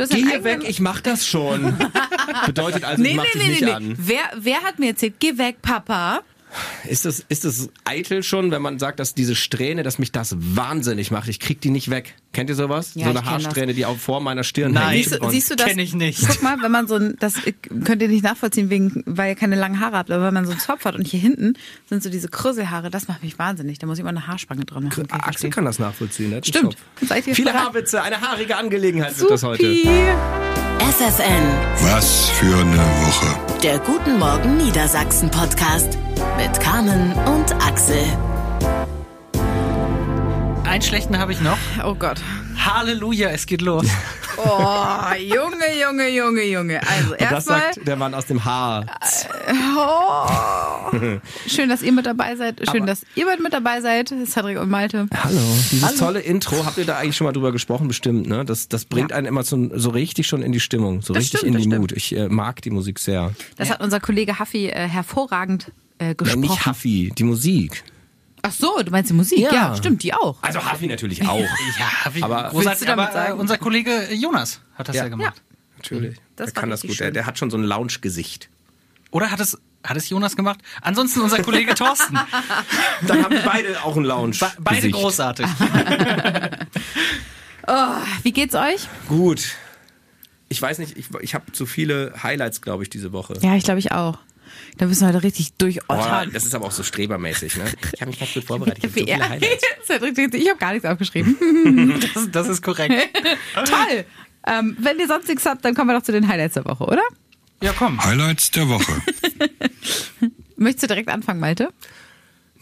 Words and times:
Du 0.00 0.04
hast 0.04 0.14
Geh 0.14 0.22
hier 0.22 0.44
weg, 0.44 0.60
ich 0.66 0.80
mach 0.80 1.02
das 1.02 1.26
schon. 1.26 1.76
Bedeutet 2.46 2.84
also, 2.84 3.02
ich 3.02 3.10
Nee, 3.10 3.16
mach 3.16 3.24
nee, 3.24 3.30
dich 3.34 3.42
nee, 3.42 3.50
nicht 3.50 3.64
nee. 3.64 3.70
an. 3.70 3.94
Wer, 3.98 4.22
wer 4.34 4.62
hat 4.62 4.78
mir 4.78 4.86
erzählt, 4.92 5.16
geh 5.18 5.36
weg, 5.36 5.60
Papa? 5.60 6.22
Ist 6.88 7.04
das, 7.04 7.24
ist 7.28 7.44
das 7.44 7.68
eitel 7.84 8.22
schon, 8.22 8.50
wenn 8.50 8.62
man 8.62 8.78
sagt, 8.78 9.00
dass 9.00 9.14
diese 9.14 9.34
Strähne, 9.34 9.82
dass 9.82 9.98
mich 9.98 10.12
das 10.12 10.34
wahnsinnig 10.38 11.10
macht? 11.10 11.28
Ich 11.28 11.40
krieg 11.40 11.60
die 11.60 11.70
nicht 11.70 11.90
weg. 11.90 12.14
Kennt 12.32 12.50
ihr 12.50 12.56
sowas? 12.56 12.92
Ja, 12.94 13.04
so 13.04 13.10
eine. 13.10 13.24
Haarsträhne, 13.24 13.74
die 13.74 13.86
auch 13.86 13.96
vor 13.96 14.20
meiner 14.20 14.44
Stirn 14.44 14.72
Nein. 14.72 14.90
hängt. 14.90 15.08
Siehst 15.08 15.20
siehst 15.30 15.50
du 15.50 15.56
das? 15.56 15.66
kenn 15.66 15.78
ich 15.78 15.94
nicht. 15.94 16.26
Guck 16.26 16.42
mal, 16.42 16.56
wenn 16.62 16.70
man 16.72 16.86
so 16.86 16.96
ein, 16.96 17.16
das 17.20 17.34
könnt 17.84 18.02
ihr 18.02 18.08
nicht 18.08 18.24
nachvollziehen, 18.24 18.70
wegen, 18.70 19.02
weil 19.06 19.30
ihr 19.30 19.34
keine 19.36 19.56
langen 19.56 19.80
Haare 19.80 19.96
habt, 19.96 20.10
aber 20.10 20.26
wenn 20.26 20.34
man 20.34 20.44
so 20.44 20.52
einen 20.52 20.60
Zopf 20.60 20.84
hat 20.84 20.94
und 20.94 21.06
hier 21.06 21.20
hinten 21.20 21.54
sind 21.88 22.02
so 22.02 22.10
diese 22.10 22.28
Krüsselhaare, 22.28 22.90
das 22.90 23.08
macht 23.08 23.22
mich 23.22 23.38
wahnsinnig. 23.38 23.78
Da 23.78 23.86
muss 23.86 23.98
ich 23.98 24.00
immer 24.00 24.10
eine 24.10 24.26
Haarspange 24.26 24.64
dran 24.64 24.84
machen. 24.84 25.06
Kann 25.06 25.18
ich 25.20 25.24
Axel 25.26 25.50
kann 25.50 25.64
das 25.64 25.78
nachvollziehen. 25.78 26.30
Ne? 26.30 26.40
Stimmt. 26.44 26.76
Seid 27.06 27.26
ihr 27.26 27.34
Viele 27.34 27.52
bereit? 27.52 27.66
Haarwitze, 27.66 28.02
eine 28.02 28.20
haarige 28.20 28.56
Angelegenheit 28.56 29.18
wird 29.18 29.30
das 29.30 29.42
heute. 29.42 29.62
Supi. 29.66 29.88
FFN, 30.80 31.92
Was 31.92 32.30
für 32.30 32.56
eine 32.56 32.76
Woche. 32.78 33.60
der 33.62 33.78
Guten 33.80 34.18
Morgen 34.18 34.56
Niedersachsen 34.56 35.30
Podcast 35.30 35.98
mit 36.40 36.58
Carmen 36.58 37.12
und 37.26 37.52
Axel. 37.62 38.02
Einen 40.64 40.80
schlechten 40.82 41.18
habe 41.18 41.32
ich 41.32 41.40
noch. 41.42 41.58
Oh 41.84 41.94
Gott. 41.94 42.18
Halleluja, 42.56 43.28
es 43.30 43.44
geht 43.44 43.60
los. 43.60 43.86
Oh, 44.38 45.14
Junge, 45.18 45.78
Junge, 45.82 46.08
Junge, 46.08 46.42
Junge. 46.44 46.80
Also 46.88 47.12
Und 47.12 47.20
das 47.20 47.30
erstmal, 47.32 47.60
sagt 47.74 47.86
der 47.86 47.96
Mann 47.96 48.14
aus 48.14 48.24
dem 48.24 48.42
Haar. 48.42 48.86
oh, 49.76 50.96
schön, 51.46 51.68
dass 51.68 51.82
ihr 51.82 51.92
mit 51.92 52.06
dabei 52.06 52.36
seid. 52.36 52.62
Schön, 52.70 52.86
dass 52.86 53.02
ihr 53.14 53.26
mit 53.38 53.52
dabei 53.52 53.82
seid. 53.82 54.08
Cedric 54.26 54.58
und 54.58 54.70
Malte. 54.70 55.08
Hallo. 55.22 55.38
Dieses 55.70 55.96
tolle 55.96 56.20
Intro, 56.20 56.64
habt 56.64 56.78
ihr 56.78 56.86
da 56.86 56.96
eigentlich 56.96 57.16
schon 57.16 57.26
mal 57.26 57.32
drüber 57.32 57.52
gesprochen? 57.52 57.86
Bestimmt, 57.86 58.28
ne? 58.28 58.46
Das, 58.46 58.68
das 58.68 58.86
bringt 58.86 59.10
Ja. 59.10 59.16
einen 59.18 59.26
immer 59.26 59.42
so, 59.42 59.68
so 59.78 59.90
richtig 59.90 60.26
schon 60.26 60.40
in 60.42 60.52
die 60.52 60.60
Stimmung, 60.60 61.02
so 61.02 61.12
Das 61.12 61.22
richtig 61.24 61.40
stimmt, 61.40 61.48
in 61.48 61.52
das 61.54 61.62
die 61.62 61.68
stimmt. 61.68 61.80
Mut. 61.82 61.92
Ich 61.92 62.16
äh, 62.16 62.28
mag 62.28 62.62
die 62.62 62.70
Musik 62.70 62.98
sehr. 62.98 63.32
Das 63.56 63.68
hat 63.70 63.82
unser 63.82 64.00
Kollege 64.00 64.38
Haffi 64.38 64.68
äh, 64.68 64.88
hervorragend 64.88 65.70
äh, 66.00 66.06
Ja, 66.08 66.12
gesprochen. 66.14 66.40
nicht 66.40 66.66
Huffy, 66.66 67.12
die 67.16 67.24
Musik. 67.24 67.84
Ach 68.42 68.52
so, 68.52 68.82
du 68.82 68.90
meinst 68.90 69.10
die 69.10 69.14
Musik? 69.14 69.38
Ja. 69.38 69.52
Ja, 69.52 69.76
stimmt, 69.76 70.02
die 70.02 70.14
auch. 70.14 70.42
Also 70.42 70.60
Huffy 70.72 70.86
natürlich 70.86 71.26
auch. 71.28 71.38
Ja, 71.38 72.12
wie 72.14 72.22
Aber- 72.22 72.50
Willst 72.54 72.80
du 72.80 72.86
damit 72.86 73.08
Aber 73.08 73.10
äh, 73.10 73.12
sagen? 73.28 73.38
unser 73.40 73.58
Kollege 73.58 74.08
Jonas 74.14 74.60
hat 74.74 74.88
das 74.88 74.96
ja, 74.96 75.08
gemacht. 75.08 75.42
Natürlich. 75.76 76.16
Das 76.36 76.52
der 76.52 76.60
kann 76.60 76.70
das 76.70 76.82
gut. 76.82 76.98
Der, 77.00 77.10
der 77.10 77.26
hat 77.26 77.38
schon 77.38 77.50
so 77.50 77.56
ein 77.58 77.64
Lounge-Gesicht. 77.64 78.48
Oder 79.10 79.30
hat 79.30 79.40
es, 79.40 79.58
hat 79.84 79.96
es 79.96 80.08
Jonas 80.08 80.36
gemacht? 80.36 80.60
Ansonsten 80.82 81.20
unser 81.20 81.42
Kollege 81.42 81.74
Thorsten. 81.74 82.18
Dann 83.06 83.24
haben 83.24 83.36
beide 83.44 83.82
auch 83.82 83.96
ein 83.96 84.04
Lounge. 84.04 84.36
Be 84.38 84.50
beide 84.60 84.90
großartig. 84.90 85.46
Wie 88.22 88.32
geht's 88.32 88.54
euch? 88.54 88.88
Gut. 89.08 89.54
Ich 90.48 90.60
weiß 90.60 90.78
nicht, 90.78 90.96
ich, 90.98 91.06
ich 91.20 91.34
habe 91.34 91.52
zu 91.52 91.64
viele 91.66 92.12
Highlights, 92.22 92.60
glaube 92.60 92.82
ich, 92.82 92.90
diese 92.90 93.12
Woche. 93.12 93.38
Ja, 93.40 93.54
ich 93.54 93.64
glaube 93.64 93.78
ich 93.78 93.92
auch. 93.92 94.18
Da 94.78 94.86
müssen 94.86 95.02
wir 95.02 95.08
heute 95.08 95.22
richtig 95.22 95.52
durchottern. 95.54 96.30
das 96.32 96.44
ist 96.44 96.54
aber 96.54 96.66
auch 96.66 96.72
so 96.72 96.82
strebermäßig, 96.82 97.56
ne? 97.56 97.64
Ich 97.92 98.00
habe 98.00 98.10
mich 98.10 98.20
ganz 98.20 98.32
gut 98.34 98.44
vorbereitet. 98.44 98.84
Ich, 98.84 99.12
hab 99.12 99.30
so 99.86 99.94
habe 100.48 100.58
gar 100.58 100.72
nichts 100.72 100.86
aufgeschrieben. 100.86 101.36
Das, 102.14 102.30
das 102.30 102.48
ist 102.48 102.62
korrekt. 102.62 102.94
Toll. 103.54 104.04
Ähm, 104.46 104.76
wenn 104.78 104.98
ihr 104.98 105.06
sonst 105.06 105.28
nichts 105.28 105.44
habt, 105.44 105.64
dann 105.64 105.74
kommen 105.74 105.90
wir 105.90 105.98
doch 105.98 106.02
zu 106.04 106.12
den 106.12 106.26
Highlights 106.26 106.54
der 106.54 106.64
Woche, 106.64 106.84
oder? 106.84 107.02
Ja, 107.62 107.72
komm. 107.76 108.02
Highlights 108.02 108.50
der 108.50 108.68
Woche. 108.68 109.02
Möchtest 110.56 110.84
du 110.84 110.86
direkt 110.88 111.08
anfangen, 111.08 111.40
Malte? 111.40 111.70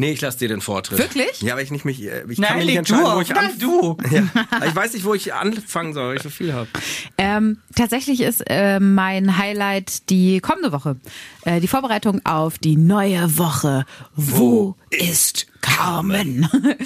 Nee, 0.00 0.12
ich 0.12 0.20
lasse 0.20 0.38
dir 0.38 0.48
den 0.48 0.60
Vortritt. 0.60 0.98
Wirklich? 0.98 1.42
Ja, 1.42 1.56
weil 1.56 1.64
ich 1.64 1.72
nicht 1.72 1.84
mich, 1.84 2.00
äh, 2.02 2.22
ich 2.28 2.38
Nein, 2.38 2.48
kann 2.50 2.58
mir 2.58 2.64
nicht 2.66 2.76
entscheiden, 2.76 3.04
du 3.04 3.16
wo 3.16 3.20
ich 3.20 3.34
anfange. 3.36 3.58
du. 3.58 3.96
Ja. 4.10 4.22
Ich 4.68 4.74
weiß 4.76 4.92
nicht, 4.92 5.04
wo 5.04 5.12
ich 5.14 5.34
anfangen 5.34 5.92
soll, 5.92 6.10
weil 6.10 6.16
ich 6.16 6.22
so 6.22 6.30
viel 6.30 6.52
habe. 6.52 6.68
Ähm, 7.16 7.58
tatsächlich 7.74 8.20
ist 8.20 8.42
äh, 8.48 8.78
mein 8.78 9.38
Highlight 9.38 10.08
die 10.10 10.40
kommende 10.40 10.70
Woche. 10.72 10.96
Äh, 11.44 11.60
die 11.60 11.68
Vorbereitung 11.68 12.20
auf 12.24 12.58
die 12.58 12.76
neue 12.76 13.38
Woche. 13.38 13.86
Wo 14.14 14.76
ist 14.90 15.46
Carmen? 15.68 16.48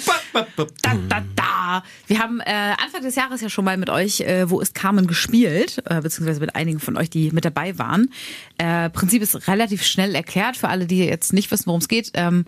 da, 0.81 0.95
da, 1.09 1.23
da. 1.35 1.83
Wir 2.07 2.19
haben 2.19 2.39
äh, 2.41 2.73
Anfang 2.83 3.01
des 3.01 3.15
Jahres 3.15 3.41
ja 3.41 3.49
schon 3.49 3.65
mal 3.65 3.77
mit 3.77 3.89
euch 3.89 4.21
äh, 4.21 4.49
Wo 4.49 4.59
ist 4.59 4.75
Carmen 4.75 5.07
gespielt, 5.07 5.81
äh, 5.85 6.01
beziehungsweise 6.01 6.39
mit 6.39 6.55
einigen 6.55 6.79
von 6.79 6.97
euch, 6.97 7.09
die 7.09 7.31
mit 7.31 7.45
dabei 7.45 7.77
waren. 7.77 8.09
Äh, 8.57 8.89
Prinzip 8.89 9.21
ist 9.21 9.47
relativ 9.47 9.83
schnell 9.83 10.15
erklärt 10.15 10.57
für 10.57 10.69
alle, 10.69 10.85
die 10.85 10.99
jetzt 10.99 11.33
nicht 11.33 11.49
wissen, 11.51 11.67
worum 11.67 11.79
es 11.79 11.87
geht. 11.87 12.11
Ähm, 12.13 12.45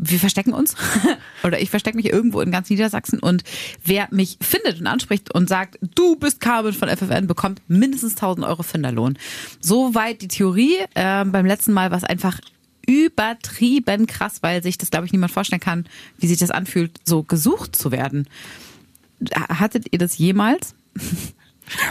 wir 0.00 0.18
verstecken 0.18 0.52
uns 0.52 0.76
oder 1.42 1.60
ich 1.60 1.70
verstecke 1.70 1.96
mich 1.96 2.10
irgendwo 2.10 2.40
in 2.40 2.50
ganz 2.50 2.70
Niedersachsen 2.70 3.18
und 3.18 3.42
wer 3.84 4.08
mich 4.10 4.38
findet 4.40 4.80
und 4.80 4.86
anspricht 4.86 5.34
und 5.34 5.48
sagt, 5.48 5.78
du 5.94 6.16
bist 6.16 6.40
Carmen 6.40 6.72
von 6.72 6.88
FFN, 6.88 7.26
bekommt 7.26 7.62
mindestens 7.68 8.12
1000 8.12 8.46
Euro 8.46 8.62
Finderlohn. 8.62 9.18
Soweit 9.60 10.22
die 10.22 10.28
Theorie. 10.28 10.76
Ähm, 10.94 11.32
beim 11.32 11.46
letzten 11.46 11.72
Mal 11.72 11.90
war 11.90 11.98
es 11.98 12.04
einfach 12.04 12.38
übertrieben 12.88 14.06
krass, 14.06 14.38
weil 14.40 14.62
sich 14.62 14.78
das, 14.78 14.90
glaube 14.90 15.04
ich, 15.04 15.12
niemand 15.12 15.30
vorstellen 15.30 15.60
kann, 15.60 15.84
wie 16.18 16.26
sich 16.26 16.38
das 16.38 16.50
anfühlt, 16.50 16.98
so 17.04 17.22
gesucht 17.22 17.76
zu 17.76 17.92
werden. 17.92 18.26
Hattet 19.34 19.92
ihr 19.92 19.98
das 19.98 20.16
jemals? 20.16 20.74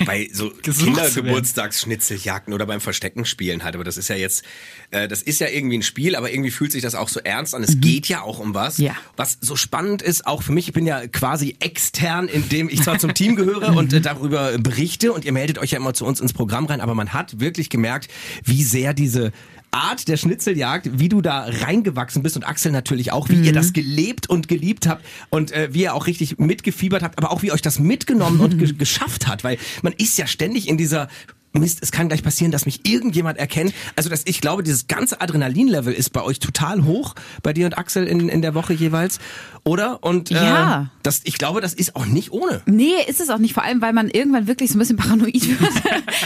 Bei 0.08 0.28
so. 0.34 0.50
Kindergeburtstagsschnitzeljagden 0.63 2.52
oder 2.52 2.66
beim 2.66 2.81
Verstecken 2.81 3.25
spielen 3.25 3.63
halt. 3.63 3.75
Aber 3.75 3.84
das 3.84 3.97
ist 3.97 4.08
ja 4.08 4.16
jetzt, 4.16 4.44
äh, 4.90 5.08
das 5.08 5.22
ist 5.22 5.40
ja 5.40 5.50
irgendwie 5.50 5.78
ein 5.78 5.84
Spiel, 5.84 6.16
aber 6.16 6.31
irgendwie 6.31 6.50
fühlt 6.50 6.72
sich 6.72 6.81
das 6.81 6.96
auch 6.96 7.09
so 7.09 7.19
ernst 7.19 7.53
an. 7.53 7.62
Es 7.64 7.79
geht 7.79 8.08
ja 8.08 8.22
auch 8.22 8.40
um 8.40 8.56
was. 8.56 8.79
Ja. 8.79 8.96
Was 9.18 9.38
so 9.40 9.56
spannend 9.56 10.02
ist, 10.02 10.25
auch 10.25 10.41
für 10.41 10.52
mich, 10.52 10.69
ich 10.69 10.74
bin 10.74 10.88
ja 10.88 11.06
quasi 11.06 11.58
extern, 11.59 12.28
indem 12.28 12.69
ich 12.69 12.81
zwar 12.81 12.97
zum 12.97 13.14
Team 13.14 13.35
gehöre 13.35 13.75
und 13.75 13.94
äh, 13.94 14.02
darüber 14.02 14.58
berichte 14.58 15.14
und 15.14 15.25
ihr 15.25 15.31
meldet 15.31 15.59
euch 15.59 15.69
ja 15.72 15.78
immer 15.78 15.94
zu 15.94 16.06
uns 16.06 16.19
ins 16.19 16.34
Programm 16.34 16.66
rein, 16.66 16.81
aber 16.81 16.96
man 16.96 17.14
hat 17.14 17.40
wirklich 17.40 17.69
gemerkt, 17.69 18.09
wie 18.44 18.64
sehr 18.64 18.96
diese 18.96 19.31
Art 19.78 20.08
der 20.08 20.18
Schnitzeljagd, 20.18 21.00
wie 21.00 21.08
du 21.08 21.22
da 21.22 21.46
reingewachsen 21.48 22.24
bist 22.24 22.36
und 22.36 22.44
Axel 22.44 22.72
natürlich 22.72 23.12
auch, 23.12 23.30
wie 23.30 23.40
ihr 23.42 23.54
das 23.54 23.74
gelebt 23.74 24.28
und 24.28 24.48
geliebt 24.48 24.88
habt 24.88 25.06
und 25.30 25.52
äh, 25.52 25.70
wie 25.72 25.84
ihr 25.84 25.94
auch 25.94 26.08
richtig 26.08 26.40
mitgefiebert 26.40 27.04
habt, 27.04 27.18
aber 27.20 27.32
auch 27.32 27.44
wie 27.44 27.52
euch 27.52 27.62
das 27.62 27.78
mitgenommen 27.78 28.40
und 28.40 28.58
ge 28.58 28.74
geschafft 28.78 29.28
hat, 29.28 29.44
weil 29.44 29.58
man 29.84 29.94
ist 29.94 30.18
ja 30.18 30.26
ständig 30.26 30.68
in 30.68 30.78
dieser 30.78 31.10
Mist, 31.54 31.80
es 31.82 31.92
kann 31.92 32.08
gleich 32.08 32.24
passieren, 32.24 32.52
dass 32.52 32.66
mich 32.66 32.88
irgendjemand 32.88 33.38
erkennt. 33.38 33.74
Also, 33.96 34.10
dass 34.10 34.24
ich 34.26 34.42
glaube, 34.42 34.64
dieses 34.64 34.88
ganze 34.88 35.22
Adrenalinlevel 35.22 35.94
ist 35.94 36.12
bei 36.12 36.22
euch 36.22 36.40
total 36.40 36.84
hoch, 36.84 37.16
bei 37.44 37.54
dir 37.54 37.66
und 37.66 37.78
Axel 37.78 38.06
in, 38.06 38.30
in 38.30 38.42
der 38.42 38.54
Woche 38.54 38.74
jeweils, 38.74 39.20
oder? 39.67 40.03
Und 40.03 40.31
äh, 40.31 40.35
Ja. 40.35 40.89
das, 41.03 41.22
ich 41.25 41.38
glaube, 41.38 41.61
das 41.61 41.73
ist 41.73 41.95
auch 41.95 42.05
nicht 42.05 42.31
ohne. 42.31 42.61
Nee, 42.66 42.94
ist 43.07 43.19
es 43.19 43.29
auch 43.29 43.38
nicht, 43.38 43.53
vor 43.53 43.63
allem, 43.63 43.81
weil 43.81 43.94
man 43.94 44.09
irgendwann 44.09 44.47
wirklich 44.47 44.69
so 44.72 44.78
ein 44.78 44.79
bisschen 44.79 44.97
paranoid 44.97 45.33
wird 45.59 45.72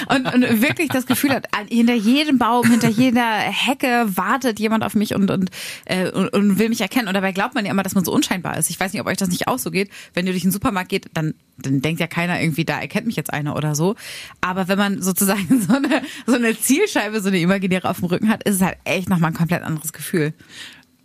und, 0.10 0.34
und 0.34 0.62
wirklich 0.62 0.90
das 0.90 1.06
Gefühl 1.06 1.32
hat, 1.32 1.48
hinter 1.70 1.96
jedem 1.96 2.38
Baum, 2.38 2.70
hinter 2.70 2.90
jeder 2.90 3.24
Hecke 3.26 4.06
wartet 4.16 4.60
jemand 4.60 4.84
auf 4.84 4.94
mich 4.96 5.16
und, 5.16 5.32
und, 5.32 5.50
äh, 5.86 6.10
und, 6.12 6.30
und 6.30 6.60
will 6.60 6.70
mich 6.70 6.82
erkennen. 6.82 7.08
Und 7.08 7.16
dabei 7.16 7.32
glaubt 7.32 7.56
man 7.56 7.66
ja 7.66 7.72
immer, 7.72 7.84
dass 7.84 7.96
man 7.96 8.06
so 8.06 8.14
unscheinbar 8.14 8.58
ist. 8.58 8.70
Ich 8.70 8.80
weiß 8.80 8.94
nicht, 8.94 9.02
ob 9.02 9.08
euch 9.08 9.18
das 9.18 9.30
nicht 9.30 9.48
auch 9.48 9.58
so 9.60 9.72
geht. 9.72 9.90
Wenn 10.14 10.26
ihr 10.28 10.34
durch 10.34 10.44
den 10.44 10.52
Supermarkt 10.52 10.90
geht, 10.90 11.08
dann, 11.16 11.34
dann 11.58 11.82
denkt 11.82 12.00
ja 12.00 12.08
keiner 12.08 12.40
irgendwie, 12.42 12.64
da 12.66 12.80
erkennt 12.80 13.08
mich 13.08 13.16
jetzt 13.16 13.34
einer 13.34 13.56
oder 13.56 13.74
so. 13.76 13.96
Aber 14.40 14.68
wenn 14.68 14.78
man 14.78 15.02
sozusagen 15.02 15.62
so 15.68 15.74
eine, 15.74 16.04
so 16.28 16.36
eine 16.36 16.58
Zielscheibe, 16.58 17.22
so 17.22 17.30
eine 17.30 17.40
imaginäre 17.40 17.90
auf 17.90 17.98
dem 18.00 18.06
Rücken 18.06 18.30
hat, 18.30 18.44
ist 18.44 18.56
es 18.58 18.62
halt 18.62 18.78
echt 18.84 19.10
nochmal 19.10 19.32
ein 19.32 19.36
komplett 19.36 19.64
anderes 19.64 19.94
Gefühl. 19.94 20.34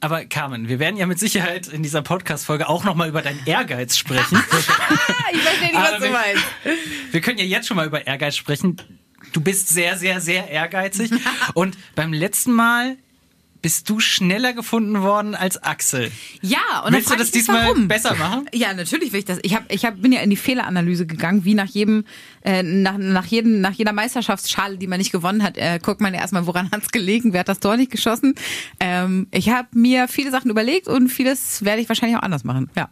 Aber 0.01 0.25
Carmen, 0.27 0.69
wir 0.69 0.79
werden 0.79 0.97
ja 0.97 1.07
mit 1.07 1.19
Sicherheit 1.19 1.69
in 1.69 1.83
dieser 1.83 2.03
Podcast-Folge 2.03 2.69
auch 2.69 2.84
nochmal 2.84 3.09
über 3.09 3.23
deinen 3.23 3.41
Ehrgeiz 3.47 3.97
sprechen. 3.97 4.37
ich 5.33 5.41
verstehe 5.41 5.69
nicht, 5.69 5.77
Aber 5.77 6.01
wir- 6.03 6.12
Wir 7.12 7.21
können 7.23 7.39
ja 7.39 7.45
jetzt 7.45 7.67
schon 7.67 7.77
mal 7.77 7.87
über 7.87 8.07
Ehrgeiz 8.07 8.37
sprechen. 8.37 8.77
Du 9.33 9.41
bist 9.41 9.69
sehr, 9.71 9.97
sehr, 9.97 10.21
sehr 10.21 10.49
ehrgeizig. 10.51 11.11
Und 11.55 11.77
beim 11.95 12.12
letzten 12.12 12.53
Mal 12.53 12.97
bist 13.62 13.89
du 13.91 14.00
schneller 14.00 14.53
gefunden 14.53 15.03
worden 15.03 15.34
als 15.34 15.62
Axel. 15.62 16.11
Ja, 16.43 16.83
und 16.84 16.93
Willst 16.93 17.11
du 17.11 17.17
das 17.17 17.31
diesmal 17.31 17.65
warum? 17.65 17.89
besser 17.89 18.15
machen? 18.15 18.49
Ja, 18.53 18.72
natürlich 18.75 19.12
will 19.12 19.21
ich 19.21 19.25
das. 19.25 19.39
Ich 19.43 19.55
hab, 19.55 19.71
ich 19.72 19.84
hab, 19.84 20.00
bin 20.00 20.12
ja 20.12 20.21
in 20.21 20.31
die 20.31 20.37
Fehleranalyse 20.37 21.06
gegangen, 21.06 21.44
wie 21.44 21.55
nach 21.55 21.66
jedem, 21.66 22.05
äh, 22.45 22.62
nach, 22.62 22.99
nach, 22.99 23.27
jedem, 23.27 23.61
nach 23.61 23.72
jeder 23.72 23.93
Meisterschaftsschale, 23.93 24.78
die 24.78 24.86
man 24.86 24.98
nicht 24.98 25.13
gewonnen 25.13 25.42
hat, 25.42 25.57
äh, 25.57 25.78
guckt 25.83 26.01
man 26.01 26.15
ja 26.15 26.21
erstmal, 26.21 26.47
woran 26.47 26.71
hat's 26.71 26.91
gelegen, 26.91 27.33
wer 27.33 27.41
hat 27.41 27.48
das 27.48 27.60
Tor 27.60 27.77
nicht 27.77 27.91
geschossen. 27.91 28.34
Ähm, 28.80 29.27
ich 29.30 29.51
habe 29.51 29.69
mir 29.72 30.09
viele 30.09 30.30
Sachen 30.30 30.51
überlegt 30.51 30.89
und 30.89 31.09
vieles 31.09 31.65
werde 31.65 31.83
ich 31.83 31.89
wahrscheinlich 31.89 32.19
auch 32.19 32.22
anders 32.22 32.45
machen. 32.45 32.71
Ja. 32.77 32.89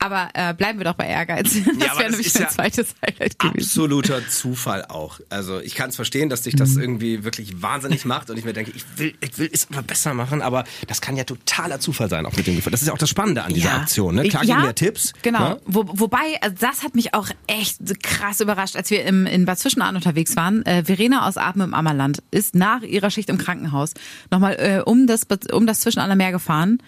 Aber 0.00 0.30
äh, 0.34 0.54
bleiben 0.54 0.78
wir 0.78 0.84
doch 0.84 0.94
bei 0.94 1.06
Ehrgeiz. 1.06 1.54
Das 1.80 1.90
aber 1.90 2.00
wäre 2.00 2.10
nämlich 2.10 2.32
mein 2.34 2.42
ja 2.44 2.48
zweites 2.48 2.94
Highlight 3.04 3.38
gewesen. 3.38 3.58
Absoluter 3.58 4.28
Zufall 4.28 4.84
auch. 4.86 5.20
Also 5.28 5.60
ich 5.60 5.74
kann 5.74 5.90
es 5.90 5.96
verstehen, 5.96 6.28
dass 6.28 6.42
dich 6.42 6.56
das 6.56 6.70
Mhm. 6.74 6.80
irgendwie 6.82 7.24
wirklich 7.24 7.62
wahnsinnig 7.62 8.04
macht 8.04 8.30
und 8.30 8.38
ich 8.38 8.44
mir 8.44 8.52
denke, 8.52 8.72
ich 8.74 8.84
will, 8.96 9.14
ich 9.20 9.38
will 9.38 9.50
es 9.52 9.68
aber 9.70 9.82
besser 9.82 10.14
machen, 10.14 10.40
aber 10.42 10.64
das 10.86 11.00
kann 11.00 11.16
ja 11.16 11.24
totaler 11.24 11.80
Zufall 11.80 12.08
sein, 12.08 12.24
auch 12.26 12.34
mit 12.36 12.46
dem 12.46 12.56
Gefühl. 12.56 12.70
Das 12.72 12.80
ist 12.82 12.88
ja 12.88 12.94
auch 12.94 12.98
das 12.98 13.10
Spannende 13.10 13.42
an 13.42 13.52
dieser 13.52 13.74
Aktion. 13.74 14.14
Ne? 14.14 14.28
Klar 14.28 14.44
ja, 14.44 14.56
geben 14.56 14.68
wir 14.68 14.74
Tipps. 14.74 15.12
Genau. 15.22 15.50
Ne? 15.50 15.60
Wo, 15.66 15.84
wobei, 15.86 16.38
also 16.40 16.56
das 16.58 16.82
hat 16.82 16.94
mich 16.94 17.14
auch 17.14 17.28
echt 17.46 17.78
krass 18.02 18.40
überrascht, 18.40 18.76
als 18.76 18.90
wir 18.90 19.04
im, 19.04 19.26
in 19.26 19.44
Bad 19.44 19.58
Zwischenahn 19.58 19.96
unterwegs 19.96 20.34
waren. 20.36 20.64
Äh, 20.64 20.84
Verena 20.84 21.28
aus 21.28 21.36
Apen 21.36 21.60
im 21.62 21.74
Ammerland 21.74 22.22
ist 22.30 22.54
nach 22.54 22.82
ihrer 22.82 23.10
Schicht 23.10 23.28
im 23.28 23.38
Krankenhaus 23.38 23.92
nochmal 24.30 24.54
äh, 24.58 24.80
um 24.84 25.06
das 25.06 25.26
um 25.52 25.66
das 25.66 25.80
Zwischenahner 25.80 26.16
Meer 26.16 26.32
gefahren 26.32 26.78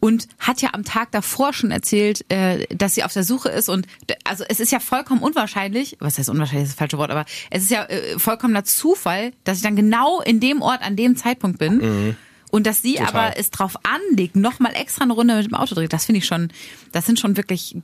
und 0.00 0.28
hat 0.38 0.62
ja 0.62 0.74
am 0.74 0.84
Tag 0.84 1.10
davor 1.12 1.52
schon 1.52 1.70
erzählt, 1.70 2.24
äh, 2.30 2.66
dass 2.74 2.94
sie 2.94 3.04
auf 3.04 3.12
der 3.12 3.24
Suche 3.24 3.48
ist 3.48 3.68
und 3.68 3.86
also 4.24 4.44
es 4.48 4.60
ist 4.60 4.72
ja 4.72 4.80
vollkommen 4.80 5.22
unwahrscheinlich, 5.22 5.96
was 6.00 6.18
heißt 6.18 6.28
unwahrscheinlich, 6.28 6.64
ist 6.64 6.72
das 6.72 6.78
falsche 6.78 6.98
Wort, 6.98 7.10
aber 7.10 7.24
es 7.50 7.62
ist 7.64 7.70
ja 7.70 7.84
äh, 7.84 8.18
vollkommener 8.18 8.64
Zufall, 8.64 9.32
dass 9.44 9.58
ich 9.58 9.62
dann 9.62 9.76
genau 9.76 10.20
in 10.20 10.40
dem 10.40 10.62
Ort 10.62 10.82
an 10.82 10.96
dem 10.96 11.16
Zeitpunkt 11.16 11.58
bin. 11.58 12.16
Und 12.48 12.64
dass 12.66 12.80
sie 12.80 12.94
Total. 12.94 13.08
aber 13.08 13.38
es 13.38 13.50
drauf 13.50 13.74
anlegt, 13.82 14.36
nochmal 14.36 14.74
extra 14.76 15.02
eine 15.02 15.12
Runde 15.12 15.36
mit 15.36 15.46
dem 15.46 15.54
Auto 15.54 15.74
dreht, 15.74 15.92
das 15.92 16.06
finde 16.06 16.20
ich 16.20 16.26
schon, 16.26 16.52
das 16.92 17.04
sind 17.04 17.18
schon 17.18 17.36
wirklich 17.36 17.76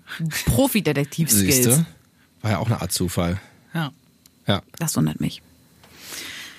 Profi-Detektiv-Skills. 0.46 1.82
War 2.42 2.50
ja 2.52 2.58
auch 2.58 2.66
eine 2.66 2.80
Art 2.80 2.92
Zufall. 2.92 3.40
Ja. 3.74 3.92
Ja. 4.46 4.62
Das 4.78 4.96
wundert 4.96 5.20
mich. 5.20 5.42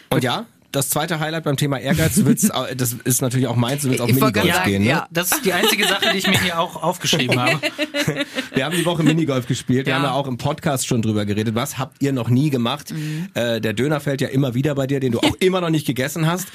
Und 0.10 0.24
ja, 0.24 0.46
das 0.74 0.90
zweite 0.90 1.20
Highlight 1.20 1.44
beim 1.46 1.56
Thema 1.56 1.80
Ehrgeiz, 1.80 2.16
du 2.16 2.26
willst, 2.26 2.52
das 2.76 2.94
ist 3.04 3.22
natürlich 3.22 3.48
auch 3.48 3.56
meins, 3.56 3.84
du 3.84 3.90
willst 3.90 4.02
auf 4.02 4.08
Minigolf 4.08 4.34
gerade 4.34 4.70
gehen. 4.70 4.84
Ne? 4.84 4.90
ja. 4.90 5.08
Das 5.12 5.32
ist 5.32 5.46
die 5.46 5.54
einzige 5.54 5.88
Sache, 5.88 6.08
die 6.12 6.18
ich 6.18 6.28
mir 6.28 6.40
hier 6.42 6.60
auch 6.60 6.82
aufgeschrieben 6.82 7.40
habe. 7.40 7.60
Wir 8.56 8.66
haben 8.66 8.76
die 8.76 8.86
Woche 8.86 9.04
Minigolf 9.04 9.48
gespielt. 9.48 9.86
Wir 9.86 9.92
Ja. 9.92 9.98
haben 9.98 10.04
ja 10.06 10.12
auch 10.12 10.28
im 10.28 10.38
Podcast 10.38 10.88
schon 10.88 11.02
drüber 11.02 11.26
geredet. 11.26 11.56
Was 11.56 11.78
habt 11.78 12.02
ihr 12.02 12.12
noch 12.12 12.28
nie 12.30 12.50
gemacht? 12.50 12.92
Mhm. 12.92 13.30
Äh, 13.36 13.62
der 13.62 13.74
Döner 13.74 14.00
fällt 14.00 14.22
ja 14.22 14.28
immer 14.28 14.54
wieder 14.56 14.76
bei 14.76 14.88
dir, 14.88 15.00
den 15.00 15.12
du 15.12 15.20
auch 15.20 15.36
immer 15.40 15.62
noch 15.62 15.70
nicht 15.70 15.86
gegessen 15.88 16.26
hast. 16.28 16.48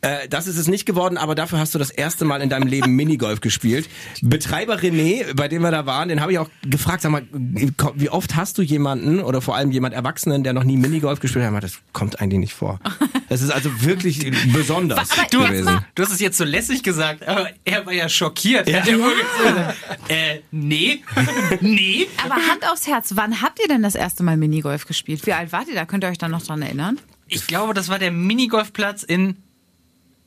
Äh, 0.00 0.28
das 0.28 0.46
ist 0.46 0.56
es 0.56 0.68
nicht 0.68 0.86
geworden, 0.86 1.18
aber 1.18 1.34
dafür 1.34 1.58
hast 1.58 1.74
du 1.74 1.78
das 1.78 1.90
erste 1.90 2.24
Mal 2.24 2.42
in 2.42 2.48
deinem 2.50 2.68
Leben 2.68 2.92
Minigolf 2.94 3.40
gespielt. 3.40 3.88
Betreiber 4.22 4.76
René, 4.78 5.34
bei 5.34 5.48
dem 5.48 5.62
wir 5.62 5.70
da 5.72 5.84
waren, 5.86 6.08
den 6.08 6.20
habe 6.20 6.30
ich 6.32 6.38
auch 6.38 6.48
gefragt, 6.62 7.02
sag 7.02 7.10
mal, 7.12 7.22
wie 7.32 8.08
oft 8.10 8.36
hast 8.36 8.56
du 8.58 8.62
jemanden 8.62 9.20
oder 9.20 9.40
vor 9.40 9.56
allem 9.56 9.70
jemand 9.72 9.94
Erwachsenen, 9.94 10.44
der 10.44 10.52
noch 10.52 10.64
nie 10.64 10.76
Minigolf 10.76 11.18
gespielt 11.20 11.44
hat? 11.44 11.62
Das 11.64 11.78
kommt 11.92 12.20
eigentlich 12.20 12.40
nicht 12.40 12.54
vor. 12.54 12.78
Das 13.30 13.40
ist 13.42 13.50
also 13.50 13.63
wirklich 13.82 14.30
besonders 14.52 15.08
Du, 15.30 15.40
gewesen. 15.40 15.84
du 15.94 16.02
hast 16.02 16.12
es 16.12 16.20
jetzt 16.20 16.38
so 16.38 16.44
lässig 16.44 16.82
gesagt, 16.82 17.26
aber 17.26 17.48
er 17.64 17.84
war 17.86 17.92
ja 17.92 18.08
schockiert. 18.08 18.68
Er 18.68 18.80
hat 18.80 18.88
ja 18.88 18.96
gesagt, 18.96 19.76
äh, 20.08 20.40
nee, 20.50 21.02
nee. 21.60 22.06
Aber 22.24 22.34
Hand 22.36 22.68
aufs 22.70 22.86
Herz, 22.86 23.12
wann 23.14 23.40
habt 23.42 23.60
ihr 23.60 23.68
denn 23.68 23.82
das 23.82 23.94
erste 23.94 24.22
Mal 24.22 24.36
Minigolf 24.36 24.86
gespielt? 24.86 25.24
Wie 25.26 25.32
alt 25.32 25.52
wart 25.52 25.68
ihr 25.68 25.74
da? 25.74 25.84
Könnt 25.86 26.04
ihr 26.04 26.08
euch 26.10 26.18
da 26.18 26.28
noch 26.28 26.42
dran 26.42 26.62
erinnern? 26.62 26.98
Ich 27.28 27.46
glaube, 27.46 27.74
das 27.74 27.88
war 27.88 27.98
der 27.98 28.10
Minigolfplatz 28.10 29.02
in, 29.02 29.36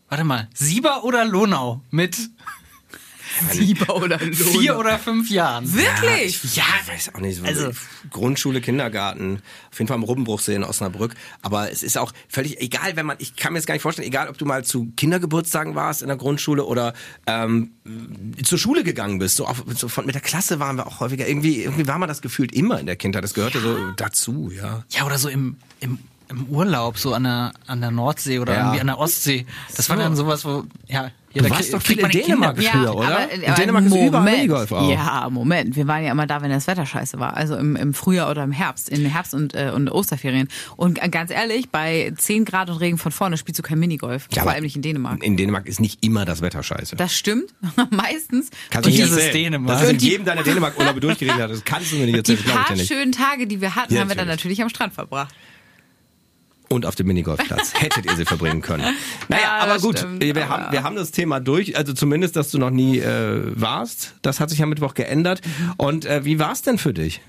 warte 0.09 0.23
mal, 0.23 0.47
Sieber 0.53 1.03
oder 1.03 1.25
Lonau 1.25 1.81
mit 1.91 2.17
Sieber 3.51 3.95
oder 3.95 4.19
vier 4.19 4.77
oder 4.77 4.97
fünf 4.99 5.29
Jahren. 5.29 5.71
Wirklich? 5.73 6.55
Ja, 6.55 6.63
ich 6.83 6.87
weiß 6.93 7.15
auch 7.15 7.19
nicht. 7.19 7.37
So 7.37 7.43
Also- 7.45 7.71
Grundschule, 8.09 8.61
Kindergarten, 8.61 9.41
auf 9.71 9.79
jeden 9.79 9.87
Fall 9.87 9.97
im 9.97 10.03
Rubbenbruchsee 10.03 10.55
in 10.55 10.63
Osnabrück. 10.63 11.13
Aber 11.41 11.71
es 11.71 11.83
ist 11.83 11.97
auch 11.97 12.13
völlig 12.29 12.59
egal, 12.61 12.95
wenn 12.95 13.05
man, 13.05 13.17
ich 13.19 13.35
kann 13.35 13.53
mir 13.53 13.59
jetzt 13.59 13.65
gar 13.65 13.73
nicht 13.75 13.81
vorstellen, 13.81 14.07
egal, 14.07 14.29
ob 14.29 14.37
du 14.37 14.45
mal 14.45 14.63
zu 14.63 14.91
Kindergeburtstagen 14.95 15.75
warst 15.75 16.01
in 16.01 16.07
der 16.07 16.17
Grundschule 16.17 16.65
oder 16.65 16.93
ähm, 17.25 17.71
zur 18.43 18.57
Schule 18.57 18.83
gegangen 18.83 19.19
bist. 19.19 19.35
So, 19.37 19.45
auf, 19.45 19.63
so 19.75 19.87
von, 19.87 20.05
mit 20.05 20.15
der 20.15 20.21
Klasse 20.21 20.59
waren 20.59 20.77
wir 20.77 20.87
auch 20.87 20.99
häufiger. 20.99 21.27
Irgendwie, 21.27 21.63
irgendwie 21.63 21.87
war 21.87 21.97
man 21.99 22.07
das 22.09 22.21
gefühlt 22.21 22.53
immer 22.53 22.79
in 22.79 22.85
der 22.85 22.95
Kindheit. 22.95 23.23
Das 23.23 23.33
gehörte 23.33 23.59
so 23.59 23.91
dazu, 23.97 24.51
ja. 24.55 24.83
Ja, 24.89 25.05
oder 25.05 25.17
so 25.17 25.29
im, 25.29 25.57
im, 25.79 25.99
im 26.29 26.45
Urlaub, 26.47 26.97
so 26.97 27.13
an 27.13 27.23
der, 27.23 27.53
an 27.67 27.81
der 27.81 27.91
Nordsee 27.91 28.39
oder 28.39 28.53
Ja. 28.53 28.59
irgendwie 28.61 28.81
an 28.81 28.87
der 28.87 28.99
Ostsee. 28.99 29.45
Das 29.75 29.89
war 29.89 29.97
So. 29.97 30.03
dann 30.03 30.15
sowas, 30.15 30.45
wo, 30.45 30.65
ja, 30.87 31.11
Du 31.33 31.43
da 31.43 31.49
warst 31.51 31.71
doch 31.73 31.81
viel 31.81 31.99
in 31.99 32.09
die 32.09 32.19
Kinder- 32.21 32.53
Dänemark 32.53 32.63
früher, 32.63 32.95
oder? 32.95 33.29
äh, 33.31 33.35
in 33.35 33.53
Dänemark 33.55 33.85
ist 33.85 33.91
überall 33.95 34.09
Moment. 34.11 34.37
Minigolf 34.37 34.71
auch. 34.71 34.89
Ja, 34.89 35.27
Moment. 35.29 35.75
Wir 35.75 35.85
waren 35.87 36.03
ja 36.03 36.11
immer 36.11 36.25
da, 36.25 36.41
wenn 36.41 36.49
das 36.49 36.65
Wetter 36.67 36.85
scheiße 36.85 37.19
war. 37.19 37.35
Also 37.37 37.55
im, 37.57 37.75
im 37.75 37.93
Frühjahr 37.93 38.31
oder 38.31 38.43
im 38.43 38.51
Herbst, 38.51 38.89
in 38.89 39.05
Herbst- 39.05 39.33
und, 39.35 39.53
äh, 39.53 39.71
und 39.75 39.89
Osterferien. 39.91 40.47
Und 40.77 41.03
äh, 41.03 41.09
ganz 41.09 41.29
ehrlich, 41.29 41.69
bei 41.69 42.11
10 42.17 42.45
Grad 42.45 42.69
und 42.69 42.77
Regen 42.77 42.97
von 42.97 43.11
vorne 43.11 43.37
spielst 43.37 43.59
du 43.59 43.63
kein 43.63 43.77
Minigolf. 43.77 44.27
Ja, 44.31 44.41
Vor 44.41 44.43
aber 44.43 44.51
allem 44.53 44.63
nicht 44.63 44.75
in 44.77 44.81
Dänemark. 44.81 45.21
In 45.23 45.37
Dänemark 45.37 45.67
ist 45.67 45.79
nicht 45.79 46.03
immer 46.03 46.25
das 46.25 46.41
Wetter 46.41 46.63
scheiße. 46.63 46.95
Das 46.95 47.13
stimmt. 47.15 47.53
Meistens. 47.91 48.49
Kannst 48.69 48.87
du 48.87 48.91
nicht 48.91 49.03
Dieses. 49.03 49.31
Dänemark. 49.31 49.79
Das 49.81 49.97
die- 49.97 50.09
jedem 50.09 50.25
deiner 50.25 50.43
Dänemark-Urlaube 50.43 50.99
durchgeredet 51.01 51.39
hat. 51.41 51.51
Das 51.51 51.63
kannst 51.63 51.91
du 51.91 51.97
mir 51.97 52.05
nicht 52.05 52.13
Die 52.27 52.33
erzählen. 52.33 52.39
Ich 52.39 52.53
paar 52.53 52.75
schönen 52.77 53.11
Tage, 53.11 53.47
die 53.47 53.61
wir 53.61 53.75
hatten, 53.75 53.93
Ja, 53.93 54.01
haben 54.01 54.09
wir 54.09 54.15
dann 54.15 54.27
natürlich 54.27 54.61
am 54.61 54.69
Strand 54.69 54.93
verbracht. 54.93 55.33
Und 56.69 56.85
auf 56.85 56.95
dem 56.95 57.07
Minigolfplatz. 57.07 57.73
Hättet 57.79 58.05
ihr 58.05 58.15
sie 58.15 58.25
verbringen 58.25 58.61
können. 58.61 58.83
Naja, 59.29 59.41
Ja, 59.43 59.57
aber 59.59 59.79
gut, 59.79 59.99
stimmt, 59.99 60.21
wir, 60.21 60.35
aber- 60.35 60.49
haben, 60.49 60.71
wir 60.71 60.83
haben 60.83 60.95
das 60.95 61.11
Thema 61.11 61.39
durch. 61.39 61.77
Also 61.77 61.93
zumindest, 61.93 62.35
dass 62.35 62.51
du 62.51 62.57
noch 62.57 62.69
nie 62.71 62.99
äh, 62.99 63.41
warst. 63.59 64.15
Das 64.21 64.39
hat 64.39 64.49
sich 64.49 64.61
am 64.61 64.69
Mittwoch 64.69 64.93
geändert. 64.93 65.41
Und 65.77 66.05
äh, 66.05 66.25
wie 66.25 66.39
war 66.39 66.51
es 66.51 66.61
denn 66.61 66.77
für 66.77 66.93
dich? 66.93 67.21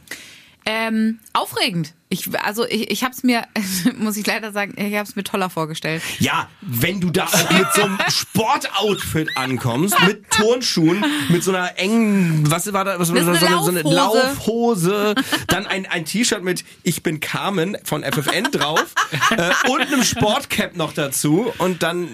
Ähm, 0.66 1.18
aufregend. 1.32 1.94
Ich, 2.10 2.28
also 2.42 2.66
ich, 2.66 2.90
ich 2.90 3.04
habe 3.04 3.12
es 3.12 3.22
mir, 3.22 3.44
muss 3.98 4.16
ich 4.16 4.26
leider 4.26 4.50
sagen, 4.52 4.72
ich 4.76 4.94
habe 4.94 5.06
es 5.08 5.14
mir 5.14 5.24
toller 5.24 5.50
vorgestellt. 5.50 6.02
Ja, 6.18 6.48
wenn 6.62 7.00
du 7.00 7.10
da 7.10 7.24
auch 7.26 7.50
mit 7.58 7.66
so 7.74 7.82
einem 7.82 7.98
Sportoutfit 8.08 9.36
ankommst, 9.36 9.94
mit 10.06 10.30
Turnschuhen, 10.30 11.04
mit 11.28 11.44
so 11.44 11.50
einer 11.52 11.78
engen, 11.78 12.50
was 12.50 12.72
war 12.72 12.84
da, 12.84 12.98
was 12.98 13.12
war 13.12 13.20
Das 13.20 13.40
da, 13.40 13.46
so, 13.46 13.46
eine 13.46 13.62
so 13.62 13.70
eine 13.70 13.82
Laufhose. 13.82 15.14
Dann 15.48 15.66
ein, 15.66 15.86
ein 15.86 16.04
T-Shirt 16.06 16.42
mit 16.42 16.64
Ich 16.82 17.02
bin 17.02 17.20
Carmen 17.20 17.76
von 17.84 18.02
FFN 18.02 18.44
drauf 18.52 18.94
äh, 19.36 19.50
und 19.70 19.80
einem 19.82 20.02
Sportcap 20.02 20.76
noch 20.76 20.92
dazu 20.94 21.52
und 21.58 21.82
dann 21.82 22.08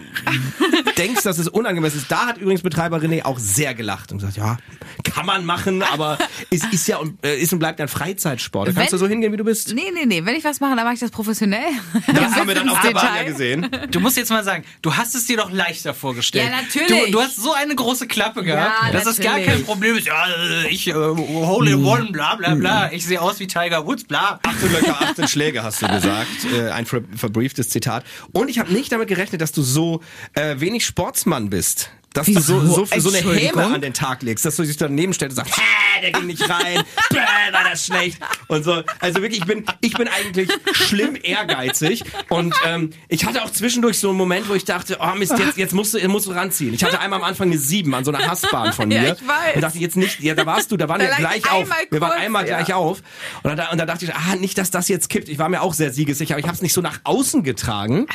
denkst, 0.98 1.22
dass 1.22 1.38
es 1.38 1.48
unangemessen 1.48 2.00
ist. 2.00 2.10
Da 2.10 2.26
hat 2.26 2.38
übrigens 2.38 2.62
Betreiber 2.62 2.98
René 2.98 3.24
auch 3.24 3.38
sehr 3.38 3.74
gelacht 3.74 4.10
und 4.10 4.18
gesagt, 4.18 4.36
ja, 4.36 4.56
kann 5.04 5.26
man 5.26 5.44
machen, 5.44 5.82
aber 5.82 6.18
es 6.50 6.64
ist 6.72 6.88
ja 6.88 6.96
und, 6.96 7.24
äh, 7.24 7.36
ist 7.38 7.52
und 7.52 7.58
bleibt 7.60 7.80
ein 7.80 7.88
Freizeitsport. 7.88 8.68
Da 8.68 8.72
kannst 8.72 8.92
Wenn- 8.92 8.98
du 8.98 9.04
so 9.04 9.08
hingehen, 9.08 9.32
wie 9.32 9.36
du 9.36 9.44
bist. 9.44 9.72
Nee, 9.74 9.83
nee, 9.92 10.06
nee. 10.06 10.24
Wenn 10.24 10.34
ich 10.36 10.44
was 10.44 10.60
mache, 10.60 10.74
dann 10.76 10.84
mache 10.84 10.94
ich 10.94 11.00
das 11.00 11.10
professionell. 11.10 11.64
Das 12.06 12.34
haben 12.36 12.48
wir 12.48 12.54
dann 12.54 12.68
auf 12.68 12.80
der 12.80 12.90
Bahn 12.92 13.04
ja 13.06 13.12
Detail. 13.22 13.24
gesehen. 13.32 13.68
Du 13.90 14.00
musst 14.00 14.16
jetzt 14.16 14.30
mal 14.30 14.44
sagen, 14.44 14.64
du 14.82 14.94
hast 14.96 15.14
es 15.14 15.26
dir 15.26 15.36
doch 15.36 15.50
leichter 15.50 15.94
vorgestellt. 15.94 16.48
Ja, 16.50 16.62
natürlich. 16.62 17.06
Du, 17.06 17.12
du 17.12 17.20
hast 17.20 17.36
so 17.36 17.52
eine 17.52 17.74
große 17.74 18.06
Klappe 18.06 18.42
gehabt, 18.42 18.86
Ja, 18.86 18.92
dass 18.92 19.06
es 19.06 19.18
gar 19.18 19.32
natürlich. 19.38 19.46
kein 19.54 19.64
Problem 19.64 19.96
ist. 19.96 20.06
Ja, 20.06 20.26
ich 20.68 20.86
äh, 20.88 20.92
hole 20.94 21.70
in 21.72 21.84
one, 21.84 22.10
bla 22.12 22.34
bla 22.36 22.54
bla. 22.54 22.92
Ich 22.92 23.04
sehe 23.06 23.20
aus 23.20 23.40
wie 23.40 23.46
Tiger 23.46 23.86
Woods, 23.86 24.04
bla. 24.04 24.40
18 24.42 24.72
Löcher, 24.72 25.00
18 25.00 25.28
Schläge, 25.28 25.62
hast 25.62 25.82
du 25.82 25.88
gesagt. 25.88 26.28
Äh, 26.54 26.70
ein 26.70 26.86
ver 26.86 27.00
verbrieftes 27.16 27.68
Zitat. 27.70 28.04
Und 28.32 28.48
ich 28.48 28.58
habe 28.58 28.72
nicht 28.72 28.92
damit 28.92 29.08
gerechnet, 29.08 29.40
dass 29.40 29.50
du 29.52 29.62
so 29.62 30.02
äh, 30.34 30.60
wenig 30.60 30.84
Sportsmann 30.86 31.50
bist. 31.50 31.90
Dass 32.14 32.26
du 32.26 32.40
so, 32.40 32.60
so, 32.60 32.86
so 32.86 33.08
eine? 33.08 33.18
Häme 33.18 33.64
an 33.64 33.80
den 33.80 33.92
Tag 33.92 34.22
legst, 34.22 34.44
dass 34.44 34.54
du 34.54 34.62
dich 34.62 34.76
daneben 34.76 35.12
stellst 35.12 35.36
und 35.36 35.44
sagst, 35.44 35.60
Hä, 35.60 36.00
der 36.00 36.12
ging 36.12 36.26
nicht 36.28 36.48
rein, 36.48 36.82
bäh, 37.10 37.16
war 37.52 37.64
das 37.68 37.86
schlecht. 37.86 38.18
Und 38.46 38.64
so. 38.64 38.82
Also 39.00 39.20
wirklich, 39.20 39.40
ich 39.40 39.46
bin, 39.46 39.64
ich 39.80 39.94
bin 39.94 40.06
eigentlich 40.08 40.48
schlimm 40.72 41.18
ehrgeizig. 41.20 42.04
Und 42.28 42.54
ähm, 42.64 42.90
ich 43.08 43.24
hatte 43.26 43.42
auch 43.42 43.50
zwischendurch 43.50 43.98
so 43.98 44.10
einen 44.10 44.18
Moment, 44.18 44.48
wo 44.48 44.54
ich 44.54 44.64
dachte, 44.64 44.98
oh 45.00 45.14
Mist, 45.16 45.36
jetzt, 45.38 45.58
jetzt 45.58 45.74
musst, 45.74 45.94
du, 45.94 46.08
musst 46.08 46.26
du 46.26 46.30
ranziehen. 46.30 46.72
Ich 46.72 46.84
hatte 46.84 47.00
einmal 47.00 47.18
am 47.18 47.24
Anfang 47.24 47.48
eine 47.48 47.58
7 47.58 47.92
an 47.92 48.04
so 48.04 48.12
einer 48.12 48.26
Hassbahn 48.26 48.72
von 48.72 48.88
mir. 48.88 49.02
Ja, 49.02 49.12
ich 49.14 49.26
weiß. 49.26 49.56
Und 49.56 49.60
dachte 49.62 49.78
jetzt 49.78 49.96
nicht, 49.96 50.20
ja, 50.20 50.34
da 50.34 50.46
warst 50.46 50.70
du, 50.70 50.76
da 50.76 50.88
waren 50.88 51.00
Da 51.00 51.08
wir 51.08 51.16
gleich 51.16 51.50
auf. 51.50 51.62
einmal 51.62 51.78
Wir 51.90 52.00
waren 52.00 52.10
kurz, 52.10 52.22
einmal 52.22 52.48
ja. 52.48 52.58
gleich 52.58 52.74
auf. 52.74 53.02
Und 53.42 53.56
dann, 53.56 53.68
und 53.72 53.78
dann 53.78 53.88
dachte 53.88 54.04
ich, 54.04 54.14
ah, 54.14 54.36
nicht, 54.36 54.56
dass 54.56 54.70
das 54.70 54.86
jetzt 54.86 55.08
kippt. 55.08 55.28
Ich 55.28 55.38
war 55.38 55.48
mir 55.48 55.62
auch 55.62 55.74
sehr 55.74 55.92
siegessicher, 55.92 56.34
aber 56.34 56.40
ich 56.40 56.46
habe 56.46 56.54
es 56.54 56.62
nicht 56.62 56.74
so 56.74 56.80
nach 56.80 57.00
außen 57.02 57.42
getragen. 57.42 58.06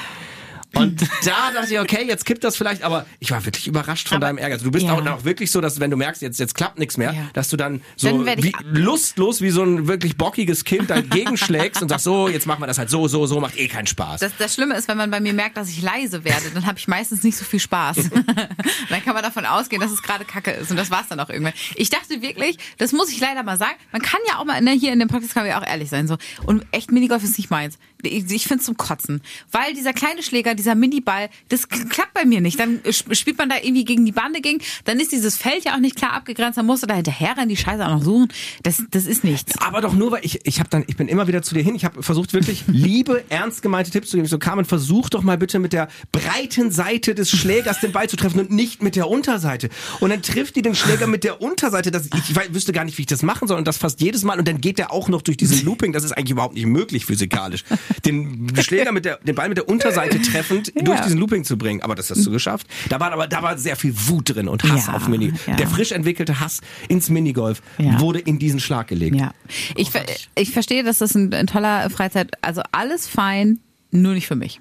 Und 0.75 1.01
da 1.25 1.51
dachte 1.53 1.73
ich, 1.73 1.79
okay, 1.79 2.05
jetzt 2.07 2.25
kippt 2.25 2.43
das 2.43 2.55
vielleicht, 2.55 2.83
aber 2.83 3.05
ich 3.19 3.31
war 3.31 3.43
wirklich 3.45 3.67
überrascht 3.67 4.07
von 4.07 4.17
Aber- 4.17 4.27
deinem 4.27 4.37
Ehrgeiz. 4.37 4.61
Du 4.61 4.69
bist 4.71 4.85
ja. 4.85 4.93
auch, 4.93 5.05
auch 5.05 5.23
wirklich 5.25 5.49
so, 5.51 5.61
dass 5.61 5.79
wenn 5.79 5.89
du 5.89 5.97
merkst, 5.97 6.21
jetzt, 6.21 6.39
jetzt 6.39 6.53
klappt 6.53 6.77
nichts 6.77 6.95
mehr, 6.97 7.11
Ja. 7.13 7.29
dass 7.33 7.49
du 7.49 7.57
dann 7.57 7.81
so 7.95 8.23
Dann 8.23 8.43
wie, 8.43 8.53
lustlos 8.71 9.41
wie 9.41 9.49
so 9.49 9.63
ein 9.63 9.87
wirklich 9.87 10.15
bockiges 10.17 10.63
Kind 10.65 10.89
dagegen 10.89 11.37
schlägst 11.37 11.81
und 11.81 11.89
sagst, 11.89 12.05
so, 12.05 12.27
jetzt 12.29 12.45
machen 12.45 12.61
wir 12.61 12.67
das 12.67 12.77
halt 12.77 12.89
so, 12.89 13.07
so, 13.07 13.25
so, 13.25 13.39
macht 13.39 13.57
eh 13.57 13.67
keinen 13.67 13.87
Spaß. 13.87 14.19
Das, 14.19 14.31
das 14.37 14.53
Schlimme 14.53 14.75
ist, 14.75 14.87
wenn 14.87 14.97
man 14.97 15.09
bei 15.11 15.19
mir 15.19 15.33
merkt, 15.33 15.57
dass 15.57 15.69
ich 15.69 15.81
leise 15.81 16.23
werde, 16.23 16.51
dann 16.53 16.65
habe 16.65 16.77
ich 16.77 16.87
meistens 16.87 17.23
nicht 17.23 17.37
so 17.37 17.45
viel 17.45 17.59
Spaß. 17.59 17.97
dann 18.89 19.03
kann 19.03 19.13
man 19.13 19.23
davon 19.23 19.45
ausgehen, 19.45 19.81
dass 19.81 19.91
es 19.91 20.01
gerade 20.03 20.25
Kacke 20.25 20.51
ist. 20.51 20.71
Und 20.71 20.77
das 20.77 20.91
war's 20.91 21.07
dann 21.07 21.19
auch 21.19 21.29
irgendwann. 21.29 21.53
Ich 21.75 21.89
dachte 21.89 22.21
wirklich, 22.21 22.57
das 22.77 22.91
muss 22.91 23.09
ich 23.11 23.19
leider 23.19 23.43
mal 23.43 23.57
sagen, 23.57 23.75
man 23.91 24.01
kann 24.01 24.19
ja 24.27 24.37
auch 24.39 24.45
mal, 24.45 24.61
ne, 24.61 24.71
hier 24.71 24.93
in 24.93 24.99
dem 24.99 25.07
Podcast 25.07 25.33
kann 25.33 25.43
man 25.43 25.49
ja 25.51 25.59
auch 25.61 25.65
ehrlich 25.67 25.89
sein. 25.89 26.07
so 26.07 26.17
Und 26.45 26.65
echt, 26.71 26.91
Minigolf 26.91 27.23
ist 27.23 27.37
nicht 27.37 27.49
meins. 27.49 27.77
Ich, 28.01 28.29
ich 28.31 28.43
finde 28.43 28.59
es 28.59 28.65
zum 28.65 28.77
Kotzen. 28.77 29.21
Weil 29.51 29.73
dieser 29.73 29.93
kleine 29.93 30.23
Schläger, 30.23 30.55
dieser 30.59 30.75
Miniball, 30.75 31.29
das 31.49 31.67
klappt 31.69 32.13
bei 32.13 32.25
mir 32.25 32.41
nicht. 32.41 32.59
Dann 32.59 32.79
sp- 32.85 33.15
spielt 33.15 33.37
man 33.37 33.49
da 33.49 33.55
irgendwie 33.61 33.85
gegen 33.85 34.05
die 34.05 34.11
Bande 34.11 34.41
gegen, 34.41 34.59
dann 34.85 34.99
ist 34.99 35.11
dieses 35.11 35.37
Feld 35.37 35.63
ja 35.65 35.75
auch 35.75 35.79
nicht 35.79 35.95
klar 35.95 36.13
abgegrenzt, 36.13 36.57
dann 36.57 36.65
musst 36.65 36.83
du 36.83 36.87
da 36.87 36.95
hinterher 36.95 37.37
rennen, 37.37 37.49
die 37.49 37.57
Scheiße 37.57 37.85
auch 37.85 37.91
noch 37.91 38.03
suchen. 38.03 38.27
Das, 38.63 38.83
das 38.91 39.05
ist 39.05 39.23
nichts. 39.23 39.57
Aber 39.59 39.81
doch 39.81 39.93
nur, 39.93 40.11
weil 40.11 40.25
ich, 40.25 40.45
ich 40.45 40.59
habe 40.59 40.69
dann, 40.69 40.83
ich 40.87 40.97
bin 40.97 41.07
immer 41.07 41.27
wieder 41.27 41.41
zu 41.41 41.55
dir 41.55 41.63
hin. 41.63 41.75
Ich 41.75 41.85
habe 41.85 42.03
versucht 42.03 42.33
wirklich 42.33 42.63
liebe, 42.67 43.23
ernst 43.29 43.61
gemeinte 43.61 43.91
Tipps 43.91 44.09
zu 44.09 44.17
geben. 44.17 44.25
Ich 44.25 44.31
so, 44.31 44.37
Carmen, 44.39 44.65
versuch 44.65 45.09
doch 45.09 45.23
mal 45.23 45.37
bitte 45.37 45.59
mit 45.59 45.73
der 45.73 45.87
breiten 46.11 46.71
Seite 46.71 47.15
des 47.15 47.29
Schlägers 47.29 47.79
den 47.79 47.91
Ball 47.91 48.09
zu 48.09 48.17
treffen 48.17 48.39
und 48.39 48.51
nicht 48.51 48.83
mit 48.83 48.95
der 48.95 49.07
Unterseite. 49.09 49.69
Und 49.99 50.09
dann 50.09 50.21
trifft 50.21 50.55
die 50.55 50.61
den 50.61 50.75
Schläger 50.75 51.07
mit 51.07 51.23
der 51.23 51.41
Unterseite. 51.41 51.91
Das, 51.91 52.07
ich, 52.07 52.53
wüsste 52.53 52.73
gar 52.73 52.83
nicht, 52.83 52.97
wie 52.97 53.03
ich 53.03 53.07
das 53.07 53.23
machen 53.23 53.47
soll. 53.47 53.57
Und 53.57 53.67
das 53.67 53.77
fast 53.77 54.01
jedes 54.01 54.23
Mal. 54.23 54.37
Und 54.39 54.47
dann 54.47 54.59
geht 54.61 54.77
der 54.77 54.91
auch 54.91 55.07
noch 55.09 55.21
durch 55.21 55.37
diesen 55.37 55.63
Looping. 55.65 55.93
Das 55.93 56.03
ist 56.03 56.11
eigentlich 56.11 56.31
überhaupt 56.31 56.55
nicht 56.55 56.65
möglich 56.65 57.05
physikalisch. 57.05 57.63
Den 58.05 58.51
Schläger 58.61 58.91
mit 58.91 59.05
der, 59.05 59.17
den 59.17 59.35
Ball 59.35 59.47
mit 59.49 59.57
der 59.57 59.69
Unterseite 59.69 60.21
treffend 60.49 60.87
durch 60.87 60.99
diesen 61.01 61.19
Looping 61.19 61.43
zu 61.43 61.57
bringen. 61.57 61.81
Aber 61.81 61.95
das 61.95 62.09
hast 62.09 62.25
du 62.25 62.31
geschafft. 62.31 62.67
Da 62.89 62.99
war 62.99 63.11
aber, 63.11 63.27
da 63.27 63.41
war 63.41 63.57
sehr 63.57 63.75
viel 63.75 63.93
Wut 64.07 64.33
drin 64.35 64.47
und 64.47 64.63
Hass 64.63 64.87
Ja, 64.87 64.93
auf 64.93 65.07
Mini. 65.07 65.33
ja. 65.47 65.55
Der 65.55 65.67
frisch 65.67 65.91
entwickelte 65.91 66.39
Hass 66.39 66.61
ins 66.87 67.09
Minigolf 67.09 67.61
Ja. 67.77 67.99
wurde 67.99 68.19
in 68.19 68.39
diesen 68.39 68.59
Schlag 68.59 68.87
gelegt. 68.87 69.15
Ja. 69.15 69.33
Ich, 69.75 69.91
ver- 69.91 70.05
ich 70.35 70.51
verstehe, 70.51 70.83
dass 70.83 70.99
das 70.99 71.15
ein, 71.15 71.33
ein 71.33 71.47
toller 71.47 71.89
Freizeit, 71.89 72.31
also 72.41 72.61
alles 72.71 73.07
fein, 73.07 73.59
nur 73.91 74.13
nicht 74.13 74.27
für 74.27 74.35
mich. 74.35 74.59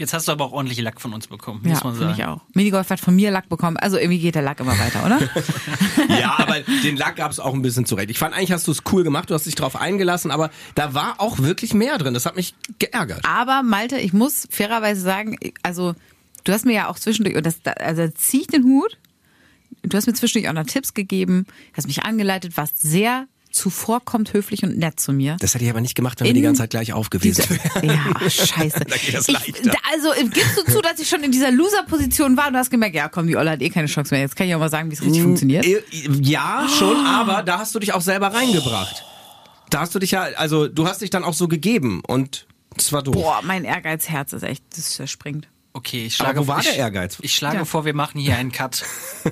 Jetzt 0.00 0.14
hast 0.14 0.26
du 0.28 0.32
aber 0.32 0.46
auch 0.46 0.52
ordentlich 0.52 0.80
Lack 0.80 0.98
von 1.00 1.12
uns 1.12 1.26
bekommen, 1.26 1.60
Ja, 1.62 1.70
muss 1.72 1.84
man 1.84 1.92
finde 1.94 2.14
sagen. 2.14 2.20
ich 2.20 2.26
auch. 2.26 2.40
Minigolf 2.54 2.88
hat 2.88 3.00
von 3.00 3.14
mir 3.14 3.30
Lack 3.30 3.50
bekommen. 3.50 3.76
Also 3.76 3.98
irgendwie 3.98 4.18
geht 4.18 4.34
der 4.34 4.40
Lack 4.42 4.58
immer 4.60 4.78
weiter, 4.78 5.04
oder? 5.04 5.18
Ja, 6.18 6.38
aber 6.38 6.60
den 6.82 6.96
Lack 6.96 7.16
gab 7.16 7.30
es 7.30 7.38
auch 7.38 7.52
ein 7.52 7.60
bisschen 7.62 7.84
zurecht. 7.84 8.10
Ich 8.10 8.18
fand 8.18 8.34
eigentlich 8.34 8.50
hast 8.52 8.66
du 8.66 8.72
es 8.72 8.82
cool 8.92 9.04
gemacht, 9.04 9.28
du 9.30 9.34
hast 9.34 9.44
dich 9.44 9.54
drauf 9.54 9.76
eingelassen, 9.76 10.30
aber 10.30 10.50
da 10.74 10.94
war 10.94 11.16
auch 11.20 11.38
wirklich 11.38 11.74
mehr 11.74 11.98
drin. 11.98 12.14
Das 12.14 12.24
hat 12.24 12.34
mich 12.34 12.54
geärgert. 12.78 13.20
Aber 13.26 13.62
Malte, 13.62 13.98
ich 13.98 14.12
muss 14.14 14.48
fairerweise 14.50 15.02
sagen, 15.02 15.36
also 15.62 15.94
du 16.44 16.52
hast 16.52 16.64
mir 16.64 16.72
ja 16.74 16.88
auch 16.88 16.98
zwischendurch, 16.98 17.36
und 17.36 17.44
das, 17.44 17.56
also 17.78 18.08
zieh 18.08 18.40
ich 18.40 18.46
den 18.46 18.64
Hut, 18.64 18.96
du 19.82 19.96
hast 19.96 20.06
mir 20.06 20.14
zwischendurch 20.14 20.48
auch 20.50 20.54
noch 20.58 20.66
Tipps 20.66 20.94
gegeben, 20.94 21.46
hast 21.74 21.86
mich 21.86 22.02
angeleitet, 22.04 22.56
warst 22.56 22.80
sehr 22.80 23.26
zuvorkommt, 23.50 24.32
höflich 24.32 24.62
und 24.62 24.78
nett 24.78 25.00
zu 25.00 25.12
mir. 25.12 25.36
Das 25.40 25.54
hätte 25.54 25.64
ich 25.64 25.70
aber 25.70 25.80
nicht 25.80 25.94
gemacht, 25.94 26.20
wenn 26.20 26.24
wir 26.26 26.30
In 26.30 26.36
die 26.36 26.42
ganze 26.42 26.60
Zeit 26.62 26.70
gleich 26.70 26.92
auf 26.92 27.10
gewesen 27.10 27.44
Diese, 27.48 27.82
wären. 27.82 28.00
ja, 28.22 28.30
scheiße. 28.30 28.80
Da 28.88 28.96
geht 28.96 29.14
das 29.14 29.28
ich, 29.28 29.34
leichter. 29.34 29.70
da- 29.70 29.78
also 29.92 30.10
gibst 30.30 30.56
du 30.58 30.72
zu, 30.72 30.80
dass 30.80 30.98
ich 30.98 31.08
schon 31.08 31.22
in 31.22 31.32
dieser 31.32 31.50
Loser-Position 31.50 32.36
war 32.36 32.46
und 32.48 32.52
du 32.54 32.58
hast 32.58 32.70
gemerkt, 32.70 32.94
ja 32.94 33.08
komm, 33.08 33.26
die 33.26 33.36
Olle 33.36 33.50
hat 33.50 33.62
eh 33.62 33.70
keine 33.70 33.86
Chance 33.88 34.14
mehr. 34.14 34.22
Jetzt 34.22 34.36
kann 34.36 34.46
ich 34.48 34.54
auch 34.54 34.58
mal 34.60 34.70
sagen, 34.70 34.90
wie 34.90 34.94
es 34.94 35.02
richtig 35.02 35.22
funktioniert. 35.22 35.66
Äh, 35.66 35.82
Ja, 36.22 36.66
schon, 36.78 37.04
aber 37.06 37.42
da 37.42 37.58
hast 37.58 37.74
du 37.74 37.78
dich 37.78 37.92
auch 37.92 38.00
selber 38.00 38.28
reingebracht. 38.32 39.04
Da 39.70 39.80
hast 39.80 39.94
du 39.94 39.98
dich 39.98 40.10
ja, 40.12 40.22
also 40.36 40.66
du 40.68 40.86
hast 40.88 41.00
dich 41.02 41.10
dann 41.10 41.22
auch 41.24 41.34
so 41.34 41.46
gegeben 41.48 42.02
und 42.06 42.46
das 42.76 42.92
war 42.92 43.02
doof. 43.02 43.14
Boah, 43.14 43.40
mein 43.44 43.64
Ehrgeizherz 43.64 44.32
ist 44.32 44.42
echt, 44.42 44.62
das 44.76 44.94
verspringt. 44.96 45.48
Okay, 45.72 46.06
ich 46.06 46.20
Aber 46.20 46.30
schlage 46.30 46.40
wo 46.40 46.46
war 46.48 46.58
ich, 46.58 46.64
der 46.66 46.76
Ehrgeiz? 46.76 47.18
Ich 47.22 47.32
schlage 47.34 47.58
Ja. 47.58 47.64
vor, 47.64 47.84
wir 47.84 47.94
machen 47.94 48.20
hier 48.20 48.36
einen 48.36 48.50
Cut. 48.50 48.82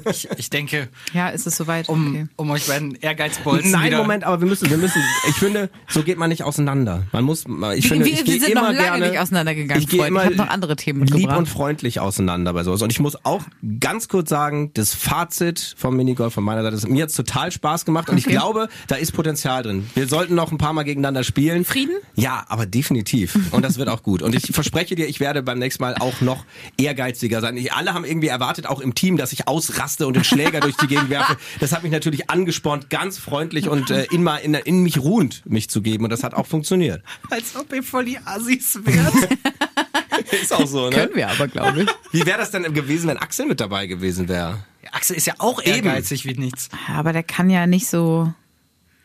Ich, 0.09 0.29
ich 0.37 0.51
denke, 0.51 0.89
Ja, 1.13 1.31
ist 1.31 1.47
es 1.49 1.57
soweit? 1.57 1.89
um, 1.89 2.09
Okay. 2.11 2.27
um 2.37 2.51
euch 2.51 2.67
beiden 2.69 2.95
Ehrgeizbolzen 2.95 3.73
Nein, 3.73 3.87
wieder... 3.87 3.99
Moment, 3.99 4.23
aber 4.23 4.41
wir 4.41 4.47
müssen, 4.49 4.71
wir 4.71 4.77
müssen, 4.77 5.03
ich 5.29 5.35
finde, 5.35 5.69
so 5.89 6.05
geht 6.05 6.17
man 6.17 6.29
nicht 6.29 6.45
auseinander. 6.45 7.03
Man 7.11 7.25
muss, 7.25 7.41
ich 7.41 7.49
Wir- 7.49 7.83
finde, 7.83 8.05
wir- 8.05 8.13
ich 8.13 8.19
wir 8.19 8.25
gehe 8.25 8.41
sind 8.41 8.51
immer 8.51 8.61
noch 8.61 8.69
lange 8.69 8.79
gerne, 8.83 9.09
nicht 9.09 9.19
auseinandergegangen, 9.19 9.83
ich 9.83 9.89
gehe 9.89 9.99
Freund. 9.99 10.11
Ich 10.17 10.23
immer 10.23 10.25
hab 10.27 10.47
noch 10.47 10.55
andere 10.55 10.77
Themen 10.77 11.01
lieb 11.01 11.15
mitgebracht. 11.15 11.39
und 11.39 11.47
freundlich 11.49 11.99
auseinander 11.99 12.53
bei 12.53 12.63
sowas. 12.63 12.83
Und 12.83 12.93
ich 12.93 13.01
muss 13.01 13.17
auch 13.25 13.43
ganz 13.81 14.07
kurz 14.07 14.29
sagen, 14.31 14.71
das 14.75 14.95
Fazit 14.95 15.75
vom 15.77 15.97
Minigolf 15.97 16.35
von 16.35 16.45
meiner 16.45 16.63
Seite, 16.63 16.77
ist, 16.77 16.89
mir 16.89 17.03
hat's 17.03 17.15
total 17.15 17.51
Spaß 17.51 17.85
gemacht 17.85 18.09
und 18.11 18.17
ich 18.19 18.27
Okay. 18.27 18.35
glaube, 18.37 18.69
da 18.87 18.95
ist 18.95 19.11
Potenzial 19.13 19.65
drin. 19.65 19.89
Wir 19.97 20.07
sollten 20.07 20.37
noch 20.37 20.53
ein 20.53 20.59
paar 20.59 20.73
Mal 20.73 20.85
gegeneinander 20.85 21.25
spielen. 21.25 21.65
Frieden? 21.65 21.97
Ja, 22.15 22.45
aber 22.49 22.67
definitiv. 22.67 23.37
Und 23.51 23.65
das 23.65 23.79
wird 23.79 23.89
auch 23.89 24.05
gut. 24.05 24.23
Und 24.23 24.35
ich 24.37 24.53
verspreche 24.53 24.95
dir, 24.95 25.09
ich 25.09 25.19
werde 25.19 25.43
beim 25.43 25.59
nächsten 25.59 25.83
Mal 25.83 25.97
auch 25.99 26.21
noch 26.21 26.28
ehrgeiziger 26.77 27.41
sein. 27.41 27.57
Ich, 27.57 27.73
alle 27.73 27.95
haben 27.95 28.05
irgendwie 28.05 28.29
erwartet, 28.29 28.67
auch 28.67 28.81
im 28.81 28.95
Team, 28.95 29.17
dass 29.17 29.33
ich 29.33 29.49
ausraste 29.49 30.07
und 30.07 30.15
den 30.15 30.25
Schläger 30.25 30.61
durch 30.61 30.77
die 30.77 30.87
Gegend 30.87 31.11
werfe. 31.11 31.37
Das 31.61 31.73
hat 31.73 31.83
mich 31.83 31.93
natürlich 31.93 32.31
angespornt, 32.31 32.91
ganz 32.91 33.19
freundlich 33.19 33.69
und 33.69 33.91
äh, 33.91 34.07
in, 34.11 34.23
mal 34.23 34.37
in, 34.39 34.55
in 34.55 34.83
mich 34.83 34.99
ruhend 34.99 35.43
mich 35.47 35.71
zu 35.71 35.83
geben. 35.83 36.05
Und 36.05 36.11
das 36.11 36.25
hat 36.25 36.35
auch 36.35 36.47
funktioniert. 36.47 37.03
Als 37.31 37.57
ob 37.57 37.73
ihr 37.73 37.83
voll 37.83 38.05
die 38.05 38.19
Assis 38.19 38.79
wärt. 38.85 39.29
Ist 40.33 40.53
auch 40.53 40.67
so, 40.67 40.91
ne? 40.91 40.97
Können 40.97 41.15
wir 41.15 41.29
aber, 41.29 41.49
glaube 41.49 41.83
ich. 41.83 41.89
Wie 42.13 42.27
wäre 42.27 42.39
das 42.39 42.51
denn 42.51 42.73
gewesen, 42.75 43.09
wenn 43.09 43.19
Axel 43.19 43.47
mit 43.47 43.61
dabei 43.61 43.87
gewesen 43.87 44.29
wäre? 44.29 44.65
Axel 44.93 45.17
ist 45.17 45.27
ja 45.27 45.35
auch 45.39 45.63
Eben. 45.63 45.87
ehrgeizig 45.87 46.25
wie 46.25 46.35
nichts. 46.35 46.69
Aber 46.89 47.13
der 47.13 47.23
kann 47.23 47.51
ja 47.51 47.67
nicht 47.67 47.87
so. 47.87 48.33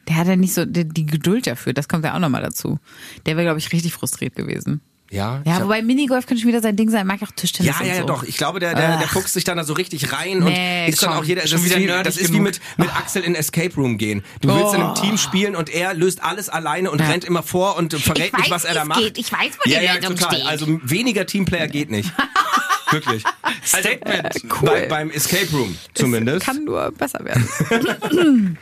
Der 0.07 0.15
hat 0.17 0.27
ja 0.27 0.35
nicht 0.35 0.53
so 0.53 0.65
die, 0.65 0.87
die 0.87 1.05
Geduld 1.05 1.47
dafür. 1.47 1.73
Das 1.73 1.87
kommt 1.87 2.03
ja 2.03 2.13
auch 2.15 2.19
nochmal 2.19 2.41
dazu. 2.41 2.79
Der 3.25 3.37
wäre, 3.37 3.45
glaube 3.45 3.59
ich, 3.59 3.71
richtig 3.71 3.93
frustriert 3.93 4.35
gewesen. 4.35 4.81
Ja. 5.12 5.41
Ja, 5.45 5.53
hab- 5.55 5.63
wobei 5.65 5.81
Minigolf 5.83 6.25
könnte 6.25 6.41
schon 6.41 6.48
wieder 6.48 6.62
sein 6.62 6.75
Ding 6.75 6.89
sein. 6.89 7.05
Mag 7.05 7.22
auch 7.22 7.31
Tischtennis. 7.36 7.75
Ja, 7.79 7.86
ja, 7.86 7.93
ja, 7.93 8.01
so. 8.01 8.07
doch. 8.07 8.24
Ich 8.24 8.36
glaube, 8.38 8.60
der, 8.60 8.74
der, 8.74 8.98
der 8.98 9.07
fuchst 9.07 9.33
sich 9.33 9.43
dann 9.43 9.57
da 9.57 9.63
so 9.63 9.74
richtig 9.74 10.12
rein 10.12 10.39
Nee, 10.39 10.86
und 10.86 10.89
ist 10.93 11.03
dann 11.03 11.12
komm, 11.12 11.19
auch 11.19 11.24
jeder, 11.24 11.41
das 11.41 11.51
schon 11.51 11.60
ist 11.60 11.65
wieder 11.79 12.00
wie, 12.00 12.03
das 12.03 12.17
ist 12.17 12.33
wie 12.33 12.39
mit, 12.39 12.60
mit 12.77 12.89
Axel 12.95 13.22
in 13.24 13.36
Escape 13.36 13.75
Room 13.75 13.98
gehen. 14.00 14.24
Du 14.41 14.50
willst 14.50 14.74
in 14.74 14.81
einem 14.81 14.95
Team 14.95 15.17
spielen 15.19 15.55
und 15.55 15.69
er 15.69 15.93
löst 15.93 16.24
alles 16.24 16.50
alleine 16.50 16.89
und 16.89 17.00
Ja. 17.00 17.07
rennt 17.10 17.25
immer 17.25 17.43
vor 17.43 17.77
und 17.77 17.93
verrät 17.93 18.27
Ich 18.27 18.33
nicht, 18.33 18.43
weiß, 18.45 18.50
was 18.51 18.63
er 18.65 18.74
da 18.74 18.81
es 18.81 18.88
macht. 18.88 19.00
geht. 19.01 19.17
Ich 19.19 19.31
weiß, 19.31 19.51
wo 19.63 19.69
ja, 19.69 19.79
die 19.79 19.86
ja, 19.86 19.93
Lösung 19.95 20.15
total. 20.15 20.33
steht. 20.36 20.45
Also 20.48 20.79
weniger 20.83 21.25
Teamplayer 21.27 21.67
geht 21.67 21.91
nicht. 21.91 22.12
Wirklich. 22.91 23.24
Statement. 23.63 24.36
Cool. 24.62 24.67
Bei, 24.69 24.86
beim 24.88 25.10
Escape 25.12 25.48
Room 25.51 25.77
zumindest. 25.93 26.45
Kann 26.45 26.63
nur 26.63 26.91
besser 26.91 27.19
werden. 27.24 27.48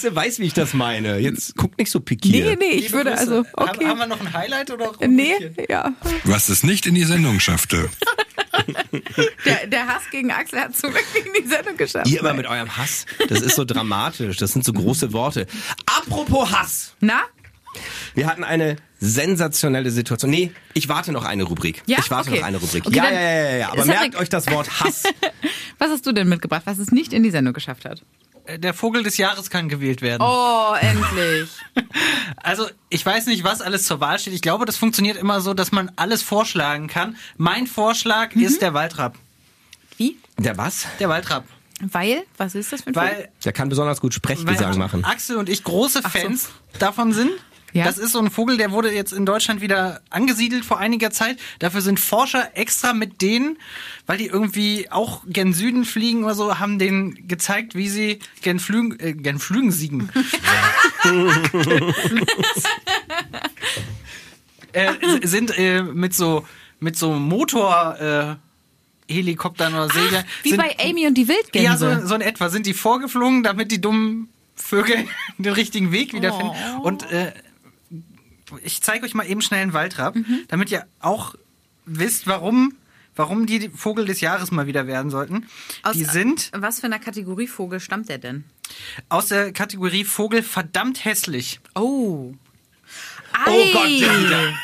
Axel 0.00 0.16
weiß, 0.16 0.38
wie 0.38 0.44
ich 0.44 0.54
das 0.54 0.72
meine. 0.72 1.18
Jetzt 1.18 1.54
guck 1.56 1.76
nicht 1.76 1.90
so 1.90 2.00
pikiert. 2.00 2.58
Nee, 2.58 2.66
nee, 2.68 2.74
ich 2.76 2.82
Liebe 2.84 2.94
würde 2.94 3.10
Grüße. 3.10 3.20
also. 3.20 3.36
Haben, 3.56 3.68
Okay. 3.76 3.86
haben 3.86 3.98
wir 3.98 4.06
noch 4.06 4.20
ein 4.20 4.32
Highlight 4.32 4.70
oder? 4.70 4.92
Nee, 5.06 5.34
ja. 5.68 5.92
Was 6.24 6.48
es 6.48 6.62
nicht 6.62 6.86
in 6.86 6.94
die 6.94 7.04
Sendung 7.04 7.38
schaffte. 7.40 7.88
Der, 9.46 9.66
der 9.68 9.86
Hass 9.86 10.02
gegen 10.10 10.30
Axel 10.32 10.60
hat 10.60 10.76
zum 10.76 10.90
Glück 10.90 11.04
in 11.14 11.42
die 11.42 11.48
Sendung 11.48 11.76
geschafft. 11.76 12.08
Ihr 12.08 12.20
immer 12.20 12.34
mit 12.34 12.46
eurem 12.46 12.76
Hass. 12.76 13.06
Das 13.28 13.40
ist 13.40 13.56
so 13.56 13.64
dramatisch. 13.64 14.36
Das 14.36 14.52
sind 14.52 14.64
so 14.64 14.72
große 14.72 15.12
Worte. 15.12 15.46
Apropos 15.86 16.50
Hass. 16.52 16.94
Na? 17.00 17.22
Wir 18.14 18.26
hatten 18.26 18.44
eine 18.44 18.76
sensationelle 18.98 19.90
Situation. 19.90 20.30
Nee, 20.30 20.50
ich 20.74 20.88
warte 20.88 21.12
noch 21.12 21.24
eine 21.24 21.44
Rubrik. 21.44 21.82
Ja? 21.86 21.98
Ich 22.00 22.10
warte 22.10 22.30
Okay. 22.30 22.40
noch 22.40 22.46
eine 22.46 22.56
Rubrik. 22.58 22.86
Okay, 22.86 22.96
ja, 22.96 23.10
ja, 23.10 23.20
ja, 23.20 23.30
ja, 23.50 23.56
ja. 23.58 23.72
Aber 23.72 23.84
merkt 23.86 24.16
euch 24.16 24.28
das 24.28 24.50
Wort 24.50 24.80
Hass. 24.80 25.04
Was 25.78 25.90
hast 25.90 26.06
du 26.06 26.12
denn 26.12 26.28
mitgebracht, 26.28 26.62
was 26.66 26.78
es 26.78 26.90
nicht 26.90 27.12
in 27.14 27.22
die 27.22 27.30
Sendung 27.30 27.54
geschafft 27.54 27.84
hat? 27.86 28.02
Der 28.58 28.74
Vogel 28.74 29.02
des 29.02 29.16
Jahres 29.16 29.50
kann 29.50 29.68
gewählt 29.68 30.02
werden. 30.02 30.22
Oh, 30.22 30.74
endlich. 30.80 31.48
Also, 32.42 32.66
ich 32.88 33.04
weiß 33.04 33.26
nicht, 33.26 33.44
was 33.44 33.60
alles 33.60 33.84
zur 33.84 34.00
Wahl 34.00 34.18
steht. 34.18 34.32
Ich 34.32 34.40
glaube, 34.40 34.64
das 34.64 34.76
funktioniert 34.76 35.16
immer 35.18 35.40
so, 35.40 35.52
dass 35.52 35.72
man 35.72 35.90
alles 35.96 36.22
vorschlagen 36.22 36.86
kann. 36.86 37.16
Mein 37.36 37.66
Vorschlag 37.66 38.34
Mhm. 38.34 38.42
ist 38.44 38.62
der 38.62 38.72
Waldrapp. 38.72 39.14
Wie? 39.98 40.16
Der 40.38 40.56
was? 40.56 40.86
Der 41.00 41.08
Waldrapp. 41.10 41.44
Weil? 41.80 42.24
Was 42.38 42.54
ist 42.54 42.72
das 42.72 42.82
für 42.82 42.90
ein 42.90 42.94
Vogel? 42.94 43.08
Weil, 43.08 43.28
Der 43.44 43.52
kann 43.52 43.68
besonders 43.68 44.00
gut 44.00 44.14
Sprechgesang 44.14 44.70
weil 44.72 44.78
machen. 44.78 45.04
Axel 45.04 45.36
und 45.36 45.48
ich 45.48 45.64
große 45.64 46.00
so. 46.02 46.08
Fans 46.08 46.48
davon 46.78 47.12
sind. 47.12 47.30
Ja. 47.72 47.84
Das 47.84 47.98
ist 47.98 48.12
so 48.12 48.18
ein 48.18 48.30
Vogel, 48.30 48.56
der 48.56 48.70
wurde 48.70 48.92
jetzt 48.92 49.12
in 49.12 49.26
Deutschland 49.26 49.60
wieder 49.60 50.00
angesiedelt 50.10 50.64
vor 50.64 50.78
einiger 50.78 51.10
Zeit. 51.10 51.38
Dafür 51.58 51.80
sind 51.80 52.00
Forscher 52.00 52.56
extra 52.56 52.92
mit 52.92 53.22
denen, 53.22 53.58
weil 54.06 54.18
die 54.18 54.26
irgendwie 54.26 54.90
auch 54.90 55.22
gen 55.26 55.52
Süden 55.52 55.84
fliegen 55.84 56.24
oder 56.24 56.34
so, 56.34 56.58
haben 56.58 56.78
denen 56.78 57.28
gezeigt, 57.28 57.74
wie 57.74 57.88
sie 57.88 58.18
gen 58.42 58.58
Flügen, 58.58 58.98
äh, 59.00 59.12
gen 59.12 59.38
Flügen 59.38 59.70
siegen. 59.72 60.08
äh, 64.72 64.92
sind 65.22 65.56
äh, 65.58 65.82
mit 65.82 66.14
so 66.14 66.44
mit 66.80 66.96
so 66.96 67.12
Motor 67.12 68.00
äh, 68.00 69.12
Helikoptern 69.12 69.74
oder 69.74 69.88
Segler. 69.90 70.24
Wie 70.42 70.50
sind, 70.50 70.58
bei 70.58 70.76
Amy 70.82 71.06
und 71.06 71.14
die 71.14 71.28
Wildgänse. 71.28 71.90
ja, 71.90 72.00
so, 72.00 72.06
so 72.06 72.14
in 72.14 72.20
etwa 72.20 72.48
sind 72.48 72.66
die 72.66 72.74
vorgeflogen, 72.74 73.42
damit 73.42 73.70
die 73.70 73.80
dummen 73.80 74.28
Vögel 74.54 75.06
den 75.38 75.52
richtigen 75.52 75.92
Weg 75.92 76.12
wiederfinden. 76.12 76.52
Oh. 76.78 76.82
Und 76.82 77.10
äh, 77.10 77.32
ich 78.62 78.82
zeige 78.82 79.04
euch 79.04 79.14
mal 79.14 79.26
eben 79.28 79.40
schnell 79.42 79.62
einen 79.62 79.72
Waldrapp, 79.72 80.14
Mhm. 80.16 80.44
damit 80.48 80.70
ihr 80.70 80.86
auch 81.00 81.34
wisst, 81.86 82.26
warum, 82.26 82.74
warum 83.16 83.46
die 83.46 83.68
Vogel 83.74 84.04
des 84.06 84.20
Jahres 84.20 84.50
mal 84.50 84.66
wieder 84.66 84.86
werden 84.86 85.10
sollten. 85.10 85.46
Aus- 85.82 85.94
die 85.96 86.04
sind 86.04 86.50
Was 86.54 86.80
für 86.80 86.86
eine 86.86 87.00
Kategorie 87.00 87.46
Vogel 87.46 87.80
stammt 87.80 88.08
der 88.08 88.18
denn? 88.18 88.44
aus 89.08 89.26
der 89.28 89.52
Kategorie 89.52 90.04
Vogel 90.04 90.42
verdammt 90.42 91.04
hässlich. 91.04 91.60
Oh. 91.74 92.34
Oh 93.46 93.72
Gott, 93.72 94.00
der- 94.00 94.54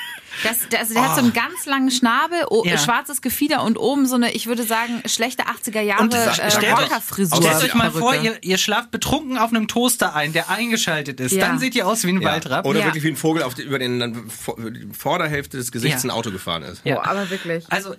Das, 0.43 0.59
das, 0.71 0.89
der 0.91 1.03
hat 1.09 1.15
so 1.17 1.23
einen 1.23 1.33
ganz 1.33 1.67
langen 1.67 1.91
Schnabel, 1.91 2.45
oh, 2.51 2.63
Ja. 2.67 2.77
schwarzes 2.79 3.23
Gefieder 3.23 3.63
und 3.65 3.79
oben 3.79 4.07
so 4.07 4.15
eine, 4.17 4.33
ich 4.33 4.47
würde 4.47 4.63
sagen, 4.65 5.03
schlechte 5.07 5.45
80er 5.45 5.81
Jahre 5.81 6.03
Und 6.03 6.15
äh, 6.15 6.33
stellt 6.35 6.65
euch- 6.65 6.73
Rockerfrisur. 6.73 7.43
Stellt 7.43 7.65
euch 7.65 7.75
mal 7.75 7.91
vor, 7.91 8.15
ihr, 8.15 8.37
ihr 8.43 8.59
schlaft 8.59 8.91
betrunken 8.91 9.39
auf 9.39 9.51
einem 9.51 9.69
Toaster 9.69 10.15
ein, 10.15 10.33
der 10.33 10.51
eingeschaltet 10.51 11.21
ist. 11.21 11.33
Ja. 11.33 11.47
Dann 11.47 11.59
seht 11.59 11.75
ihr 11.75 11.87
aus 11.87 12.05
wie 12.05 12.11
ein 12.11 12.21
Ja. 12.21 12.31
Waldrapp. 12.31 12.67
Oder 12.67 12.81
Ja. 12.81 12.85
wirklich 12.87 13.05
wie 13.05 13.09
ein 13.09 13.17
Vogel 13.17 13.43
auf 13.43 13.55
die, 13.55 13.63
über 13.63 13.79
den 13.79 13.99
dann 13.99 14.31
vor- 14.31 14.57
die 14.59 14.89
Vorderhälfte 14.93 15.57
des 15.57 15.73
Gesichts 15.73 16.03
Ja. 16.03 16.09
ein 16.09 16.11
Auto 16.13 16.31
gefahren 16.31 16.63
ist. 16.63 16.83
Ja. 16.85 16.99
Oh, 16.99 17.03
aber 17.03 17.31
wirklich. 17.31 17.65
Also, 17.71 17.95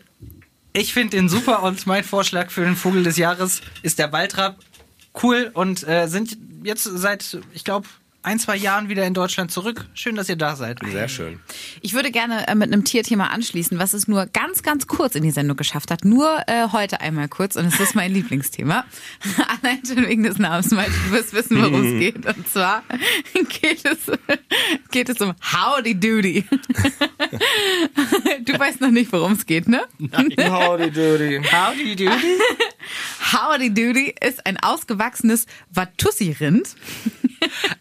ich 0.74 0.94
finde 0.94 1.18
den 1.18 1.30
super 1.30 1.64
und 1.64 1.88
mein 1.88 2.04
Vorschlag 2.04 2.52
für 2.52 2.64
den 2.64 2.76
Vogel 2.76 3.04
des 3.04 3.18
Jahres 3.18 3.62
ist 3.82 4.00
der 4.00 4.12
Waldrapp. 4.12 4.58
Cool 5.24 5.50
und 5.54 5.88
äh, 5.88 6.08
sind 6.08 6.38
jetzt 6.64 6.84
seit, 6.84 7.40
ich 7.54 7.64
glaube, 7.64 7.88
ein, 8.28 8.40
zwei 8.40 8.58
Jahren 8.58 8.90
wieder 8.90 9.06
in 9.06 9.14
Deutschland 9.14 9.52
zurück. 9.52 9.86
Schön, 9.94 10.18
dass 10.18 10.28
ihr 10.28 10.36
da 10.36 10.58
seid. 10.58 10.80
Sehr 10.86 11.08
schön. 11.08 11.40
Ich 11.80 11.94
würde 11.94 12.12
gerne 12.12 12.46
äh, 12.50 12.56
mit 12.56 12.74
einem 12.74 12.84
Tierthema 12.84 13.28
anschließen, 13.28 13.80
was 13.80 13.94
es 13.94 14.10
nur 14.10 14.26
ganz, 14.26 14.64
ganz 14.64 14.86
kurz 14.86 15.16
in 15.16 15.24
die 15.24 15.32
Sendung 15.32 15.56
geschafft 15.56 15.92
hat. 15.92 16.04
Nur 16.04 16.38
äh, 16.48 16.68
heute 16.74 17.00
einmal 17.00 17.30
kurz 17.30 17.56
und 17.56 17.66
es 17.68 17.80
ist 17.80 17.96
mein 17.96 18.12
Lieblingsthema. 18.14 18.84
Allein 19.64 19.80
schon 19.86 20.06
wegen 20.06 20.24
des 20.24 20.40
Namens, 20.40 20.72
Malte, 20.72 20.92
du 20.92 21.12
wirst 21.12 21.34
wissen, 21.34 21.62
worum 21.62 21.86
es 21.86 22.00
geht. 22.00 22.26
Und 22.26 22.50
zwar 22.50 22.84
geht 23.62 23.86
es, 23.86 23.98
geht 24.92 25.08
es 25.08 25.22
um 25.22 25.34
Howdy 25.54 25.98
Doody. 25.98 26.44
Du 28.44 28.60
weißt 28.60 28.82
noch 28.82 28.92
nicht, 28.92 29.14
worum 29.14 29.34
es 29.34 29.46
geht, 29.46 29.70
ne? 29.70 29.84
Howdy 30.02 30.92
doody. 30.92 31.42
Howdy 31.50 31.96
doody. 31.96 32.40
Howdy 33.34 33.74
Doody 33.74 34.16
ist 34.22 34.46
ein 34.46 34.58
ausgewachsenes 34.58 35.48
Watussi-Rind. 35.72 36.76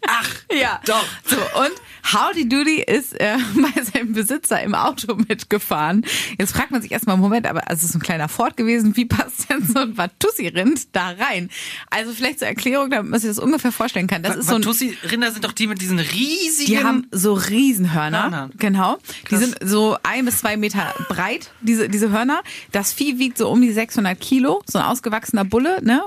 Ach, 0.06 0.35
Ja. 0.56 0.80
Doch. 0.86 1.04
So, 1.24 1.36
und 1.36 1.72
Howdy 2.12 2.48
Doody 2.48 2.82
ist 2.82 3.18
äh, 3.20 3.36
bei 3.54 3.82
seinem 3.82 4.12
Besitzer 4.12 4.62
im 4.62 4.74
Auto 4.74 5.16
mitgefahren. 5.16 6.06
Jetzt 6.38 6.52
fragt 6.52 6.70
man 6.70 6.80
sich 6.80 6.92
erstmal, 6.92 7.16
Moment, 7.16 7.46
aber 7.46 7.68
also 7.68 7.84
es 7.84 7.90
ist 7.90 7.94
ein 7.94 8.00
kleiner 8.00 8.28
Ford 8.28 8.56
gewesen, 8.56 8.96
wie 8.96 9.04
passt 9.04 9.50
denn 9.50 9.66
so 9.66 9.80
ein 9.80 9.98
Watussi-Rind 9.98 10.94
da 10.94 11.10
rein? 11.10 11.50
Also 11.90 12.12
vielleicht 12.12 12.38
zur 12.38 12.48
Erklärung, 12.48 12.90
damit 12.90 13.10
man 13.10 13.20
sich 13.20 13.28
das 13.28 13.38
ungefähr 13.38 13.72
vorstellen 13.72 14.06
kann. 14.06 14.22
Das 14.22 14.36
ist 14.36 14.48
so 14.48 14.54
ein 14.54 14.64
Watussi-Rinder 14.64 15.32
sind 15.32 15.44
doch 15.44 15.52
die 15.52 15.66
mit 15.66 15.80
diesen 15.80 15.98
riesigen... 15.98 16.66
die 16.66 16.82
haben 16.82 17.06
so 17.10 17.34
Riesenhörner. 17.34 18.16
Hörner. 18.22 18.50
Genau. 18.58 18.98
Die 19.30 19.36
sind 19.36 19.56
so 19.62 19.96
ein 20.02 20.24
bis 20.24 20.38
zwei 20.38 20.56
Meter 20.56 20.94
breit, 21.08 21.50
diese, 21.60 21.88
diese 21.88 22.10
Hörner. 22.10 22.42
Das 22.72 22.92
Vieh 22.92 23.18
wiegt 23.18 23.38
so 23.38 23.48
um 23.48 23.60
die 23.60 23.72
600 23.72 24.18
Kilo, 24.20 24.62
so 24.66 24.78
ein 24.78 24.84
ausgewachsener 24.84 25.44
Bulle, 25.44 25.82
ne? 25.82 26.02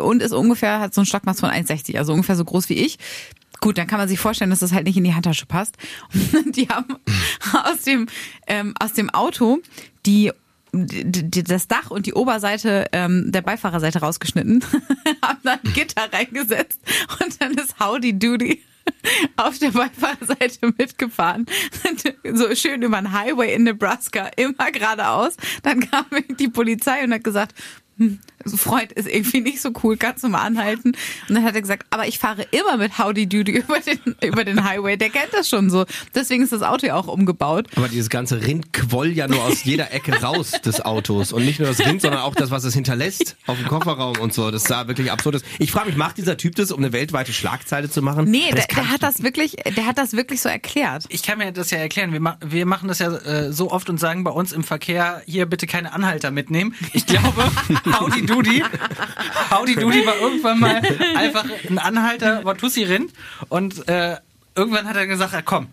Und 0.00 0.22
ist 0.22 0.32
ungefähr, 0.32 0.80
hat 0.80 0.94
so 0.94 1.02
ein 1.02 1.06
Stockmaß 1.06 1.40
von 1.40 1.50
1,60, 1.50 1.98
also 1.98 2.12
ungefähr 2.12 2.36
so 2.36 2.44
groß 2.44 2.68
wie 2.68 2.74
ich. 2.74 2.98
Gut, 3.64 3.78
dann 3.78 3.86
kann 3.86 3.98
man 3.98 4.08
sich 4.08 4.18
vorstellen, 4.18 4.50
dass 4.50 4.58
das 4.58 4.74
halt 4.74 4.84
nicht 4.84 4.98
in 4.98 5.04
die 5.04 5.14
Handtasche 5.14 5.46
passt. 5.46 5.78
Die 6.54 6.68
haben 6.68 6.98
aus 7.64 7.80
dem, 7.80 8.08
ähm, 8.46 8.74
aus 8.78 8.92
dem 8.92 9.08
Auto 9.08 9.62
die 10.04 10.32
das 10.70 11.66
Dach 11.66 11.90
und 11.90 12.04
die 12.04 12.12
Oberseite 12.12 12.88
ähm, 12.92 13.32
der 13.32 13.40
Beifahrerseite 13.40 14.00
rausgeschnitten, 14.00 14.62
haben 15.22 15.38
dann 15.44 15.60
Gitter 15.72 16.12
reingesetzt 16.12 16.78
und 17.22 17.40
dann 17.40 17.54
ist 17.54 17.80
Howdy 17.80 18.18
Doody 18.18 18.62
auf 19.36 19.58
der 19.58 19.70
Beifahrerseite 19.70 20.74
mitgefahren. 20.76 21.46
so 22.34 22.54
schön 22.54 22.82
über 22.82 23.00
den 23.00 23.12
Highway 23.12 23.54
in 23.54 23.62
Nebraska, 23.62 24.26
immer 24.36 24.72
geradeaus. 24.72 25.38
Dann 25.62 25.80
kam 25.88 26.04
die 26.38 26.48
Polizei 26.48 27.02
und 27.02 27.14
hat 27.14 27.24
gesagt, 27.24 27.54
hm, 27.96 28.18
so 28.44 28.56
Freund 28.56 28.92
ist 28.92 29.08
irgendwie 29.08 29.40
nicht 29.40 29.60
so 29.60 29.70
cool, 29.82 29.96
kannst 29.96 30.24
du 30.24 30.28
mal 30.28 30.42
anhalten? 30.42 30.92
Und 31.28 31.34
dann 31.34 31.44
hat 31.44 31.54
er 31.54 31.60
gesagt, 31.60 31.86
aber 31.90 32.06
ich 32.06 32.18
fahre 32.18 32.42
immer 32.50 32.76
mit 32.76 32.98
Howdy 32.98 33.28
Doody 33.28 33.52
über 33.58 33.80
den, 33.80 34.16
über 34.22 34.44
den 34.44 34.64
Highway. 34.64 34.96
Der 34.96 35.10
kennt 35.10 35.32
das 35.32 35.48
schon 35.48 35.70
so. 35.70 35.84
Deswegen 36.14 36.42
ist 36.42 36.52
das 36.52 36.62
Auto 36.62 36.86
ja 36.86 36.96
auch 36.96 37.06
umgebaut. 37.06 37.68
Aber 37.76 37.88
dieses 37.88 38.10
ganze 38.10 38.42
Rind 38.42 38.72
quoll 38.72 39.08
ja 39.12 39.28
nur 39.28 39.42
aus 39.42 39.64
jeder 39.64 39.92
Ecke 39.92 40.20
raus 40.22 40.52
des 40.64 40.80
Autos. 40.80 41.32
Und 41.32 41.44
nicht 41.44 41.58
nur 41.58 41.68
das 41.68 41.80
Rind, 41.80 42.00
sondern 42.00 42.20
auch 42.20 42.34
das, 42.34 42.50
was 42.50 42.64
es 42.64 42.74
hinterlässt 42.74 43.36
auf 43.46 43.58
dem 43.58 43.68
Kofferraum 43.68 44.18
und 44.18 44.32
so. 44.32 44.50
Das 44.50 44.64
sah 44.64 44.88
wirklich 44.88 45.10
absurd 45.10 45.36
aus. 45.36 45.42
Ich 45.58 45.72
frage 45.72 45.88
mich, 45.88 45.96
macht 45.96 46.18
dieser 46.18 46.36
Typ 46.36 46.54
das, 46.56 46.70
um 46.70 46.78
eine 46.78 46.92
weltweite 46.92 47.32
Schlagzeile 47.32 47.90
zu 47.90 48.02
machen? 48.02 48.30
Nee, 48.30 48.50
der, 48.52 48.66
der 48.66 48.90
hat 48.90 49.02
das 49.02 49.22
wirklich, 49.22 49.56
der 49.76 49.86
hat 49.86 49.98
das 49.98 50.12
wirklich 50.12 50.40
so 50.40 50.48
erklärt. 50.48 51.04
Ich 51.08 51.22
kann 51.22 51.38
mir 51.38 51.52
das 51.52 51.70
ja 51.70 51.78
erklären. 51.78 52.12
Wir, 52.12 52.20
ma 52.20 52.38
wir 52.44 52.66
machen 52.66 52.88
das 52.88 52.98
ja 52.98 53.14
äh, 53.14 53.52
so 53.52 53.70
oft 53.70 53.88
und 53.90 53.98
sagen 53.98 54.24
bei 54.24 54.30
uns 54.30 54.52
im 54.52 54.64
Verkehr, 54.64 55.22
hier 55.26 55.46
bitte 55.46 55.66
keine 55.66 55.92
Anhalter 55.92 56.30
mitnehmen. 56.30 56.74
Ich 56.92 57.06
glaube, 57.06 57.50
Howdy 57.98 58.26
Doody, 58.26 58.33
Howdy 59.50 59.76
Doody 59.76 60.06
war 60.06 60.16
irgendwann 60.18 60.60
mal 60.60 60.82
einfach 61.14 61.44
ein 61.68 61.78
Anhalter 61.78 62.44
Watussi-Rind 62.44 63.12
und 63.48 63.86
äh, 63.88 64.16
irgendwann 64.54 64.88
hat 64.88 64.96
er 64.96 65.06
gesagt, 65.06 65.34
ah, 65.34 65.42
komm, 65.42 65.68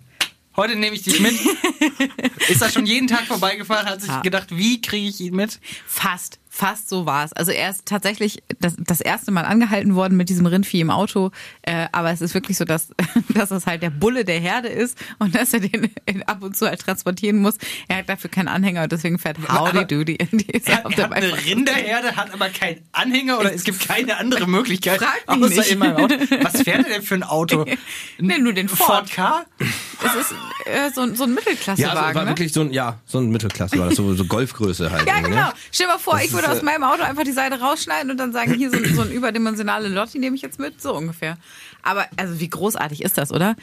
heute 0.56 0.76
nehme 0.76 0.96
ich 0.96 1.04
dich 1.04 1.20
mit. 1.20 1.34
Ist 2.50 2.62
er 2.62 2.70
schon 2.70 2.86
jeden 2.86 3.08
Tag 3.08 3.26
vorbeigefahren, 3.26 3.88
hat 3.88 4.02
sich 4.02 4.22
gedacht, 4.22 4.48
wie 4.52 4.82
kriege 4.82 5.08
ich 5.08 5.20
ihn 5.22 5.36
mit? 5.36 5.60
Fast, 5.88 6.40
fast 6.54 6.90
so 6.90 7.06
war 7.06 7.24
es. 7.24 7.32
Also 7.32 7.52
er 7.52 7.70
ist 7.70 7.86
tatsächlich 7.86 8.44
das, 8.60 8.76
das 8.78 9.00
erste 9.00 9.32
Mal 9.32 9.46
angehalten 9.46 9.96
worden 9.96 10.18
mit 10.18 10.28
diesem 10.28 10.46
Rindvieh 10.46 10.82
im 10.82 10.90
Auto. 10.92 11.32
Äh, 11.62 11.88
aber 11.94 12.12
es 12.12 12.20
ist 12.20 12.34
wirklich 12.34 12.58
so, 12.58 12.66
dass, 12.66 12.90
dass 13.30 13.52
es 13.52 13.66
halt 13.68 13.82
der 13.84 13.90
Bulle 13.90 14.26
der 14.26 14.38
Herde 14.42 14.68
ist 14.68 14.98
und 15.20 15.34
dass 15.34 15.54
er 15.54 15.62
den 15.62 15.90
ab 16.28 16.44
und 16.44 16.58
zu 16.58 16.68
halt 16.68 16.82
transportieren 16.82 17.38
muss. 17.38 17.56
Er 17.88 18.00
hat 18.00 18.10
dafür 18.10 18.30
keinen 18.30 18.50
Anhänger 18.50 18.84
und 18.84 18.92
deswegen 18.92 19.18
fährt 19.18 19.38
Howdy 19.38 19.78
aber 19.78 19.86
Doody 19.86 20.16
in 20.16 20.38
die 20.40 20.54
Er, 20.66 20.86
auf 20.86 20.92
er 20.92 20.96
der 20.98 21.06
hat 21.06 21.14
eine 21.14 21.46
Rinderherde, 21.46 22.16
hat 22.18 22.34
aber 22.34 22.50
keinen 22.50 22.82
Anhänger 22.92 23.40
oder 23.40 23.54
es 23.54 23.64
gibt 23.64 23.88
keine 23.88 24.18
andere 24.18 24.46
Möglichkeit 24.46 25.00
Frag 25.02 25.38
mich 25.38 25.46
außer 25.52 25.56
nicht. 25.62 25.72
in 25.72 25.80
meinem 25.80 25.96
Auto. 25.96 26.16
Was 26.42 26.62
fährt 26.64 26.86
er 26.86 26.96
denn 26.96 27.02
für 27.04 27.16
ein 27.16 27.24
Auto? 27.24 27.66
Nee, 28.20 28.40
nur 28.40 28.52
den 28.52 28.68
Ford. 28.68 29.10
Ford 29.10 29.12
K? 29.12 29.46
Es 30.04 30.16
ist 30.16 30.32
äh, 30.66 30.90
so, 30.94 31.02
ein- 31.02 31.16
so 31.16 31.24
ein 31.24 31.30
Ja, 31.30 31.36
Mittelklassewagen. 31.36 31.98
also 31.98 32.16
war 32.16 32.24
ne? 32.26 32.30
wirklich 32.32 32.52
so 32.52 32.60
ein, 32.62 32.74
ja, 32.74 33.00
so 33.06 33.20
ein 33.20 33.30
Mittelklasse 33.30 33.78
war 33.80 33.88
das, 33.88 33.96
so, 33.96 34.14
so 34.16 34.26
Golfgröße 34.26 34.92
halt. 34.92 35.08
Ja, 35.08 35.16
irgendwie, 35.16 35.32
genau. 35.32 35.48
Ne? 35.48 35.54
Stell 35.72 35.88
dir 35.88 35.94
mal 35.94 36.00
vor, 36.00 36.16
Das 36.16 36.26
ich 36.26 36.32
würde 36.34 36.48
ist, 36.48 36.51
aus 36.52 36.60
äh, 36.60 36.66
meinem 36.66 36.84
Auto 36.84 37.04
einfach 37.04 37.24
die 37.24 37.32
Seite 37.32 37.60
rausschneiden 37.60 38.12
und 38.12 38.18
dann 38.18 38.34
sagen, 38.34 38.54
hier 38.54 38.70
so, 38.70 38.78
so 38.94 39.02
ein 39.02 39.12
überdimensionale 39.12 39.88
Lotti 39.88 40.20
nehme 40.20 40.36
ich 40.36 40.42
jetzt 40.42 40.60
mit, 40.60 40.82
so 40.82 40.96
ungefähr. 40.96 41.38
Aber 41.84 42.06
also 42.18 42.40
wie 42.40 42.50
großartig 42.50 43.04
ist 43.04 43.18
das, 43.18 43.32
oder? 43.32 43.56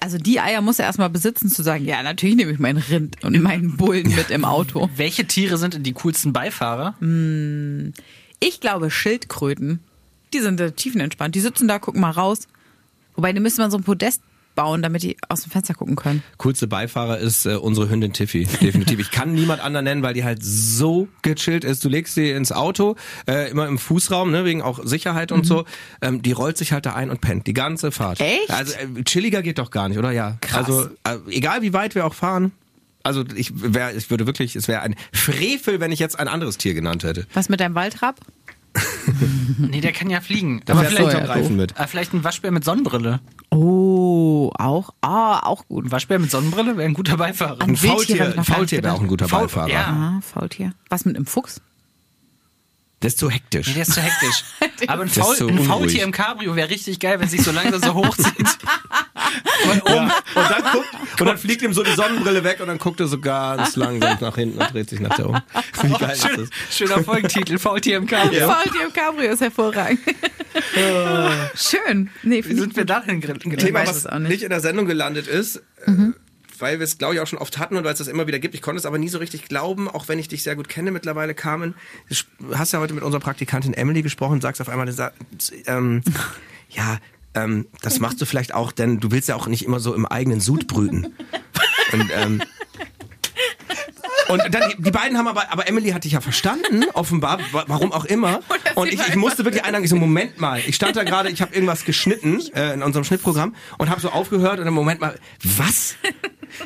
Also 0.00 0.18
die 0.18 0.38
Eier 0.38 0.60
muss 0.60 0.78
er 0.78 0.84
erstmal 0.84 1.08
besitzen, 1.08 1.48
zu 1.48 1.62
sagen, 1.62 1.84
ja, 1.86 2.02
natürlich 2.02 2.36
nehme 2.36 2.52
ich 2.52 2.58
meinen 2.58 2.78
Rind 2.78 3.24
und 3.24 3.40
meinen 3.40 3.76
Bullen 3.76 4.14
mit 4.14 4.30
im 4.30 4.44
Auto. 4.44 4.90
Welche 4.96 5.26
Tiere 5.26 5.56
sind 5.56 5.74
denn 5.74 5.82
die 5.82 5.94
coolsten 5.94 6.32
Beifahrer? 6.32 6.94
Ich 8.40 8.60
glaube 8.60 8.90
Schildkröten, 8.90 9.80
die 10.34 10.40
sind 10.40 10.76
tiefenentspannt. 10.76 11.34
Die 11.34 11.40
sitzen 11.40 11.68
da, 11.68 11.78
gucken 11.78 12.02
mal 12.02 12.10
raus. 12.10 12.48
Wobei, 13.14 13.32
die 13.32 13.40
müsste 13.40 13.62
man 13.62 13.70
so 13.70 13.78
ein 13.78 13.84
Podest 13.84 14.22
bauen, 14.54 14.82
damit 14.82 15.02
die 15.02 15.16
aus 15.28 15.42
dem 15.42 15.50
Fenster 15.50 15.74
gucken 15.74 15.96
können. 15.96 16.22
Coolste 16.38 16.66
Beifahrer 16.66 17.18
ist 17.18 17.46
äh, 17.46 17.54
unsere 17.54 17.88
Hündin 17.88 18.12
Tiffy, 18.12 18.44
definitiv. 18.60 18.98
Ich 18.98 19.10
kann 19.10 19.32
niemand 19.32 19.62
anderen 19.62 19.84
nennen, 19.84 20.02
weil 20.02 20.14
die 20.14 20.24
halt 20.24 20.42
so 20.42 21.08
gechillt 21.22 21.64
ist. 21.64 21.84
Du 21.84 21.88
legst 21.88 22.14
sie 22.14 22.30
ins 22.30 22.52
Auto, 22.52 22.96
äh, 23.26 23.50
immer 23.50 23.66
im 23.66 23.78
Fußraum, 23.78 24.30
ne, 24.30 24.44
wegen 24.44 24.62
auch 24.62 24.80
Sicherheit 24.84 25.32
und 25.32 25.44
so. 25.44 25.64
Ähm, 26.00 26.22
die 26.22 26.32
rollt 26.32 26.56
sich 26.58 26.72
halt 26.72 26.86
da 26.86 26.94
ein 26.94 27.10
und 27.10 27.20
pennt 27.20 27.46
die 27.46 27.54
ganze 27.54 27.92
Fahrt. 27.92 28.20
Echt? 28.20 28.50
Also 28.50 28.74
äh, 28.74 29.02
chilliger 29.04 29.42
geht 29.42 29.58
doch 29.58 29.70
gar 29.70 29.88
nicht, 29.88 29.98
oder? 29.98 30.10
Ja. 30.10 30.36
Krass. 30.40 30.66
Also 30.66 30.88
äh, 31.04 31.18
egal 31.30 31.62
wie 31.62 31.72
weit 31.72 31.94
wir 31.94 32.06
auch 32.06 32.14
fahren. 32.14 32.52
Also 33.04 33.24
ich 33.34 33.52
wäre, 33.54 33.92
ich 33.92 34.10
würde 34.10 34.26
wirklich, 34.26 34.54
es 34.54 34.68
wäre 34.68 34.82
ein 34.82 34.94
Frevel, 35.12 35.80
wenn 35.80 35.90
ich 35.90 35.98
jetzt 35.98 36.18
ein 36.18 36.28
anderes 36.28 36.58
Tier 36.58 36.74
genannt 36.74 37.02
hätte. 37.02 37.26
Was 37.34 37.48
mit 37.48 37.60
deinem 37.60 37.74
Waldrapp? 37.74 38.20
Nee, 39.58 39.80
der 39.80 39.92
kann 39.92 40.08
ja 40.10 40.20
fliegen. 40.20 40.62
Da 40.64 40.74
so, 40.74 40.82
vielleicht 40.82 41.12
Tom 41.12 41.24
Reifen 41.24 41.56
mit. 41.56 41.74
Ah, 41.78 41.86
vielleicht 41.86 42.12
ein 42.14 42.24
Waschbär 42.24 42.50
mit 42.50 42.64
Sonnenbrille. 42.64 43.20
Oh, 43.50 44.50
auch, 44.58 44.90
ah, 45.02 45.40
auch 45.46 45.66
gut. 45.68 45.84
Ein 45.86 45.92
Waschbär 45.92 46.18
mit 46.18 46.30
Sonnenbrille 46.30 46.76
wäre 46.76 46.88
ein 46.88 46.94
guter 46.94 47.16
Beifahrer. 47.16 47.60
Ein 47.62 47.76
Faultier, 47.76 48.34
ein 48.38 48.44
Faultier 48.44 48.78
nicht 48.78 48.84
wäre 48.84 48.94
auch 48.94 49.00
ein 49.02 49.08
guter 49.08 49.28
Faul- 49.28 49.42
Beifahrer. 49.42 49.68
ja. 49.68 49.86
Ah, 49.86 50.20
Faultier. 50.22 50.72
Was 50.88 51.04
mit 51.04 51.16
einem 51.16 51.26
Fuchs? 51.26 51.60
Der 53.02 53.08
ist 53.08 53.18
zu 53.18 53.28
hektisch. 53.30 53.66
Nee, 53.68 53.74
der 53.74 53.82
ist 53.82 53.92
zu 53.94 54.00
hektisch. 54.00 54.44
Aber 54.88 55.02
ein, 55.02 55.08
Faul, 55.08 55.34
so 55.36 55.48
ein. 55.48 55.58
Faultier 55.64 56.04
im 56.04 56.12
Cabrio 56.12 56.54
wäre 56.54 56.70
richtig 56.70 57.00
geil, 57.00 57.18
wenn 57.18 57.26
es 57.26 57.32
sich 57.32 57.42
so 57.42 57.50
langsam 57.50 57.80
so 57.82 57.94
hochzieht. 57.94 58.36
Und 59.64 59.76
Ja. 59.88 59.94
oben, 59.94 60.04
Und, 60.34 60.50
dann 60.50 60.62
guckt, 60.72 60.88
und 61.20 61.26
dann 61.26 61.38
fliegt 61.38 61.62
ihm 61.62 61.72
so 61.72 61.82
die 61.82 61.92
Sonnenbrille 61.92 62.42
weg 62.44 62.58
und 62.60 62.66
dann 62.66 62.78
guckt 62.78 63.00
er 63.00 63.06
so 63.06 63.18
ganz 63.20 63.76
langsam 63.76 64.18
nach 64.20 64.34
hinten 64.34 64.58
und 64.60 64.72
dreht 64.72 64.88
sich 64.90 65.00
nach 65.00 65.16
da 65.16 65.24
um. 65.26 65.40
Wie 65.82 65.92
geil 65.92 66.10
ist 66.12 66.26
schön, 66.26 66.36
das? 66.40 66.76
schöner 66.76 67.02
Folgentitel, 67.04 67.58
Faultier 67.58 67.96
im 67.98 68.06
Cabrio. 68.06 68.48
Faultier 68.50 68.86
im 68.86 68.92
Cabrio 68.92 69.30
ist 69.32 69.40
hervorragend. 69.40 70.00
Schön. 71.54 72.10
Nee, 72.22 72.42
Wie 72.44 72.54
sind 72.54 72.76
wir 72.76 72.84
dahin 72.84 73.20
gelandet? 73.20 73.60
Thema, 73.60 73.80
weiß 73.80 73.88
was 73.88 73.96
es 73.98 74.06
auch 74.06 74.18
nicht. 74.18 74.30
nicht 74.30 74.42
in 74.42 74.50
der 74.50 74.60
Sendung 74.60 74.86
gelandet 74.86 75.26
ist, 75.26 75.56
äh, 75.86 75.90
weil 76.62 76.78
wir 76.78 76.84
es, 76.84 76.96
glaube 76.96 77.14
ich, 77.14 77.20
auch 77.20 77.26
schon 77.26 77.40
oft 77.40 77.58
hatten 77.58 77.76
und 77.76 77.82
weil 77.82 77.92
es 77.92 77.98
das 77.98 78.06
immer 78.06 78.28
wieder 78.28 78.38
gibt. 78.38 78.54
Ich 78.54 78.62
konnte 78.62 78.78
es 78.78 78.86
aber 78.86 78.96
nie 78.96 79.08
so 79.08 79.18
richtig 79.18 79.46
glauben, 79.46 79.88
auch 79.88 80.06
wenn 80.06 80.20
ich 80.20 80.28
dich 80.28 80.44
sehr 80.44 80.54
gut 80.54 80.68
kenne 80.68 80.92
mittlerweile, 80.92 81.34
Carmen. 81.34 81.74
Du 82.08 82.56
hast 82.56 82.72
ja 82.72 82.78
heute 82.78 82.94
mit 82.94 83.02
unserer 83.02 83.20
Praktikantin 83.20 83.74
Emily 83.74 84.00
gesprochen 84.00 84.34
und 84.34 84.42
sagst 84.42 84.60
auf 84.60 84.68
einmal, 84.68 84.88
ähm, 85.66 86.02
ja, 86.70 86.98
ähm, 87.34 87.66
das 87.82 87.98
machst 87.98 88.20
du 88.20 88.26
vielleicht 88.26 88.54
auch, 88.54 88.70
denn 88.70 89.00
du 89.00 89.10
willst 89.10 89.28
ja 89.28 89.34
auch 89.34 89.48
nicht 89.48 89.64
immer 89.64 89.80
so 89.80 89.92
im 89.92 90.06
eigenen 90.06 90.40
Sud 90.40 90.68
brüten. 90.68 91.12
Und, 91.92 92.10
ähm, 92.14 92.42
und 94.32 94.42
dann, 94.54 94.72
die 94.78 94.90
beiden 94.90 95.18
haben 95.18 95.26
aber, 95.28 95.50
aber 95.52 95.68
Emily 95.68 95.90
hat 95.90 96.04
dich 96.04 96.12
ja 96.12 96.20
verstanden, 96.20 96.84
offenbar, 96.94 97.38
wa- 97.52 97.64
warum 97.68 97.92
auch 97.92 98.04
immer. 98.04 98.40
Und 98.74 98.90
ich, 98.92 99.00
ich 99.06 99.16
musste 99.16 99.44
wirklich 99.44 99.64
einladen, 99.64 99.84
ich 99.84 99.90
so, 99.90 99.96
Moment 99.96 100.40
mal, 100.40 100.60
ich 100.66 100.74
stand 100.76 100.96
da 100.96 101.04
gerade, 101.04 101.28
ich 101.30 101.42
habe 101.42 101.54
irgendwas 101.54 101.84
geschnitten 101.84 102.40
äh, 102.54 102.72
in 102.72 102.82
unserem 102.82 103.04
Schnittprogramm 103.04 103.54
und 103.78 103.90
habe 103.90 104.00
so 104.00 104.08
aufgehört 104.10 104.60
und 104.60 104.66
im 104.66 104.72
Moment 104.74 105.00
mal, 105.00 105.18
was? 105.42 105.96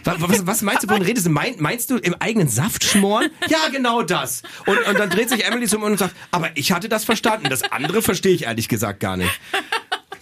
Was, 0.04 0.46
was, 0.46 0.62
meinst 0.62 0.82
du, 0.84 0.88
wovon 0.88 1.02
redest 1.02 1.26
du? 1.26 1.30
Mein, 1.30 1.54
meinst 1.58 1.90
du 1.90 1.96
im 1.96 2.14
eigenen 2.20 2.48
Saft 2.48 2.84
schmoren? 2.84 3.28
Ja, 3.48 3.68
genau 3.72 4.02
das. 4.02 4.42
Und, 4.66 4.78
und 4.86 4.98
dann 4.98 5.10
dreht 5.10 5.28
sich 5.30 5.44
Emily 5.44 5.66
zum 5.66 5.82
und 5.82 5.98
sagt, 5.98 6.14
aber 6.30 6.50
ich 6.54 6.72
hatte 6.72 6.88
das 6.88 7.04
verstanden, 7.04 7.48
das 7.50 7.62
andere 7.72 8.02
verstehe 8.02 8.32
ich 8.34 8.44
ehrlich 8.44 8.68
gesagt 8.68 9.00
gar 9.00 9.16
nicht. 9.16 9.30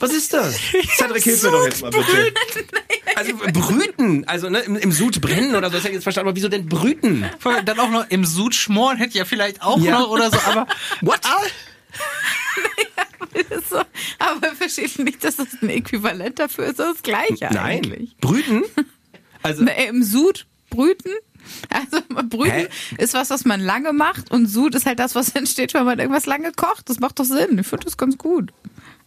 Was 0.04 0.12
ist 0.12 0.32
das? 0.32 0.56
Cedric, 0.96 1.22
hilf 1.24 1.42
mir 1.42 1.50
doch 1.50 1.64
jetzt 1.64 1.82
mal 1.82 1.90
bitte. 1.90 2.32
Also 3.16 3.32
brüten, 3.52 4.24
also 4.26 4.50
ne, 4.50 4.60
im, 4.60 4.76
im 4.76 4.92
Sud 4.92 5.20
brennen 5.20 5.54
oder 5.54 5.68
so, 5.68 5.74
das 5.74 5.84
hätte 5.84 5.88
ich 5.90 5.94
jetzt 5.94 6.02
verstanden, 6.02 6.28
aber 6.28 6.36
wieso 6.36 6.48
denn 6.48 6.68
brüten? 6.68 7.24
Dann 7.64 7.78
auch 7.78 7.90
noch 7.90 8.08
im 8.10 8.24
Sud 8.24 8.54
schmoren 8.54 8.96
hätte 8.96 9.16
ja 9.18 9.24
vielleicht 9.24 9.62
auch 9.62 9.78
Ja. 9.80 10.00
noch 10.00 10.10
oder 10.10 10.30
so, 10.30 10.38
aber 10.44 10.66
What? 11.00 11.20
so, 13.70 13.80
aber 14.18 14.54
versteht 14.54 14.98
nicht, 14.98 15.22
dass 15.24 15.36
das 15.36 15.48
ein 15.62 15.68
Äquivalent 15.68 16.38
dafür 16.38 16.66
ist, 16.66 16.78
das 16.78 16.88
ist 16.88 16.94
das 16.96 17.02
Gleiche 17.02 17.48
Nein. 17.52 17.84
eigentlich. 17.84 18.16
Brüten? 18.20 18.62
Also, 19.42 19.62
Äh, 19.66 19.88
Im 19.88 20.02
Sud 20.02 20.46
brüten. 20.70 21.10
Also 21.68 21.98
brüten 22.30 22.50
Hä? 22.50 22.68
ist 22.96 23.12
was, 23.12 23.28
was 23.28 23.44
man 23.44 23.60
lange 23.60 23.92
macht 23.92 24.30
und 24.30 24.46
Sud 24.46 24.74
ist 24.74 24.86
halt 24.86 24.98
das, 24.98 25.14
was 25.14 25.28
entsteht, 25.36 25.74
wenn 25.74 25.84
man 25.84 25.98
irgendwas 25.98 26.24
lange 26.24 26.50
kocht. 26.52 26.88
Das 26.88 26.98
macht 26.98 27.18
doch 27.18 27.26
Sinn. 27.26 27.58
Ich 27.58 27.66
finde 27.66 27.84
das 27.84 27.98
ganz 27.98 28.16
gut. 28.16 28.54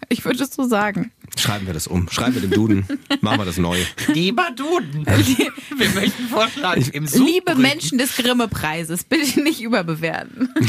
Ich 0.09 0.23
würde 0.23 0.41
es 0.43 0.53
so 0.53 0.67
sagen. 0.67 1.11
schreiben 1.37 1.65
wir 1.67 1.73
das 1.73 1.87
um. 1.87 2.09
Schreiben 2.09 2.35
wir 2.35 2.41
den 2.41 2.51
Duden. 2.51 2.85
Machen 3.21 3.39
wir 3.39 3.45
das 3.45 3.57
neu. 3.57 3.77
lieber 4.13 4.49
Duden. 4.55 5.05
Wir 5.77 5.89
möchten 5.91 6.27
vorschlagen, 6.29 6.81
im 6.93 7.05
Sud 7.07 7.27
Liebe. 7.27 7.55
Menschen 7.55 7.97
des 7.97 8.15
Grimme-Preises, 8.15 9.03
bitte 9.03 9.41
nicht 9.41 9.61
überbewerten. 9.61 10.49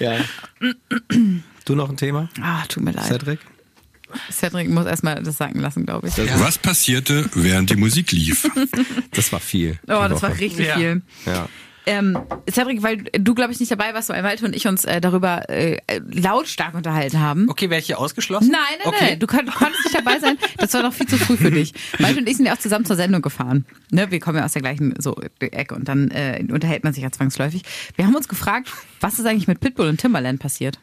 Ja. 0.00 0.18
Du 1.66 1.74
noch 1.74 1.88
ein 1.88 1.96
Thema, 1.96 2.28
Ah, 2.42 2.62
tut 2.68 2.82
mir 2.82 2.90
leid. 2.90 3.06
Cedric? 3.06 3.38
Cedric 4.30 4.68
muss 4.68 4.84
erstmal 4.84 5.22
das 5.22 5.38
sagen 5.38 5.60
lassen, 5.60 5.86
glaube 5.86 6.08
ich. 6.08 6.14
Was 6.38 6.58
passierte, 6.58 7.28
während 7.34 7.70
die 7.70 7.76
Musik 7.76 8.12
lief? 8.12 8.46
Das 9.12 9.32
war 9.32 9.40
viel. 9.40 9.78
Oh, 9.84 10.06
das 10.08 10.20
war 10.22 10.30
Woche. 10.32 10.40
richtig 10.40 10.66
Ja. 10.66 10.76
viel. 10.76 11.02
Ja. 11.24 11.48
Ähm, 11.86 12.18
Cedric, 12.50 12.82
weil 12.82 12.98
du, 13.12 13.34
glaube 13.34 13.52
ich, 13.52 13.60
nicht 13.60 13.70
dabei 13.70 13.92
warst, 13.92 14.08
weil 14.08 14.22
Malte 14.22 14.44
und 14.46 14.56
ich 14.56 14.66
uns 14.66 14.84
äh, 14.84 15.00
darüber 15.00 15.48
äh, 15.50 15.78
lautstark 16.10 16.74
unterhalten 16.74 17.20
haben. 17.20 17.48
Okay, 17.50 17.68
wäre 17.68 17.80
ich 17.80 17.86
hier 17.86 17.98
ausgeschlossen? 17.98 18.50
Nein, 18.50 18.60
nein, 18.78 18.88
okay. 18.88 19.04
nein, 19.10 19.20
du 19.20 19.26
kon 19.26 19.44
konntest 19.46 19.84
nicht 19.84 19.96
dabei 19.96 20.18
sein. 20.18 20.38
Das 20.56 20.72
war 20.72 20.82
noch 20.82 20.94
viel 20.94 21.06
zu 21.06 21.18
früh 21.18 21.36
für 21.36 21.50
dich. 21.50 21.74
Malte 21.98 22.20
und 22.20 22.28
ich 22.28 22.36
sind 22.36 22.46
ja 22.46 22.54
auch 22.54 22.58
zusammen 22.58 22.86
zur 22.86 22.96
Sendung 22.96 23.20
gefahren. 23.20 23.66
Ne, 23.90 24.10
wir 24.10 24.18
kommen 24.20 24.38
ja 24.38 24.44
aus 24.44 24.52
der 24.52 24.62
gleichen 24.62 24.94
so, 24.98 25.16
Ecke 25.40 25.74
und 25.74 25.88
dann 25.88 26.10
äh, 26.10 26.42
unterhält 26.48 26.84
man 26.84 26.94
sich 26.94 27.02
ja 27.02 27.10
zwangsläufig. 27.10 27.62
Wir 27.96 28.06
haben 28.06 28.14
uns 28.14 28.28
gefragt, 28.28 28.70
was 29.00 29.18
ist 29.18 29.26
eigentlich 29.26 29.48
mit 29.48 29.60
Pitbull 29.60 29.88
und 29.88 30.00
Timberland 30.00 30.40
passiert? 30.40 30.78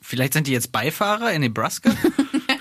Vielleicht 0.00 0.32
sind 0.32 0.46
die 0.46 0.52
jetzt 0.52 0.72
Beifahrer 0.72 1.32
in 1.32 1.42
Nebraska? 1.42 1.90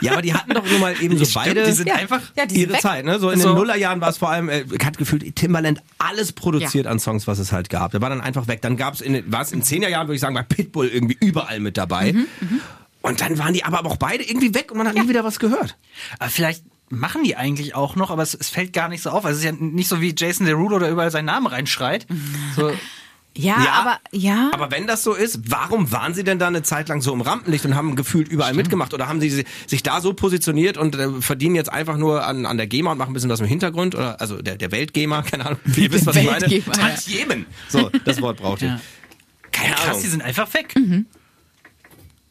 ja, 0.00 0.12
aber 0.12 0.22
die 0.22 0.34
hatten 0.34 0.52
doch 0.54 0.64
nur 0.66 0.78
mal 0.78 0.94
eben 1.00 1.16
so 1.18 1.24
Stimmt, 1.24 1.44
beide 1.46 1.64
die 1.64 1.72
sind 1.72 1.88
Ja. 1.88 1.94
einfach 1.96 2.20
Ja, 2.36 2.46
die 2.46 2.54
sind 2.54 2.62
ihre 2.62 2.72
weg. 2.74 2.80
Zeit. 2.80 3.04
Ne? 3.04 3.18
So 3.18 3.30
in 3.30 3.40
So. 3.40 3.48
den 3.50 3.56
Nullerjahren 3.56 4.00
war 4.00 4.08
es 4.08 4.18
vor 4.18 4.30
allem, 4.30 4.48
äh, 4.48 4.64
hat 4.84 4.98
gefühlt 4.98 5.36
Timbaland 5.36 5.82
alles 5.98 6.32
produziert 6.32 6.84
Ja. 6.86 6.90
an 6.90 6.98
Songs, 7.00 7.26
was 7.26 7.38
es 7.38 7.52
halt 7.52 7.70
gab. 7.70 7.90
Der 7.92 8.00
war 8.00 8.10
dann 8.10 8.20
einfach 8.20 8.48
weg. 8.48 8.62
Dann 8.62 8.76
gab 8.76 8.94
es 8.94 9.00
in, 9.00 9.12
den- 9.12 9.30
war 9.32 9.42
es 9.42 9.52
in 9.52 9.62
zehn 9.62 9.82
Jahren, 9.82 10.06
würde 10.06 10.14
ich 10.16 10.20
sagen, 10.20 10.34
war 10.34 10.42
Pitbull 10.44 10.88
irgendwie 10.88 11.16
überall 11.20 11.60
mit 11.60 11.76
dabei. 11.76 12.12
Mhm, 12.12 12.26
Und 13.02 13.20
dann 13.20 13.38
waren 13.38 13.54
die 13.54 13.64
aber 13.64 13.84
auch 13.86 13.96
beide 13.96 14.24
irgendwie 14.24 14.54
weg 14.54 14.70
und 14.72 14.78
man 14.78 14.86
hat 14.88 14.94
nie 14.94 15.08
wieder 15.08 15.24
was 15.24 15.38
gehört. 15.38 15.76
Aber 16.18 16.30
vielleicht 16.30 16.64
machen 16.90 17.22
die 17.24 17.36
eigentlich 17.36 17.74
auch 17.74 17.94
noch, 17.96 18.10
aber 18.10 18.22
es, 18.22 18.34
es 18.34 18.48
fällt 18.48 18.72
gar 18.72 18.88
nicht 18.88 19.02
so 19.02 19.10
auf. 19.10 19.24
Also 19.24 19.38
es 19.38 19.44
ist 19.44 19.50
ja 19.50 19.56
nicht 19.58 19.88
so 19.88 20.00
wie 20.00 20.12
Jason 20.16 20.44
Derulo, 20.44 20.78
der 20.80 20.90
überall 20.90 21.10
seinen 21.10 21.26
Namen 21.26 21.46
reinschreit. 21.46 22.06
So, 22.56 22.72
Ja, 23.36 23.62
Ja, 23.64 23.72
aber 23.74 24.00
ja. 24.10 24.50
Aber 24.52 24.70
wenn 24.72 24.86
das 24.88 25.04
so 25.04 25.14
ist, 25.14 25.50
warum 25.50 25.92
waren 25.92 26.14
sie 26.14 26.24
denn 26.24 26.38
da 26.40 26.48
eine 26.48 26.62
Zeit 26.62 26.88
lang 26.88 27.00
so 27.00 27.12
im 27.12 27.20
Rampenlicht 27.20 27.64
und 27.64 27.76
haben 27.76 27.94
gefühlt 27.94 28.26
überall 28.28 28.54
mitgemacht? 28.54 28.92
Oder 28.92 29.08
haben 29.08 29.20
sie 29.20 29.30
si- 29.30 29.44
sich 29.68 29.82
da 29.84 30.00
so 30.00 30.14
positioniert 30.14 30.76
und 30.76 30.96
äh, 30.96 31.20
verdienen 31.20 31.54
jetzt 31.54 31.72
einfach 31.72 31.96
nur 31.96 32.26
an, 32.26 32.44
an 32.44 32.56
der 32.56 32.66
GEMA 32.66 32.92
und 32.92 32.98
machen 32.98 33.10
ein 33.10 33.14
bisschen 33.14 33.30
was 33.30 33.38
im 33.40 33.46
Hintergrund? 33.46 33.94
Oder 33.94 34.20
also 34.20 34.42
der, 34.42 34.56
der 34.56 34.72
Welt-GEMA, 34.72 35.22
keine 35.30 35.46
Ahnung, 35.46 35.60
wie 35.64 35.84
ihr 35.84 35.92
wisst, 35.92 36.06
was 36.06 36.16
ich 36.16 36.26
meine. 36.26 36.48
Tantiemen. 36.62 37.46
So, 37.68 37.88
das 38.04 38.20
Wort 38.20 38.38
braucht 38.38 38.62
ihr. 38.62 38.68
Ja. 38.68 38.80
Keine 39.52 39.74
krass, 39.74 39.88
Ahnung. 39.90 40.02
die 40.02 40.08
sind 40.08 40.22
einfach 40.22 40.52
weg. 40.54 40.74
Mhm. 40.76 41.06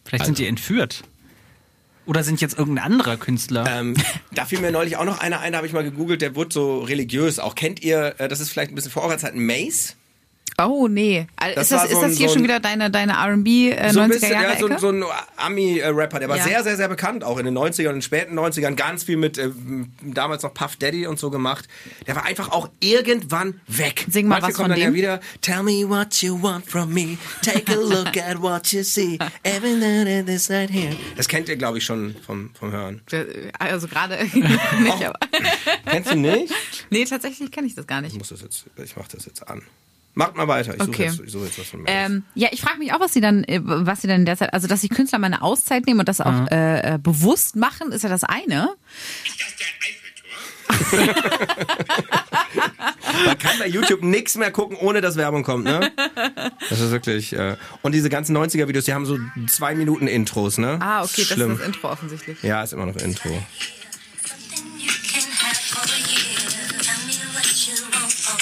Vielleicht 0.03 0.21
Also. 0.21 0.29
sind 0.29 0.39
die 0.39 0.47
entführt. 0.47 1.03
Oder 2.05 2.23
sind 2.23 2.41
jetzt 2.41 2.57
irgendein 2.57 2.83
anderer 2.85 3.17
Künstler? 3.17 3.65
Ähm, 3.69 3.93
da 4.33 4.45
fiel 4.45 4.59
mir 4.59 4.71
neulich 4.71 4.97
auch 4.97 5.05
noch 5.05 5.19
einer 5.19 5.39
ein, 5.41 5.51
da 5.51 5.59
habe 5.59 5.67
ich 5.67 5.73
mal 5.73 5.83
gegoogelt, 5.83 6.21
der 6.21 6.35
wurde 6.35 6.51
so 6.53 6.79
religiös. 6.79 7.37
Auch 7.39 7.53
kennt 7.55 7.83
ihr, 7.83 8.15
äh, 8.17 8.27
das 8.27 8.39
ist 8.39 8.49
vielleicht 8.49 8.71
ein 8.71 8.75
bisschen 8.75 8.91
vor 8.91 9.03
eurer 9.03 9.17
Zeit, 9.19 9.35
Mace? 9.35 9.95
Oh 10.57 10.87
nee. 10.89 11.27
Das 11.55 11.63
ist 11.63 11.71
das, 11.71 11.81
so 11.83 11.87
ist 11.87 11.93
das 11.93 12.03
ein- 12.11 12.17
hier 12.17 12.27
so 12.27 12.33
schon 12.35 12.43
wieder 12.43 12.59
deine, 12.59 12.91
deine 12.91 13.13
R&B 13.13 13.71
äh, 13.71 13.89
90er 13.91 14.29
Jahre 14.31 14.53
ja, 14.53 14.59
so, 14.59 14.67
Ecke? 14.67 14.79
so 14.79 14.89
ein 14.89 15.03
Ami-Rapper, 15.37 16.19
der 16.19 16.29
war 16.29 16.37
Ja. 16.37 16.43
sehr, 16.43 16.63
sehr, 16.63 16.75
sehr 16.77 16.87
bekannt, 16.89 17.23
auch 17.23 17.37
in 17.37 17.45
den 17.45 17.57
90ern 17.57 17.87
und 17.89 17.95
den 17.95 18.01
späten 18.01 18.37
90ern, 18.37 18.75
ganz 18.75 19.03
viel 19.03 19.17
mit 19.17 19.37
äh, 19.37 19.51
damals 20.01 20.43
noch 20.43 20.53
Puff 20.53 20.75
Daddy 20.75 21.07
und 21.07 21.17
so 21.19 21.29
gemacht. 21.29 21.67
Der 22.07 22.15
war 22.15 22.25
einfach 22.25 22.51
auch 22.51 22.69
irgendwann 22.79 23.61
weg. 23.67 24.05
Sing 24.09 24.27
mal 24.27 24.41
Manchmal 24.41 24.49
was 24.49 24.55
kommt 24.57 24.65
von 24.65 24.69
dann 24.71 24.79
ja 24.79 24.85
dem. 24.89 24.95
wieder, 24.95 25.19
Tell 25.41 25.63
me 25.63 25.87
what 25.87 26.21
you 26.21 26.41
want 26.41 26.69
from 26.69 26.93
me, 26.93 27.17
take 27.41 27.71
a 27.71 27.75
look 27.75 28.17
at 28.17 28.41
what 28.41 28.71
you 28.73 28.83
see, 28.83 29.17
every 29.43 29.75
night 29.75 30.07
in 30.07 30.25
this 30.25 30.49
night 30.49 30.69
here. 30.69 30.95
Das 31.15 31.27
kennt 31.27 31.47
ihr, 31.49 31.55
glaube 31.55 31.77
ich, 31.77 31.85
schon 31.85 32.15
vom, 32.25 32.49
vom 32.59 32.71
Hören. 32.71 33.01
also 33.59 33.87
gerade 33.87 34.17
nicht, 34.33 35.05
aber 35.05 35.19
Kennst 35.85 36.11
du 36.11 36.15
nicht? 36.17 36.53
nee, 36.89 37.05
tatsächlich 37.05 37.51
kenne 37.51 37.67
ich 37.67 37.75
das 37.75 37.87
gar 37.87 38.01
nicht. 38.01 38.11
Ich 38.13 38.17
muss 38.17 38.29
das 38.29 38.41
jetzt, 38.41 38.65
ich 38.83 38.95
mach 38.95 39.07
das 39.07 39.25
jetzt 39.25 39.47
an. 39.47 39.61
Macht 40.19 40.35
mal 40.35 40.49
weiter, 40.49 40.73
ich 40.75 40.79
suche 40.83 40.89
Okay. 40.89 41.03
jetzt, 41.05 41.21
ich 41.21 41.31
suche 41.31 41.45
jetzt 41.45 41.57
was 41.57 41.67
von 41.69 41.81
Mace. 41.83 41.91
Ähm, 41.95 42.23
ja, 42.35 42.49
ich 42.51 42.59
frage 42.59 42.77
mich 42.77 42.91
auch, 42.91 42.99
was 42.99 43.13
sie 43.13 43.21
dann, 43.21 43.45
äh, 43.45 43.61
was 43.63 44.01
sie 44.01 44.09
dann 44.09 44.19
in 44.19 44.25
der 44.25 44.35
Zeit, 44.35 44.53
also 44.53 44.67
dass 44.67 44.81
die 44.81 44.89
Künstler 44.89 45.17
mal 45.17 45.27
eine 45.27 45.41
Auszeit 45.41 45.85
nehmen 45.87 46.01
und 46.01 46.09
das 46.09 46.19
auch 46.19 46.51
äh, 46.51 46.95
äh, 46.95 46.97
bewusst 46.97 47.55
machen, 47.55 47.93
ist 47.93 48.03
ja 48.03 48.09
das 48.09 48.25
eine. 48.25 48.67
Man 53.25 53.37
kann 53.37 53.57
bei 53.59 53.67
YouTube 53.67 54.03
nichts 54.03 54.35
mehr 54.35 54.51
gucken, 54.51 54.75
ohne 54.77 54.99
dass 54.99 55.15
Werbung 55.15 55.43
kommt, 55.43 55.63
ne? 55.63 55.89
Das 56.69 56.81
ist 56.81 56.91
wirklich. 56.91 57.31
Äh, 57.33 57.55
und 57.81 57.93
diese 57.93 58.09
ganzen 58.09 58.35
90er-Videos, 58.37 58.83
die 58.85 58.93
haben 58.93 59.05
so 59.05 59.17
zwei 59.47 59.73
Minuten 59.73 60.07
Intros, 60.07 60.57
ne? 60.57 60.79
Ah, 60.81 61.03
okay, 61.03 61.23
Schlimm. 61.23 61.49
das 61.49 61.57
ist 61.57 61.59
das 61.59 61.67
Intro 61.67 61.89
offensichtlich. 61.91 62.43
Ja, 62.43 62.61
ist 62.61 62.73
immer 62.73 62.85
noch 62.85 62.97
Intro. 62.97 63.29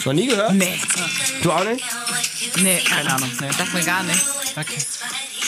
Noch 0.07 0.13
nie 0.13 0.27
gehört? 0.27 0.53
Nee, 0.53 0.79
Du 1.43 1.51
auch 1.51 1.63
nicht? 1.65 1.83
nee, 2.61 2.79
Keine 2.79 3.13
Ahnung. 3.13 3.29
Nee. 3.41 3.49
sag 3.57 3.73
mir 3.73 3.83
gar 3.83 4.03
nicht. 4.03 4.25
Okay. 4.55 4.81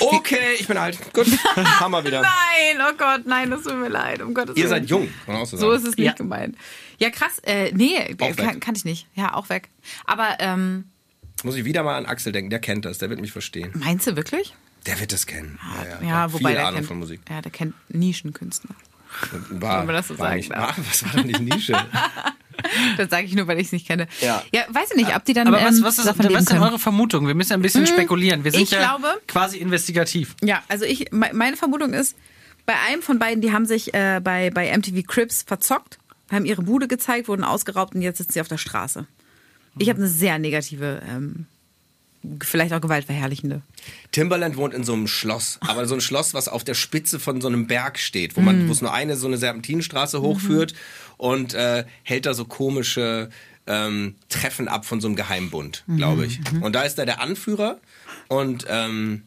Okay, 0.02 0.54
ich 0.60 0.68
bin 0.68 0.78
alt. 0.78 0.98
Gut, 1.14 1.28
haben 1.56 1.92
wir 1.92 2.04
wieder. 2.06 2.22
Nein, 2.22 2.86
oh 2.90 2.94
Gott, 2.98 3.26
nein, 3.26 3.50
das 3.52 3.64
tut 3.64 3.76
mir 3.76 3.90
leid, 3.90 4.22
um 4.22 4.34
Gottes 4.34 4.56
Ihr 4.56 4.64
Willen. 4.64 4.70
seid 4.70 4.90
jung, 4.90 5.08
kann 5.26 5.34
man 5.36 5.44
auch 5.44 5.46
so 5.46 5.72
ist 5.72 5.84
es 5.84 5.98
nicht 5.98 6.06
Ja. 6.06 6.12
gemeint. 6.14 6.56
Ja, 7.00 7.10
krass, 7.10 7.40
äh, 7.44 7.72
nee, 7.74 8.16
Auch 8.20 8.36
kann, 8.36 8.60
kann 8.60 8.76
ich 8.76 8.86
nicht. 8.86 9.08
Ja, 9.16 9.34
auch 9.34 9.50
weg. 9.50 9.70
Aber 10.06 10.38
ähm, 10.40 10.86
Muss 11.44 11.56
ich 11.56 11.66
wieder 11.66 11.84
mal 11.84 11.98
an 11.98 12.06
Axel 12.06 12.32
denken, 12.32 12.50
der 12.50 12.60
kennt 12.60 12.86
das, 12.86 12.98
der 12.98 13.10
wird 13.10 13.20
mich 13.20 13.32
verstehen. 13.34 13.72
meinst 13.76 14.08
du 14.08 14.16
wirklich? 14.16 14.54
Der 14.86 15.00
wird 15.02 15.12
das 15.12 15.26
kennen. 15.26 15.60
Ja, 15.64 15.84
ja, 15.84 15.90
Ja, 15.92 16.00
der 16.00 16.16
hat 16.18 16.34
wobei 16.34 16.50
viel 16.50 16.56
der 16.56 16.62
Ahnung 16.68 16.76
kennt, 16.76 16.88
von 16.88 17.00
Musik. 17.00 17.22
Ja, 17.30 17.42
der 17.42 17.52
kennt 17.52 17.74
Nischenkünstler. 17.90 18.76
War, 19.50 19.80
Wenn 19.80 19.86
man 19.88 19.96
das 19.96 20.08
so 20.08 20.18
war 20.20 20.28
sagen 20.28 20.38
nicht, 20.38 20.52
darf. 20.52 20.78
war, 20.78 20.86
Was 20.90 21.04
war 21.04 21.12
denn 21.24 21.28
nicht 21.28 21.40
Nische? 21.42 21.74
Das 22.98 23.10
sage 23.10 23.26
ich 23.26 23.34
nur, 23.36 23.48
weil 23.48 23.60
ich 23.60 23.68
es 23.68 23.72
nicht 23.72 23.88
kenne. 23.88 24.08
Ja. 24.22 24.44
ja, 24.52 24.64
weiß 24.70 24.92
ich 24.92 24.98
nicht, 24.98 25.16
ob 25.16 25.24
die 25.26 25.34
dann 25.34 25.48
Aber 25.48 25.62
was, 25.64 25.78
ähm, 25.78 25.84
was, 25.84 25.98
ist, 26.00 26.08
davon 26.08 26.26
was 26.34 26.42
ist 26.44 26.52
denn 26.52 26.62
eure 26.62 26.80
Vermutung? 26.80 27.28
Wir 27.28 27.36
müssen 27.36 27.54
ein 27.54 27.62
bisschen 27.62 27.86
spekulieren. 27.88 28.44
Wir 28.44 28.52
sind 28.52 28.62
ich 28.62 28.72
ja 28.72 28.80
glaube- 28.80 29.20
quasi 29.28 29.58
investigativ. 29.58 30.36
Ja, 30.42 30.62
also 30.68 30.86
ich, 30.86 31.12
me- 31.12 31.32
meine 31.34 31.56
Vermutung 31.58 31.94
ist, 31.94 32.16
bei 32.66 32.74
einem 32.88 33.02
von 33.02 33.18
beiden, 33.20 33.42
die 33.42 33.52
haben 33.52 33.66
sich 33.66 33.94
äh, 33.94 34.22
bei, 34.24 34.50
bei 34.52 34.76
MTV 34.78 35.04
Crips 35.08 35.44
verzockt, 35.44 35.98
haben 36.32 36.46
ihre 36.46 36.62
Bude 36.62 36.88
gezeigt, 36.88 37.28
wurden 37.28 37.44
ausgeraubt 37.44 37.96
und 37.96 38.02
jetzt 38.02 38.18
sitzen 38.20 38.34
sie 38.34 38.42
auf 38.42 38.48
der 38.48 38.58
Straße. 38.58 39.06
Ich 39.78 39.90
habe 39.90 40.00
eine 40.00 40.08
sehr 40.10 40.38
negative, 40.40 41.02
ähm, 41.10 41.46
vielleicht 42.42 42.74
auch 42.74 42.82
gewaltverherrlichende. 42.82 43.62
Timberland 44.12 44.58
wohnt 44.58 44.74
in 44.74 44.84
so 44.84 44.94
einem 44.94 45.08
Schloss, 45.08 45.58
aber 45.62 45.86
so 45.86 45.96
ein 45.96 46.02
Schloss, 46.02 46.34
was 46.34 46.48
auf 46.48 46.64
der 46.64 46.74
Spitze 46.74 47.20
von 47.20 47.42
so 47.42 47.48
einem 47.48 47.68
Berg 47.68 47.98
steht, 48.00 48.36
wo 48.36 48.42
man, 48.42 48.68
wo 48.68 48.72
es 48.72 48.82
nur 48.82 48.94
eine 48.94 49.16
so 49.16 49.28
eine 49.28 49.38
Serpentinenstraße 49.38 50.22
hochführt 50.22 50.74
und 51.18 51.54
äh, 51.54 51.86
hält 52.04 52.26
da 52.26 52.34
so 52.34 52.46
komische 52.46 53.30
ähm, 53.68 54.16
Treffen 54.30 54.68
ab 54.68 54.86
von 54.86 55.00
so 55.00 55.08
einem 55.08 55.16
Geheimbund, 55.16 55.84
glaube 55.96 56.26
ich. 56.26 56.40
Und 56.62 56.74
da 56.74 56.82
ist 56.84 56.98
er 57.00 57.06
der 57.06 57.22
Anführer 57.22 57.80
und 58.28 58.66
ähm, 58.68 59.24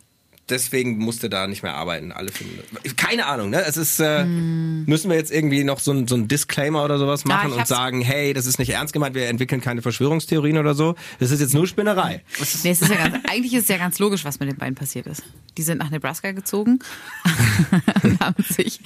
deswegen 0.53 0.99
musste 0.99 1.29
da 1.29 1.47
nicht 1.49 1.63
mehr 1.63 1.75
arbeiten. 1.75 2.13
Alle 2.13 2.31
finden. 2.31 2.61
das- 2.85 2.95
Keine 2.97 3.27
Ahnung, 3.27 3.51
ne? 3.51 3.65
Es 3.65 3.77
ist, 3.77 3.99
äh, 3.99 4.25
müssen 4.25 5.11
wir 5.11 5.17
jetzt 5.17 5.33
irgendwie 5.33 5.65
noch 5.65 5.81
so 5.81 5.93
ein, 5.93 6.07
so 6.07 6.15
ein 6.15 6.29
Disclaimer 6.29 6.85
oder 6.85 6.99
sowas 6.99 7.25
machen 7.25 7.51
ich 7.51 7.57
und 7.57 7.67
sagen, 7.67 8.01
hey, 8.01 8.33
das 8.33 8.47
ist 8.47 8.59
nicht 8.59 8.71
ernst 8.71 8.93
gemeint, 8.93 9.15
wir 9.15 9.27
entwickeln 9.29 9.61
keine 9.61 9.83
Verschwörungstheorien 9.83 10.59
oder 10.59 10.75
so. 10.75 10.95
Das 11.19 11.31
ist 11.31 11.41
jetzt 11.41 11.55
nur 11.55 11.67
Spinnerei. 11.67 12.23
Nee, 12.63 12.71
es 12.71 12.83
ist 12.83 12.91
ja 12.91 12.97
ganz, 12.97 13.17
eigentlich 13.29 13.55
ist 13.55 13.63
es 13.65 13.69
ja 13.69 13.79
ganz 13.79 13.99
logisch, 13.99 14.25
was 14.25 14.39
mit 14.39 14.49
den 14.49 14.57
beiden 14.57 14.75
passiert 14.75 15.07
ist. 15.07 15.23
Die 15.59 15.63
sind 15.63 15.79
nach 15.79 15.91
Nebraska 15.91 16.33
gezogen 16.33 16.79
und 18.03 18.21
haben 18.21 18.43
sich 18.49 18.81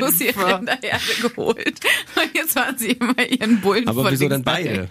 Tussi-Rinder. 0.00 0.82
Erde 0.82 1.02
geholt. 1.20 1.80
Und 2.16 2.34
jetzt 2.34 2.56
waren 2.56 2.76
sie 2.78 2.92
immer 2.92 3.18
ihren 3.28 3.60
Bullen 3.60 3.86
Aber 3.88 4.02
von 4.02 4.12
wieso 4.12 4.28
denn 4.28 4.42
beide? 4.42 4.88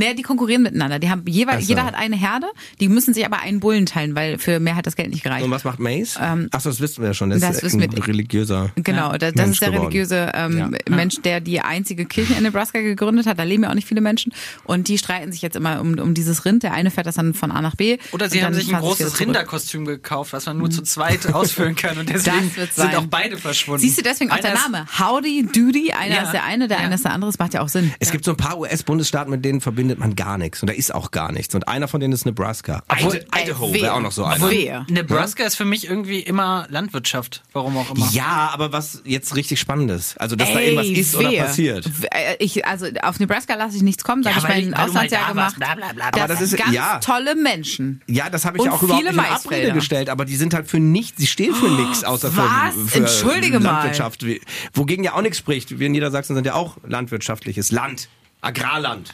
Naja, 0.00 0.14
die 0.14 0.22
konkurrieren 0.22 0.62
miteinander. 0.62 0.98
Die 0.98 1.10
haben 1.10 1.22
jeweils, 1.26 1.64
so. 1.64 1.68
jeder 1.68 1.84
hat 1.84 1.94
eine 1.94 2.16
Herde, 2.16 2.46
die 2.80 2.88
müssen 2.88 3.14
sich 3.14 3.24
aber 3.24 3.40
einen 3.40 3.60
Bullen 3.60 3.86
teilen, 3.86 4.14
weil 4.16 4.38
für 4.38 4.58
mehr 4.60 4.74
hat 4.76 4.86
das 4.86 4.96
Geld 4.96 5.10
nicht 5.10 5.22
gereicht. 5.22 5.44
Und 5.44 5.50
was 5.50 5.64
macht 5.64 5.78
Mace? 5.78 6.16
Achso, 6.16 6.70
das 6.70 6.80
wissen 6.80 7.02
wir 7.02 7.08
ja 7.08 7.14
schon. 7.14 7.30
Das, 7.30 7.42
Ähm, 7.42 7.48
das 7.48 7.56
ist 7.58 7.62
wissen 7.64 7.82
ein 7.82 7.92
wir. 7.92 8.06
religiöser. 8.06 8.70
Genau, 8.76 9.12
da- 9.12 9.18
das 9.30 9.34
Mensch 9.34 9.50
ist 9.52 9.60
der 9.62 9.68
geworden. 9.70 9.86
religiöse 9.86 10.30
ähm, 10.34 10.58
Ja. 10.58 10.70
Mensch, 10.96 11.16
der 11.22 11.40
die 11.40 11.60
einzige 11.60 12.06
Kirche 12.06 12.34
in 12.34 12.42
Nebraska 12.42 12.80
gegründet 12.80 13.26
hat. 13.26 13.38
Da 13.38 13.42
leben 13.42 13.62
ja 13.64 13.70
auch 13.70 13.74
nicht 13.74 13.86
viele 13.88 14.00
Menschen. 14.00 14.32
Und 14.64 14.88
die 14.88 14.98
streiten 14.98 15.32
sich 15.32 15.42
jetzt 15.42 15.56
immer 15.56 15.80
um, 15.80 15.98
um 15.98 16.14
dieses 16.14 16.44
Rind. 16.44 16.62
Der 16.62 16.72
eine 16.72 16.90
fährt 16.90 17.06
das 17.06 17.16
dann 17.16 17.34
von 17.34 17.50
A 17.50 17.60
nach 17.60 17.76
B. 17.76 17.98
Oder 18.12 18.28
sie 18.30 18.42
haben 18.44 18.54
sich 18.54 18.72
ein 18.74 18.80
großes. 18.80 19.20
Rinderkostüm 19.20 19.84
gekauft, 19.84 20.32
was 20.32 20.46
man 20.46 20.56
nur 20.58 20.70
zu 20.70 20.82
zweit 20.82 21.26
ausfüllen 21.34 21.76
kann. 21.76 21.98
Und 21.98 22.08
deswegen 22.08 22.50
Das 22.56 22.74
sind 22.76 22.94
auch 22.96 23.06
beide 23.06 23.36
verschwunden. 23.36 23.80
Siehst 23.82 23.98
du 23.98 24.02
deswegen 24.02 24.30
auch 24.30 24.38
der 24.38 24.52
Einer 24.52 24.60
Name? 24.70 24.86
Howdy 24.98 25.46
Doody. 25.52 25.92
Einer 25.92 26.14
Ja. 26.14 26.22
ist 26.22 26.32
der 26.32 26.44
eine, 26.44 26.68
der 26.68 26.78
Ja. 26.78 26.84
eine 26.84 26.94
ist 26.94 27.04
der 27.04 27.12
andere. 27.12 27.30
Das 27.30 27.38
macht 27.38 27.54
ja 27.54 27.60
auch 27.60 27.68
Sinn. 27.68 27.92
Es 27.98 28.10
gibt 28.12 28.24
so 28.24 28.30
ein 28.30 28.36
paar 28.36 28.58
US-Bundesstaaten, 28.58 29.30
mit 29.30 29.44
denen 29.44 29.60
verbindet 29.60 29.89
man 29.98 30.14
gar 30.16 30.38
nichts. 30.38 30.62
Und 30.62 30.68
da 30.70 30.74
ist 30.74 30.94
auch 30.94 31.10
gar 31.10 31.32
nichts. 31.32 31.54
Und 31.54 31.66
einer 31.68 31.88
von 31.88 32.00
denen 32.00 32.12
ist 32.12 32.24
Nebraska. 32.26 32.82
Obwohl- 32.88 33.24
Idaho 33.36 33.72
wäre 33.72 33.94
auch 33.94 34.00
noch 34.00 34.12
so 34.12 34.24
einer. 34.24 34.50
Wer? 34.50 34.86
Nebraska 34.88 35.44
ist 35.44 35.56
für 35.56 35.64
mich 35.64 35.88
irgendwie 35.88 36.20
immer 36.20 36.66
Landwirtschaft. 36.70 37.42
Warum 37.52 37.76
auch 37.76 37.90
immer. 37.94 38.08
Ja, 38.12 38.50
aber 38.52 38.72
was 38.72 39.02
jetzt 39.04 39.34
richtig 39.36 39.58
Spannendes. 39.60 40.16
Also, 40.18 40.36
dass 40.36 40.52
da 40.52 40.58
Ey, 40.60 40.74
irgendwas 40.74 40.86
ist 40.98 41.16
oder 41.16 41.30
wer? 41.30 41.44
passiert. 41.44 41.86
Äh, 42.12 42.36
Ich, 42.38 42.64
also 42.66 42.86
auf 43.02 43.18
Nebraska 43.20 43.54
lasse 43.54 43.76
ich 43.76 43.82
nichts 43.82 44.04
kommen, 44.04 44.22
da 44.22 44.30
Ja, 44.30 44.36
habe 44.36 44.46
ich 44.60 44.64
mein 44.66 44.70
mal 44.70 44.84
Auslandsjahr 44.86 45.22
da 45.22 45.28
gemacht. 45.30 45.44
warst, 45.46 45.56
bla, 45.56 45.74
bla, 45.74 45.92
bla. 45.92 46.10
Das, 46.10 46.20
Aber 46.22 46.32
das 46.34 46.40
ist- 46.42 46.56
ganz 46.56 46.72
ja. 46.74 46.98
tolle 47.00 47.34
Menschen. 47.34 48.02
Ja, 48.06 48.30
das 48.30 48.44
habe 48.44 48.56
ich 48.58 48.60
Und 48.62 48.66
ja 48.68 48.72
auch 48.74 48.82
überhaupt 48.82 49.02
viele 49.02 49.12
nicht 49.14 49.18
in 49.20 49.24
Abrede 49.32 49.34
Maisfelder. 49.50 49.72
gestellt, 49.74 50.08
aber 50.10 50.24
die 50.24 50.36
sind 50.36 50.54
halt 50.54 50.68
für 50.68 50.78
nichts, 50.80 51.18
sie 51.20 51.26
stehen 51.26 51.54
für 51.54 51.68
nichts 51.70 52.04
außer 52.04 52.30
für, 52.30 52.38
Was? 52.42 52.74
für 52.92 52.98
Entschuldige 52.98 53.58
mal. 53.60 53.70
Landwirtschaft. 53.72 54.24
Wie- 54.26 54.40
Wogegen 54.74 55.04
ja 55.04 55.14
auch 55.14 55.22
nichts 55.22 55.38
spricht. 55.38 55.78
Wir 55.78 55.86
in 55.86 55.92
Niedersachsen 55.92 56.34
sind 56.34 56.46
ja 56.46 56.54
auch 56.54 56.76
landwirtschaftliches 56.86 57.70
Land. 57.72 58.08
Agrarland. 58.42 59.12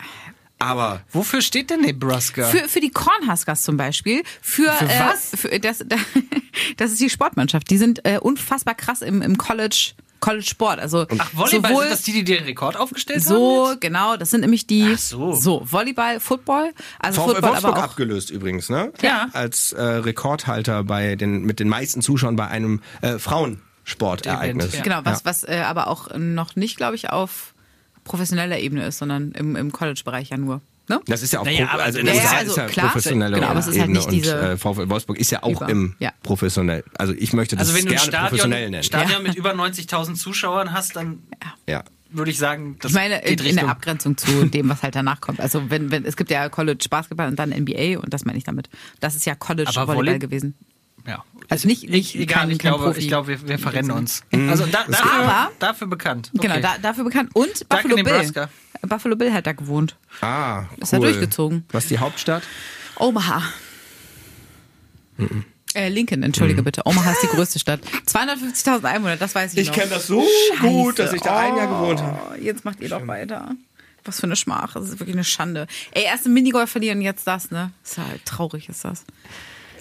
Aber 0.58 1.02
Wofür 1.10 1.42
steht 1.42 1.70
denn 1.70 1.82
Nebraska? 1.82 2.46
Für, 2.46 2.68
für 2.68 2.80
die 2.80 2.90
Cornhuskers 2.90 3.62
zum 3.62 3.76
Beispiel. 3.76 4.22
Für, 4.40 4.72
Für 4.72 4.86
äh, 4.86 5.00
was? 5.00 5.32
Für 5.34 5.60
das, 5.60 5.84
das 6.76 6.92
ist 6.92 7.00
die 7.00 7.10
Sportmannschaft. 7.10 7.68
Die 7.70 7.76
sind 7.76 8.06
äh, 8.06 8.18
unfassbar 8.18 8.74
krass 8.74 9.02
im, 9.02 9.20
im 9.20 9.36
College, 9.36 9.92
College 10.20 10.46
Sport. 10.46 10.78
Also 10.78 11.06
Ach, 11.18 11.30
Volleyball, 11.34 11.70
sowohl 11.70 11.82
sind 11.82 11.92
das 11.92 12.02
die, 12.02 12.12
die 12.12 12.24
den 12.24 12.44
Rekord 12.44 12.76
aufgestellt 12.76 13.22
so, 13.22 13.68
haben? 13.68 13.80
genau, 13.80 14.16
das 14.16 14.30
sind 14.30 14.40
nämlich 14.40 14.66
die. 14.66 14.92
Ach 14.94 14.98
so. 14.98 15.32
So, 15.34 15.62
Volleyball, 15.70 16.20
Football. 16.20 16.72
Also 16.98 17.20
VfL 17.20 17.32
Football 17.32 17.50
Wolfsburg 17.50 17.72
aber 17.74 17.82
auch. 17.82 17.90
abgelöst 17.90 18.30
übrigens, 18.30 18.70
ne? 18.70 18.92
Ja. 19.02 19.28
Als 19.34 19.72
äh, 19.72 19.82
Rekordhalter 19.82 20.84
bei 20.84 21.16
den 21.16 21.42
mit 21.42 21.60
den 21.60 21.68
meisten 21.68 22.00
Zuschauern 22.00 22.36
bei 22.36 22.48
einem 22.48 22.80
äh, 23.02 23.18
Frauensportereignis. 23.18 24.68
Event, 24.68 24.74
ja. 24.74 24.82
Genau, 24.82 25.00
was, 25.04 25.26
was 25.26 25.44
äh, 25.44 25.62
aber 25.66 25.88
auch 25.88 26.16
noch 26.16 26.56
nicht, 26.56 26.78
glaube 26.78 26.96
ich, 26.96 27.10
auf 27.10 27.52
professioneller 28.06 28.58
Ebene 28.58 28.86
ist, 28.86 28.98
sondern 28.98 29.32
im, 29.32 29.54
im 29.56 29.70
College-Bereich 29.72 30.30
ja 30.30 30.36
nur. 30.38 30.62
Ne? 30.88 31.00
Das 31.06 31.22
ist 31.22 31.32
ja 31.32 31.40
auch 31.40 31.44
Naja, 31.44 31.66
pro, 31.66 31.74
aber 31.74 31.82
also 31.82 31.98
in 31.98 32.06
das 32.06 32.14
den 32.14 32.22
ist- 32.22 32.28
USA 32.30 32.36
also 32.38 32.50
ist 32.52 32.56
ja 32.58 32.66
klar, 32.66 32.86
professionelle 32.86 33.34
genau, 33.34 33.48
aber 33.48 33.58
es 33.58 33.66
ist 33.66 33.72
halt 33.78 33.84
Ebene 33.90 33.98
nicht 33.98 34.10
diese- 34.12 34.38
und 34.38 34.44
äh, 34.46 34.56
VfL 34.56 34.88
Wolfsburg 34.88 35.18
ist 35.18 35.30
ja 35.32 35.42
auch 35.42 35.50
Über- 35.60 35.68
im 35.68 35.96
ja. 35.98 36.12
professionell. 36.22 36.84
Also 36.96 37.12
ich 37.12 37.32
möchte 37.32 37.56
das 37.56 37.68
Also 37.68 37.78
wenn 37.78 37.86
du 37.86 37.92
ein 37.92 37.96
gerne 38.10 38.28
professionell 38.28 38.58
Stadion, 38.58 38.70
nennen. 38.70 38.82
Stadion 38.84 39.22
mit 39.24 39.34
über 39.34 39.52
90.000 39.52 40.14
Zuschauern 40.14 40.72
hast, 40.72 40.94
dann 40.94 41.24
ja. 41.68 41.82
würde 42.10 42.30
ich 42.30 42.38
sagen, 42.38 42.76
das 42.80 42.92
Ich 42.92 42.94
meine, 42.94 43.16
in, 43.22 43.36
geht 43.36 43.40
in 43.50 43.56
der 43.56 43.68
Abgrenzung 43.68 44.16
zu 44.16 44.44
dem, 44.46 44.68
was 44.68 44.84
halt 44.84 44.94
danach 44.94 45.20
kommt. 45.20 45.40
Also 45.40 45.70
wenn, 45.70 45.90
wenn, 45.90 46.04
es 46.04 46.16
gibt 46.16 46.30
ja 46.30 46.48
College 46.48 46.86
Basketball 46.88 47.26
und 47.26 47.36
dann 47.36 47.50
NBA 47.50 47.98
und 47.98 48.14
das 48.14 48.24
meine 48.24 48.38
ich 48.38 48.44
damit. 48.44 48.68
Das 49.00 49.16
ist 49.16 49.26
ja 49.26 49.34
College 49.34 49.68
Volleyball 49.74 49.96
Volley- 49.96 50.18
gewesen. 50.20 50.54
Ja. 51.06 51.24
Also 51.48 51.68
nicht, 51.68 51.88
nicht 51.88 52.14
Ich, 52.14 52.20
egal, 52.22 52.40
kein, 52.40 52.50
ich 52.50 52.58
kein 52.58 52.70
glaube, 52.72 52.84
Profi. 52.86 52.98
ich 53.00 53.08
glaube 53.08 53.28
wir, 53.28 53.48
wir 53.48 53.58
verrennen 53.58 53.90
uns. 53.92 54.22
Mhm. 54.32 54.48
Also 54.50 54.66
da, 54.66 54.84
dafür, 54.88 55.12
Aber- 55.12 55.52
dafür 55.58 55.86
bekannt. 55.86 56.30
Okay. 56.36 56.48
Genau, 56.48 56.60
da, 56.60 56.78
dafür 56.78 57.04
bekannt. 57.04 57.30
Und 57.34 57.64
Danke, 57.68 57.88
Buffalo 57.88 57.94
Bill. 57.94 58.04
Nebraska. 58.04 58.48
Buffalo 58.82 59.16
Bill 59.16 59.32
hat 59.32 59.46
da 59.46 59.52
gewohnt. 59.52 59.96
Ah, 60.20 60.60
cool. 60.62 60.66
Ist 60.82 60.92
er 60.92 61.00
durchgezogen. 61.00 61.64
Was 61.72 61.84
ist 61.84 61.90
die 61.90 61.98
Hauptstadt? 61.98 62.42
Omaha. 62.96 63.42
Mhm. 65.16 65.44
Äh, 65.74 65.88
Lincoln, 65.88 66.22
entschuldige 66.22 66.62
bitte. 66.62 66.82
Omaha 66.86 67.12
ist 67.12 67.22
die 67.22 67.26
größte 67.26 67.58
Stadt. 67.58 67.80
250.000 68.06 68.84
Einwohner, 68.84 69.16
das 69.16 69.34
weiß 69.34 69.54
ich, 69.54 69.68
noch. 69.68 69.76
das 69.76 70.06
so 70.06 70.24
gut, 70.60 70.98
dass 70.98 71.12
ich 71.12 71.20
da 71.20 71.38
ein 71.38 71.56
Jahr 71.56 71.66
gewohnt 71.66 72.00
habe. 72.02 72.18
Oh, 72.32 72.34
jetzt 72.42 72.64
macht 72.64 72.80
ihr 72.80 72.88
doch 72.88 73.06
weiter. 73.06 73.50
Was 74.04 74.20
für 74.20 74.26
eine 74.26 74.36
Schmach. 74.36 74.72
Das 74.74 74.84
ist 74.84 75.00
wirklich 75.00 75.14
eine 75.16 75.24
Schande. 75.24 75.66
Ey, 75.90 76.04
erst 76.04 76.26
im 76.26 76.32
Minigolf 76.32 76.70
verlieren, 76.70 77.02
jetzt 77.02 77.26
das, 77.26 77.50
ne? 77.50 77.72
Ist 77.84 77.98
halt 77.98 78.24
traurig, 78.24 78.68
ist 78.68 78.84
das. 78.84 79.04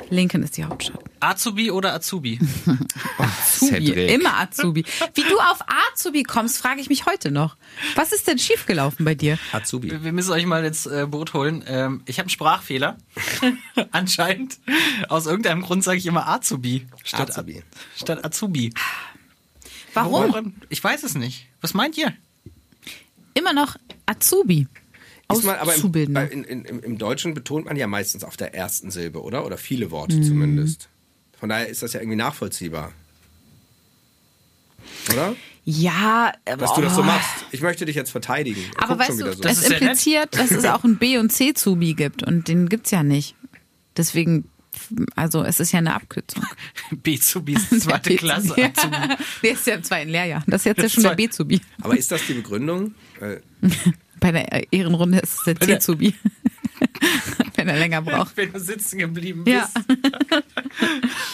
Lincoln 0.10 0.44
ist 0.44 0.58
die 0.58 0.64
Hauptstadt. 0.64 1.00
Azubi 1.20 1.72
oder 1.72 1.94
Azubi? 1.94 2.40
Azubi, 3.18 3.88
Cedric. 3.88 4.12
immer 4.12 4.38
Azubi. 4.38 4.86
Wie 5.14 5.24
du 5.24 5.40
auf 5.40 5.60
Azubi 5.92 6.24
kommst, 6.24 6.58
frage 6.58 6.82
ich 6.82 6.90
mich 6.90 7.06
heute 7.06 7.32
noch. 7.32 7.56
Was 7.96 8.12
ist 8.12 8.28
denn 8.28 8.38
schiefgelaufen 8.38 9.06
bei 9.06 9.16
dir? 9.16 9.40
Azubi. 9.52 10.04
Wir 10.04 10.12
müssen 10.12 10.32
euch 10.32 10.46
mal 10.46 10.64
ins 10.64 10.86
äh, 10.86 11.08
Boot 11.10 11.34
holen. 11.34 11.64
Ähm, 11.68 12.02
ich 12.06 12.20
habe 12.20 12.26
einen 12.26 12.30
Sprachfehler. 12.30 12.98
Anscheinend. 13.92 14.60
Aus 15.10 15.26
irgendeinem 15.26 15.62
Grund 15.62 15.84
sage 15.84 15.98
ich 15.98 16.06
immer 16.06 16.28
Azubi 16.28 16.86
statt 17.04 17.30
Azubi. 17.32 17.64
Statt 17.96 18.24
Azubi. 18.24 18.74
Warum? 19.94 20.30
Woran? 20.30 20.56
Ich 20.70 20.84
weiß 20.84 21.04
es 21.04 21.16
nicht. 21.16 21.48
Was 21.62 21.74
meint 21.74 21.98
ihr? 21.98 22.14
Immer 23.34 23.54
noch 23.54 23.76
Azubi. 24.06 24.68
Ist 25.34 25.44
man, 25.44 25.56
aber 25.58 25.74
im, 25.76 26.16
in, 26.16 26.44
in, 26.44 26.66
im, 26.66 26.80
im 26.82 26.98
Deutschen 26.98 27.34
betont 27.34 27.66
man 27.66 27.76
ja 27.78 27.88
meistens 27.88 28.24
auf 28.24 28.38
der 28.38 28.54
ersten 28.54 28.92
Silbe, 28.92 29.22
oder? 29.24 29.46
Oder 29.46 29.58
viele 29.58 29.90
Worte 29.92 30.16
Mhm. 30.18 30.24
zumindest. 30.24 30.90
Von 31.40 31.50
daher 31.50 31.68
ist 31.68 31.82
das 31.84 31.94
ja 31.94 32.00
irgendwie 32.00 32.16
nachvollziehbar. 32.18 32.92
Oder? 35.12 35.36
Ja, 35.68 36.32
Dass 36.46 36.74
du 36.76 36.82
das 36.82 36.94
so 36.96 37.02
boah. 37.02 37.08
machst. 37.08 37.46
Ich 37.52 37.62
möchte 37.62 37.86
dich 37.86 37.96
jetzt 37.96 38.12
verteidigen. 38.12 38.62
Er 38.78 38.84
Aber 38.84 39.00
weißt 39.00 39.20
du, 39.20 39.34
so. 39.34 39.42
Das 39.42 39.64
ja 39.64 39.70
nett. 39.70 39.82
impliziert, 39.82 40.38
dass 40.38 40.52
es 40.52 40.64
auch 40.66 40.84
ein 40.84 40.98
B- 40.98 41.18
und 41.18 41.32
C-Zubi 41.32 41.96
gibt 41.96 42.22
und 42.24 42.48
den 42.48 42.70
gibt's 42.70 42.92
ja 42.92 43.02
nicht. 43.02 43.36
Deswegen, 43.98 44.48
also 45.16 45.44
es 45.44 45.60
ist 45.60 45.72
ja 45.72 45.80
eine 45.80 45.96
Abkürzung. 45.96 46.44
B-Zubi 46.92 47.54
ist 47.54 47.82
zweite 47.82 48.10
Der 48.10 48.18
Klasse. 48.20 48.52
Azubi. 48.64 48.96
Der 49.42 49.52
ist 49.52 49.66
ja 49.66 49.74
im 49.76 49.84
zweiten 49.84 50.12
Lehrjahr. 50.12 50.44
Das 50.46 50.62
ist 50.62 50.66
jetzt 50.66 50.82
ja 50.84 50.90
schon 50.90 51.02
Zwei- 51.04 51.10
der 51.10 51.16
B-Zubi. 51.16 51.62
Aber 51.82 51.98
ist 51.98 52.12
das 52.12 52.22
die 52.28 52.34
Begründung? 52.36 52.94
Bei 54.20 54.32
der 54.32 54.72
Ehrenrunde 54.72 55.20
ist 55.20 55.40
es 55.40 55.44
der 55.44 55.60
C-Zubi. 55.60 56.14
Wenn 57.56 57.68
er 57.68 57.78
länger 57.78 58.02
braucht. 58.02 58.36
Wenn 58.38 58.52
du 58.52 58.60
sitzen 58.60 59.00
geblieben 59.00 59.44
bist. 59.44 59.56
Ja. 59.56 59.70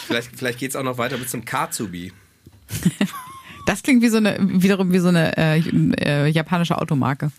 vielleicht 0.06 0.30
vielleicht 0.36 0.58
geht 0.58 0.70
es 0.70 0.76
auch 0.76 0.82
noch 0.82 0.98
weiter 0.98 1.16
bis 1.18 1.30
zum 1.30 1.44
Kazubi. 1.44 2.12
Das 3.66 3.82
klingt 3.82 4.02
wie 4.02 4.08
so 4.08 4.16
eine, 4.16 4.36
wiederum 4.40 4.92
wie 4.92 4.98
so 4.98 5.08
eine 5.08 5.36
äh, 5.36 5.58
äh, 5.98 6.28
japanische 6.28 6.78
Automarke. 6.78 7.30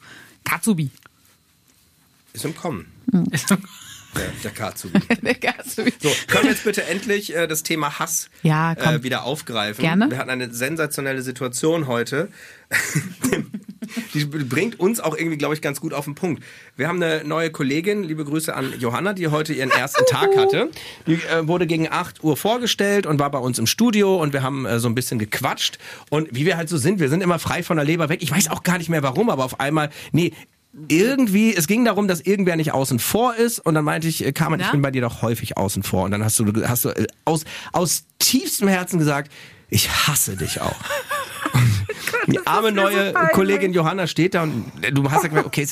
Katsubi. 0.44 0.90
Ist 2.34 2.46
im 2.46 2.56
Kommen. 2.56 2.88
Hm. 3.12 3.26
Der, 4.15 4.32
der 4.43 4.52
Kazubi. 4.52 4.99
Der 5.21 5.36
Katsubi. 5.36 5.93
So, 6.02 6.10
können 6.28 6.43
wir 6.43 6.52
jetzt 6.52 6.63
bitte 6.63 6.84
endlich 6.86 7.36
äh, 7.36 7.47
das 7.47 7.63
Thema 7.63 7.99
Hass 7.99 8.30
Ja, 8.41 8.73
äh, 8.73 9.04
wieder 9.04 9.23
aufgreifen? 9.23 9.82
Gerne. 9.82 10.10
Wir 10.10 10.17
hatten 10.17 10.30
eine 10.30 10.54
sensationelle 10.54 11.21
Situation 11.21 11.88
heute. 11.88 12.30
die 14.13 14.26
bringt 14.26 14.80
uns 14.80 14.99
auch 14.99 15.15
irgendwie, 15.15 15.38
glaube 15.38 15.54
ich, 15.54 15.62
ganz 15.62 15.80
gut 15.80 15.93
auf 15.93 16.06
den 16.06 16.15
Punkt. 16.15 16.43
Wir 16.76 16.88
haben 16.88 17.02
eine 17.02 17.23
neue 17.23 17.52
Kollegin, 17.52 18.04
liebe 18.04 18.26
Grüße 18.26 18.54
an 18.54 18.73
Johanna, 18.80 19.13
die 19.13 19.28
heute 19.28 19.54
ihren 19.54 19.69
ersten 19.71 20.06
Tag 20.06 20.36
hatte. 20.36 20.69
Die 21.08 21.13
äh, 21.13 21.47
wurde 21.47 21.67
gegen 21.67 21.91
8 21.91 22.23
Uhr 22.23 22.38
vorgestellt 22.38 23.06
und 23.06 23.19
war 23.19 23.32
bei 23.32 23.39
uns 23.39 23.60
im 23.60 23.67
Studio 23.67 24.21
und 24.21 24.34
wir 24.34 24.41
haben 24.43 24.65
äh, 24.65 24.80
so 24.80 24.88
ein 24.88 24.95
bisschen 24.95 25.19
gequatscht. 25.19 25.78
Und 26.10 26.30
wie 26.32 26.45
wir 26.45 26.58
halt 26.58 26.69
so 26.69 26.78
sind, 26.78 26.99
wir 26.99 27.10
sind 27.10 27.21
immer 27.21 27.39
frei 27.39 27.63
von 27.63 27.78
der 27.78 27.86
Leber 27.86 28.10
weg. 28.10 28.23
Ich 28.23 28.32
weiß 28.32 28.49
auch 28.49 28.63
gar 28.63 28.78
nicht 28.78 28.89
mehr 28.89 29.04
warum, 29.04 29.30
aber 29.30 29.45
auf 29.45 29.60
einmal, 29.60 29.89
nee, 30.12 30.34
irgendwie, 30.88 31.56
es 31.56 31.68
ging 31.68 31.86
darum, 31.86 32.08
dass 32.08 32.22
irgendwer 32.22 32.56
nicht 32.56 32.74
außen 32.74 32.98
vor 32.98 33.36
ist 33.36 33.60
und 33.60 33.76
dann 33.76 33.86
meinte 33.86 34.08
ich, 34.08 34.26
äh, 34.26 34.32
Carmen, 34.32 34.60
ich 34.60 34.72
bin 34.72 34.82
bei 34.82 34.92
dir 34.92 35.02
doch 35.02 35.22
häufig 35.22 35.56
außen 35.58 35.84
vor. 35.84 36.04
Und 36.04 36.12
dann 36.12 36.24
hast 36.24 36.40
du, 36.40 36.68
hast 36.68 36.86
du 36.86 36.90
äh, 36.90 37.08
aus, 37.26 37.46
aus 37.72 38.06
tiefstem 38.20 38.68
Herzen 38.68 38.98
gesagt, 38.98 39.32
ich 39.70 39.90
hasse 39.90 40.36
dich 40.36 40.62
auch. 40.62 40.76
Die 42.28 42.46
arme 42.48 42.72
neue 42.72 43.14
Kollegin 43.34 43.74
Johanna 43.74 44.08
steht 44.08 44.34
da 44.34 44.44
und 44.44 44.72
du 44.92 45.12
hast 45.12 45.24
ja 45.24 45.30
gemerkt, 45.30 45.48
okay, 45.48 45.68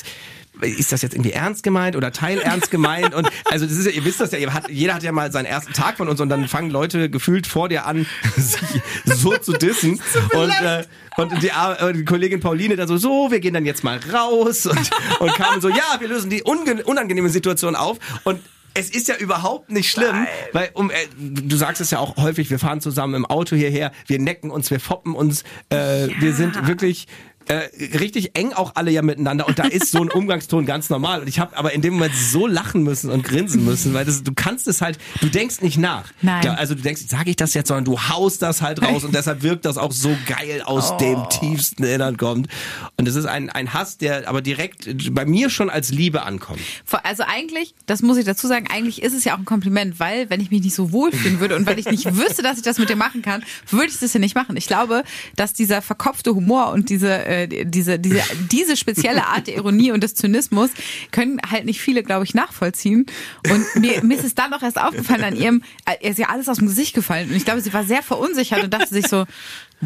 ist, 0.60 0.92
das 0.92 1.02
jetzt 1.02 1.14
irgendwie 1.14 1.32
ernst 1.32 1.62
gemeint 1.62 1.96
oder 1.96 2.12
teilernst 2.12 2.70
gemeint? 2.70 3.14
Und 3.14 3.28
also 3.46 3.66
das 3.66 3.76
ist 3.76 3.86
ja, 3.86 3.92
ihr 3.92 4.04
wisst 4.04 4.20
das 4.20 4.32
ja, 4.32 4.52
hat, 4.52 4.68
jeder 4.68 4.94
hat 4.94 5.02
ja 5.02 5.12
mal 5.12 5.32
seinen 5.32 5.46
ersten 5.46 5.72
Tag 5.72 5.96
von 5.96 6.08
uns 6.08 6.20
und 6.20 6.28
dann 6.28 6.46
fangen 6.48 6.70
Leute 6.70 7.10
gefühlt 7.10 7.46
vor 7.46 7.68
dir 7.68 7.86
an, 7.86 8.06
sich 8.36 8.82
so 9.04 9.36
zu 9.38 9.52
dissen. 9.52 10.00
Und, 10.34 10.50
äh, 10.50 10.84
und 11.16 11.42
die, 11.42 11.48
äh, 11.48 11.92
die 11.92 12.04
Kollegin 12.04 12.40
Pauline 12.40 12.76
dann 12.76 12.88
so, 12.88 12.96
so, 12.96 13.30
wir 13.30 13.40
gehen 13.40 13.52
dann 13.52 13.66
jetzt 13.66 13.84
mal 13.84 14.00
raus 14.12 14.66
und, 14.66 14.90
und 15.20 15.34
kamen 15.34 15.60
so, 15.60 15.68
ja, 15.68 15.96
wir 15.98 16.08
lösen 16.08 16.30
die 16.30 16.42
unangenehme 16.42 17.28
Situation 17.28 17.76
auf 17.76 17.98
und 18.24 18.40
es 18.74 18.90
ist 18.90 19.08
ja 19.08 19.16
überhaupt 19.16 19.70
nicht 19.70 19.90
schlimm, 19.90 20.26
weil 20.52 20.70
um, 20.74 20.90
äh, 20.90 20.94
du 21.18 21.56
sagst 21.56 21.80
es 21.80 21.90
ja 21.90 21.98
auch 21.98 22.16
häufig, 22.16 22.50
wir 22.50 22.58
fahren 22.58 22.80
zusammen 22.80 23.14
im 23.14 23.26
Auto 23.26 23.54
hierher, 23.56 23.92
wir 24.06 24.18
necken 24.18 24.50
uns, 24.50 24.70
wir 24.70 24.80
foppen 24.80 25.14
uns, 25.14 25.42
äh, 25.68 26.08
wir 26.20 26.32
sind 26.32 26.66
wirklich 26.66 27.06
äh, 27.48 27.96
richtig 27.98 28.36
eng 28.36 28.52
auch 28.52 28.72
alle 28.74 28.90
ja 28.90 29.02
miteinander 29.02 29.46
und 29.46 29.58
da 29.58 29.64
ist 29.64 29.90
so 29.90 30.00
ein 30.00 30.10
Umgangston 30.12 30.66
ganz 30.66 30.90
normal 30.90 31.20
und 31.20 31.28
ich 31.28 31.38
habe 31.38 31.56
aber 31.56 31.72
in 31.72 31.82
dem 31.82 31.94
Moment 31.94 32.14
so 32.14 32.46
lachen 32.46 32.82
müssen 32.82 33.10
und 33.10 33.24
grinsen 33.24 33.64
müssen, 33.64 33.94
weil 33.94 34.04
das, 34.04 34.22
du 34.22 34.32
kannst 34.34 34.68
es 34.68 34.80
halt, 34.80 34.98
du 35.20 35.28
denkst 35.28 35.60
nicht 35.60 35.78
nach. 35.78 36.04
Nein. 36.22 36.44
Ja, 36.44 36.54
also 36.54 36.74
du 36.74 36.82
denkst, 36.82 37.02
sage 37.08 37.30
ich 37.30 37.36
das 37.36 37.54
jetzt, 37.54 37.68
sondern 37.68 37.84
du 37.84 37.98
haust 37.98 38.42
das 38.42 38.62
halt 38.62 38.82
raus 38.82 39.04
und 39.04 39.14
deshalb 39.14 39.42
wirkt 39.42 39.64
das 39.64 39.78
auch 39.78 39.92
so 39.92 40.16
geil 40.26 40.62
aus 40.64 40.96
dem 40.98 41.28
tiefsten 41.28 41.84
Innern 41.84 42.16
kommt 42.16 42.48
und 42.96 43.08
es 43.08 43.14
ist 43.14 43.26
ein, 43.26 43.50
ein 43.50 43.72
Hass, 43.72 43.98
der 43.98 44.28
aber 44.28 44.42
direkt 44.42 45.14
bei 45.14 45.24
mir 45.24 45.50
schon 45.50 45.70
als 45.70 45.90
Liebe 45.90 46.22
ankommt. 46.22 46.60
Also 47.02 47.24
eigentlich, 47.26 47.74
das 47.86 48.02
muss 48.02 48.16
ich 48.16 48.24
dazu 48.24 48.46
sagen, 48.46 48.66
eigentlich 48.70 49.02
ist 49.02 49.14
es 49.14 49.24
ja 49.24 49.34
auch 49.34 49.38
ein 49.38 49.44
Kompliment, 49.44 49.98
weil 50.00 50.30
wenn 50.30 50.40
ich 50.40 50.50
mich 50.50 50.62
nicht 50.62 50.74
so 50.74 50.92
wohlfühlen 50.92 51.40
würde 51.40 51.56
und 51.56 51.66
weil 51.66 51.78
ich 51.78 51.86
nicht 51.86 52.16
wüsste, 52.16 52.42
dass 52.42 52.56
ich 52.56 52.62
das 52.62 52.78
mit 52.78 52.88
dir 52.88 52.96
machen 52.96 53.22
kann, 53.22 53.44
würde 53.68 53.88
ich 53.88 53.98
das 53.98 54.12
ja 54.12 54.20
nicht 54.20 54.34
machen. 54.34 54.56
Ich 54.56 54.66
glaube, 54.66 55.04
dass 55.36 55.52
dieser 55.52 55.82
verkopfte 55.82 56.34
Humor 56.34 56.72
und 56.72 56.90
diese, 56.90 57.24
äh, 57.32 57.64
diese, 57.64 57.98
diese, 57.98 58.22
diese 58.50 58.76
spezielle 58.76 59.26
Art 59.26 59.46
der 59.46 59.56
Ironie 59.56 59.92
und 59.92 60.02
des 60.02 60.14
Zynismus 60.14 60.70
können 61.10 61.40
halt 61.50 61.64
nicht 61.64 61.80
viele, 61.80 62.02
glaube 62.02 62.24
ich, 62.24 62.34
nachvollziehen. 62.34 63.06
Und 63.50 63.76
mir, 63.76 64.02
mir 64.04 64.16
ist 64.16 64.24
es 64.24 64.34
dann 64.34 64.52
auch 64.52 64.62
erst 64.62 64.80
aufgefallen 64.80 65.24
an 65.24 65.36
ihrem, 65.36 65.62
äh, 65.86 65.94
ihr 66.02 66.10
ist 66.10 66.18
ja 66.18 66.28
alles 66.28 66.48
aus 66.48 66.58
dem 66.58 66.68
Gesicht 66.68 66.94
gefallen 66.94 67.30
und 67.30 67.36
ich 67.36 67.44
glaube, 67.44 67.60
sie 67.60 67.72
war 67.72 67.84
sehr 67.84 68.02
verunsichert 68.02 68.62
und 68.62 68.72
dachte 68.72 68.92
sich 68.92 69.08
so, 69.08 69.24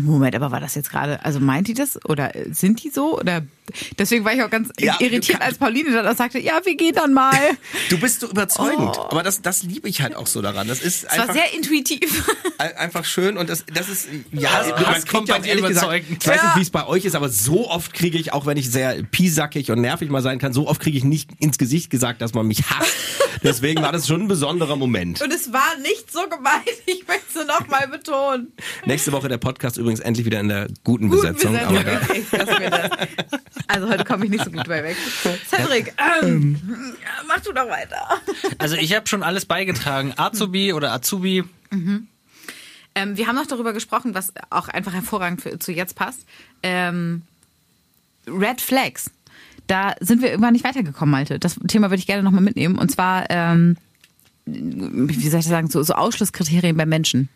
Moment, 0.04 0.34
aber 0.34 0.50
war 0.50 0.60
das 0.60 0.74
jetzt 0.74 0.90
gerade, 0.90 1.24
also 1.24 1.40
meint 1.40 1.68
die 1.68 1.74
das 1.74 1.98
oder 2.04 2.32
sind 2.50 2.82
die 2.84 2.90
so 2.90 3.18
oder 3.18 3.42
deswegen 3.98 4.24
war 4.24 4.32
ich 4.34 4.42
auch 4.42 4.50
ganz 4.50 4.68
Ja, 4.78 4.96
irritiert, 5.00 5.38
kann- 5.40 5.48
als 5.48 5.58
Pauline 5.58 5.90
dann 5.90 6.06
auch 6.06 6.16
sagte, 6.16 6.38
ja, 6.38 6.60
wir 6.64 6.76
gehen 6.76 6.94
dann 6.94 7.12
mal. 7.14 7.32
Du 7.88 7.98
bist 7.98 8.20
so 8.20 8.28
überzeugend, 8.28 8.98
aber 8.98 9.22
das, 9.22 9.40
das 9.42 9.62
liebe 9.62 9.88
ich 9.88 10.02
halt 10.02 10.14
auch 10.14 10.26
so 10.26 10.42
daran. 10.42 10.68
Das 10.68 10.80
ist 10.82 11.04
Es 11.04 11.12
war 11.16 11.20
einfach, 11.22 11.34
sehr 11.34 11.54
intuitiv. 11.54 12.28
ein- 12.58 12.76
einfach 12.76 13.04
schön 13.04 13.36
und 13.38 13.48
das, 13.48 13.64
das 13.72 13.88
ist, 13.88 14.08
ja, 14.32 14.50
Also, 14.50 14.70
man 14.72 14.86
Hass 14.86 14.94
kriegt 15.04 15.08
kommt 15.08 15.28
ja 15.28 15.34
bei 15.36 15.40
dir 15.42 15.48
ehrlich 15.50 15.66
gesagt, 15.66 15.86
überzeugend. 15.86 16.22
ich 16.22 16.28
weiß 16.28 16.36
Ja. 16.36 16.46
nicht, 16.48 16.56
wie 16.56 16.62
es 16.62 16.70
bei 16.70 16.86
euch 16.86 17.04
ist, 17.04 17.14
aber 17.14 17.28
so 17.28 17.68
oft 17.70 17.94
kriege 17.94 18.18
ich, 18.18 18.32
auch 18.32 18.44
wenn 18.46 18.56
ich 18.56 18.70
sehr 18.70 19.02
piesackig 19.04 19.70
und 19.70 19.80
nervig 19.80 20.10
mal 20.10 20.22
sein 20.22 20.38
kann, 20.38 20.52
so 20.52 20.68
oft 20.68 20.80
kriege 20.80 20.98
ich 20.98 21.04
nicht 21.04 21.30
ins 21.38 21.56
Gesicht 21.58 21.88
gesagt, 21.90 22.20
dass 22.20 22.34
man 22.34 22.46
mich 22.46 22.62
hasst. 22.70 22.92
Deswegen 23.42 23.82
war 23.82 23.92
das 23.92 24.06
schon 24.08 24.22
ein 24.22 24.28
besonderer 24.28 24.76
Moment. 24.76 25.20
Und 25.22 25.32
es 25.32 25.52
war 25.52 25.76
nicht 25.82 26.10
so 26.10 26.20
gemeint. 26.28 26.64
Ich 26.86 27.06
möchte 27.06 27.38
es 27.40 27.46
nochmal 27.46 27.86
betonen. 27.86 28.52
Nächste 28.86 29.12
Woche 29.12 29.28
der 29.28 29.36
Podcast 29.38 29.76
übrigens 29.86 30.00
endlich 30.00 30.26
wieder 30.26 30.40
in 30.40 30.48
der 30.48 30.66
guten 30.82 31.08
Gut 31.08 31.22
Besetzung. 31.22 31.52
Besetzung. 31.52 31.78
Aber 31.78 32.70
das. 32.70 32.90
Also 33.68 33.88
heute 33.88 34.04
komme 34.04 34.24
ich 34.24 34.30
nicht 34.32 34.44
so 34.44 34.50
gut 34.50 34.66
bei 34.66 34.82
weg. 34.82 34.96
Cedric, 35.48 35.94
ähm, 36.22 36.58
mach 37.28 37.40
du 37.40 37.52
doch 37.52 37.68
weiter. 37.68 38.20
Also 38.58 38.74
ich 38.74 38.94
habe 38.94 39.06
schon 39.06 39.22
alles 39.22 39.46
beigetragen. 39.46 40.12
Azubi 40.16 40.72
oder 40.72 40.92
Azubi. 40.92 41.44
Ähm, 41.70 43.16
wir 43.16 43.28
haben 43.28 43.36
noch 43.36 43.46
darüber 43.46 43.72
gesprochen, 43.72 44.14
was 44.14 44.32
auch 44.50 44.68
einfach 44.68 44.92
hervorragend 44.92 45.42
für, 45.42 45.58
zu 45.58 45.70
jetzt 45.70 45.94
passt. 45.94 46.26
Ähm, 46.64 47.22
Red 48.26 48.60
Flags. 48.60 49.12
Da 49.68 49.94
sind 50.00 50.20
wir 50.20 50.30
irgendwann 50.30 50.52
nicht 50.52 50.64
weitergekommen, 50.64 51.12
Malte. 51.12 51.38
Das 51.38 51.60
Thema 51.68 51.90
würde 51.90 52.00
ich 52.00 52.06
gerne 52.06 52.24
nochmal 52.24 52.42
mitnehmen. 52.42 52.76
Und 52.76 52.90
zwar, 52.90 53.26
ähm, 53.30 53.76
wie 54.46 55.28
soll 55.28 55.40
ich 55.40 55.44
das 55.44 55.46
sagen, 55.46 55.70
so, 55.70 55.80
so 55.84 55.94
Ausschlusskriterien 55.94 56.76
bei 56.76 56.86
Menschen. 56.86 57.28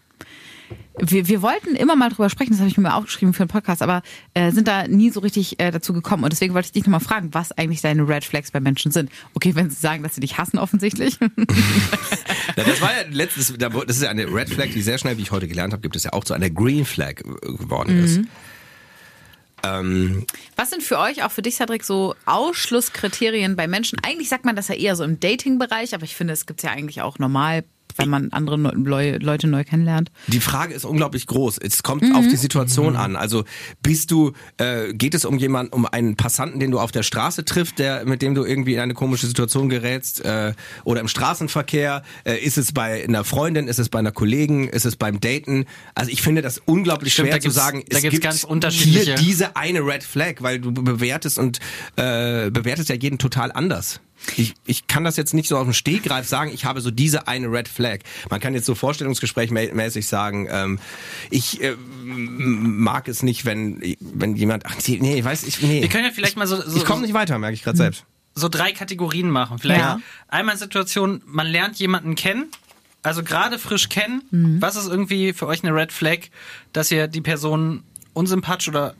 Wir, 0.98 1.28
wir 1.28 1.42
wollten 1.42 1.76
immer 1.76 1.96
mal 1.96 2.10
drüber 2.10 2.28
sprechen, 2.28 2.50
das 2.50 2.60
habe 2.60 2.68
ich 2.68 2.76
mir 2.76 2.94
aufgeschrieben 2.94 3.32
für 3.32 3.42
einen 3.42 3.48
Podcast, 3.48 3.80
aber 3.80 4.02
äh, 4.34 4.52
sind 4.52 4.68
da 4.68 4.86
nie 4.86 5.10
so 5.10 5.20
richtig 5.20 5.58
äh, 5.58 5.70
dazu 5.70 5.92
gekommen. 5.92 6.24
Und 6.24 6.32
deswegen 6.32 6.52
wollte 6.52 6.66
ich 6.66 6.72
dich 6.72 6.84
nochmal 6.84 7.00
fragen, 7.00 7.32
was 7.32 7.52
eigentlich 7.52 7.80
deine 7.80 8.06
Red 8.06 8.24
Flags 8.24 8.50
bei 8.50 8.60
Menschen 8.60 8.92
sind. 8.92 9.10
Okay, 9.34 9.54
wenn 9.54 9.70
sie 9.70 9.76
sagen, 9.76 10.02
dass 10.02 10.14
sie 10.14 10.20
dich 10.20 10.38
hassen, 10.38 10.58
offensichtlich. 10.58 11.18
Ja, 12.56 12.64
das 12.64 12.80
war 12.80 12.90
ja 12.90 13.04
letztes, 13.10 13.54
das 13.56 13.96
ist 13.96 14.02
ja 14.02 14.10
eine 14.10 14.26
Red 14.26 14.50
Flag, 14.50 14.66
die 14.74 14.82
sehr 14.82 14.98
schnell, 14.98 15.16
wie 15.16 15.22
ich 15.22 15.30
heute 15.30 15.46
gelernt 15.46 15.72
habe, 15.72 15.80
gibt 15.80 15.96
es 15.96 16.04
ja 16.04 16.12
auch 16.12 16.24
zu 16.24 16.34
einer 16.34 16.50
Green 16.50 16.84
Flag 16.84 17.20
äh, 17.20 17.52
geworden 17.56 18.04
ist. 18.04 18.20
Ähm, 19.62 20.26
Was 20.56 20.70
sind 20.70 20.82
für 20.82 20.98
euch, 20.98 21.22
auch 21.22 21.30
für 21.30 21.42
dich, 21.42 21.56
Cedric, 21.56 21.84
so 21.84 22.14
Ausschlusskriterien 22.26 23.56
bei 23.56 23.68
Menschen? 23.68 23.98
Eigentlich 24.02 24.28
sagt 24.28 24.44
man 24.44 24.56
das 24.56 24.68
ja 24.68 24.74
eher 24.74 24.96
so 24.96 25.04
im 25.04 25.20
Dating-Bereich, 25.20 25.94
aber 25.94 26.04
ich 26.04 26.16
finde, 26.16 26.32
es 26.32 26.46
gibt 26.46 26.62
ja 26.62 26.70
eigentlich 26.70 27.02
auch 27.02 27.18
normal, 27.18 27.64
wenn 28.00 28.08
man 28.08 28.32
andere 28.32 28.58
Neu 28.58 29.18
Leute 29.20 29.46
neu 29.46 29.64
kennenlernt. 29.64 30.10
Die 30.28 30.40
Frage 30.40 30.74
ist 30.74 30.84
unglaublich 30.84 31.26
groß. 31.26 31.58
Es 31.58 31.82
kommt 31.82 32.04
auf 32.14 32.26
die 32.26 32.36
Situation 32.36 32.96
an. 32.96 33.16
Also 33.16 33.44
bist 33.82 34.10
du, 34.10 34.32
äh, 34.58 34.92
geht 34.92 35.14
es 35.14 35.24
um 35.24 35.38
jemanden, 35.38 35.72
um 35.72 35.86
einen 35.86 36.16
Passanten, 36.16 36.60
den 36.60 36.70
du 36.70 36.78
auf 36.78 36.92
der 36.92 37.02
Straße 37.02 37.44
triffst, 37.44 37.78
der, 37.78 38.04
mit 38.04 38.22
dem 38.22 38.34
du 38.34 38.44
irgendwie 38.44 38.74
in 38.74 38.80
eine 38.80 38.94
komische 38.94 39.26
Situation 39.26 39.68
gerätst, 39.68 40.24
äh, 40.24 40.54
oder 40.84 41.00
im 41.00 41.08
Straßenverkehr? 41.08 42.02
Äh, 42.24 42.38
ist 42.38 42.58
es 42.58 42.72
bei 42.72 43.04
einer 43.04 43.24
Freundin? 43.24 43.68
Ist 43.68 43.78
es 43.78 43.88
bei 43.88 43.98
einer 43.98 44.12
Kollegen? 44.12 44.68
Ist 44.68 44.86
es 44.86 44.96
beim 44.96 45.20
Daten? 45.20 45.66
Also 45.94 46.10
ich 46.10 46.22
finde 46.22 46.42
das 46.42 46.58
unglaublich 46.64 47.12
Stimmt, 47.12 47.28
schwer 47.30 47.40
zu 47.40 47.50
sagen. 47.50 47.84
da 47.88 47.96
es 47.96 48.02
gibt's 48.02 48.12
gibt 48.14 48.24
ganz 48.24 48.44
unterschiedliche- 48.44 49.04
Hier 49.04 49.14
diese 49.16 49.56
eine 49.56 49.80
Red 49.80 50.02
Flag, 50.04 50.36
weil 50.40 50.60
du 50.60 50.72
bewertest 50.72 51.38
und 51.38 51.58
äh, 51.96 52.50
bewertest 52.50 52.88
ja 52.88 52.94
jeden 52.94 53.18
total 53.18 53.52
anders. 53.52 54.00
Ich, 54.36 54.54
ich 54.66 54.86
kann 54.86 55.04
das 55.04 55.16
jetzt 55.16 55.32
nicht 55.34 55.48
so 55.48 55.56
auf 55.56 55.64
dem 55.64 55.72
Stegreif 55.72 56.26
sagen, 56.28 56.50
ich 56.52 56.64
habe 56.64 56.80
so 56.80 56.90
diese 56.90 57.26
eine 57.26 57.50
Red 57.50 57.68
Flag. 57.68 58.00
Man 58.28 58.38
kann 58.40 58.54
jetzt 58.54 58.66
so 58.66 58.74
vorstellungsgesprächmäßig 58.74 60.06
sagen, 60.06 60.46
ähm, 60.50 60.78
ich 61.30 61.60
äh, 61.62 61.74
mag 62.04 63.08
es 63.08 63.22
nicht, 63.22 63.44
wenn, 63.44 63.80
wenn 64.00 64.36
jemand, 64.36 64.66
ach 64.66 64.76
nee, 64.86 65.18
ich 65.18 65.24
weiß, 65.24 65.44
ich, 65.44 65.62
nee. 65.62 65.82
Wir 65.82 65.88
können 65.88 66.04
ja 66.04 66.10
vielleicht 66.12 66.36
mal 66.36 66.46
so, 66.46 66.60
so, 66.60 66.76
ich 66.76 66.84
komme 66.84 67.02
nicht 67.02 67.14
weiter, 67.14 67.38
merke 67.38 67.54
ich 67.54 67.62
gerade 67.62 67.76
selbst. 67.78 68.04
so 68.34 68.48
drei 68.48 68.72
Kategorien 68.72 69.30
machen. 69.30 69.58
Vielleicht 69.58 69.80
Ja. 69.80 70.00
einmal 70.28 70.56
Situation, 70.56 71.22
man 71.26 71.46
lernt 71.46 71.76
jemanden 71.78 72.14
kennen, 72.14 72.46
also 73.02 73.22
gerade 73.22 73.58
frisch 73.58 73.88
kennen. 73.88 74.22
Mhm. 74.30 74.60
Was 74.60 74.76
ist 74.76 74.86
irgendwie 74.88 75.32
für 75.32 75.46
euch 75.46 75.64
eine 75.64 75.74
Red 75.74 75.92
Flag, 75.92 76.18
dass 76.72 76.90
ihr 76.90 77.08
die 77.08 77.22
Person 77.22 77.82
unsympathisch 78.12 78.68
oder 78.68 78.94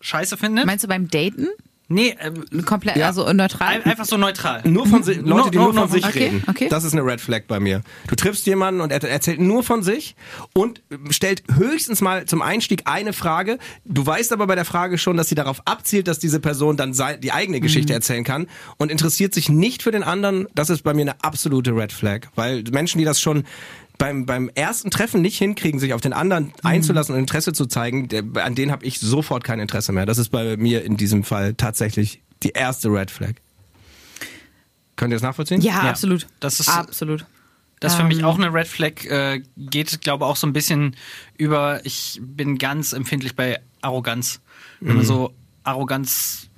scheiße 0.00 0.36
findet? 0.36 0.66
Meinst 0.66 0.84
du 0.84 0.88
beim 0.88 1.08
Daten? 1.08 1.48
Nee, 1.88 2.16
ähm, 2.20 2.64
Komplett, 2.64 2.96
Ja. 2.96 3.06
also 3.06 3.32
neutral? 3.32 3.68
ein- 3.68 3.82
einfach 3.84 4.04
so 4.04 4.16
neutral. 4.16 4.62
Nur 4.64 4.86
von 4.86 5.02
si 5.02 5.14
Leute, 5.14 5.50
die 5.50 5.56
Nur- 5.58 5.66
nur, 5.66 5.72
nur- 5.74 5.74
von 5.74 5.90
sich 5.90 6.04
okay, 6.04 6.18
reden. 6.24 6.44
okay. 6.48 6.68
Das 6.68 6.84
ist 6.84 6.92
eine 6.92 7.04
Red 7.04 7.20
Flag 7.20 7.42
bei 7.48 7.60
mir. 7.60 7.82
Du 8.08 8.14
triffst 8.16 8.46
jemanden 8.46 8.80
und 8.80 8.90
er 8.92 9.02
erzählt 9.04 9.40
nur 9.40 9.62
von 9.62 9.82
sich 9.82 10.16
und 10.52 10.82
stellt 11.10 11.42
höchstens 11.54 12.00
mal 12.00 12.24
zum 12.26 12.42
Einstieg 12.42 12.82
eine 12.86 13.12
Frage. 13.12 13.58
Du 13.84 14.04
weißt 14.04 14.32
aber 14.32 14.46
bei 14.46 14.54
der 14.54 14.64
Frage 14.64 14.98
schon, 14.98 15.16
dass 15.16 15.28
sie 15.28 15.34
darauf 15.34 15.62
abzielt, 15.66 16.08
dass 16.08 16.18
diese 16.18 16.40
Person 16.40 16.76
dann 16.76 16.92
die 17.22 17.32
eigene 17.32 17.60
Geschichte 17.60 17.92
erzählen 17.92 18.24
kann 18.24 18.46
und 18.78 18.90
interessiert 18.90 19.34
sich 19.34 19.48
nicht 19.48 19.82
für 19.82 19.90
den 19.92 20.02
anderen. 20.02 20.46
Das 20.54 20.70
ist 20.70 20.82
bei 20.82 20.94
mir 20.94 21.02
eine 21.02 21.14
absolute 21.22 21.70
Red 21.76 21.92
Flag, 21.92 22.28
weil 22.34 22.64
Menschen, 22.72 22.98
die 22.98 23.04
das 23.04 23.20
schon 23.20 23.44
beim, 23.98 24.26
beim 24.26 24.50
ersten 24.54 24.90
Treffen 24.90 25.22
nicht 25.22 25.38
hinkriegen, 25.38 25.80
sich 25.80 25.92
auf 25.94 26.00
den 26.00 26.12
anderen 26.12 26.52
einzulassen 26.62 27.14
und 27.14 27.20
Interesse 27.20 27.52
zu 27.52 27.66
zeigen, 27.66 28.08
der, 28.08 28.24
an 28.44 28.54
denen 28.54 28.70
habe 28.72 28.84
ich 28.84 29.00
sofort 29.00 29.44
kein 29.44 29.58
Interesse 29.60 29.92
mehr. 29.92 30.06
Das 30.06 30.18
ist 30.18 30.28
bei 30.30 30.56
mir 30.56 30.84
in 30.84 30.96
diesem 30.96 31.24
Fall 31.24 31.54
tatsächlich 31.54 32.20
die 32.42 32.50
erste 32.50 32.88
Red 32.88 33.10
Flag. 33.10 33.34
Könnt 34.96 35.12
ihr 35.12 35.16
das 35.16 35.22
nachvollziehen? 35.22 35.60
ja, 35.60 35.84
Ja. 35.84 35.90
absolut. 35.90 36.26
Das 36.40 36.60
ist- 36.60 36.68
absolut. 36.68 37.26
Das 37.80 37.92
ist 37.92 37.98
für 38.00 38.04
mich 38.06 38.20
Ähm. 38.20 38.24
auch 38.24 38.38
eine 38.38 38.52
Red 38.52 38.66
Flag, 38.66 39.04
äh, 39.04 39.42
geht, 39.58 40.00
glaube 40.00 40.24
auch 40.24 40.36
so 40.36 40.46
ein 40.46 40.54
bisschen 40.54 40.96
über, 41.36 41.84
ich 41.84 42.18
bin 42.22 42.56
ganz 42.56 42.94
empfindlich 42.94 43.36
bei 43.36 43.60
Arroganz. 43.82 44.40
Wenn 44.80 44.96
man 44.96 45.04
so 45.04 45.34
Arroganz 45.62 46.48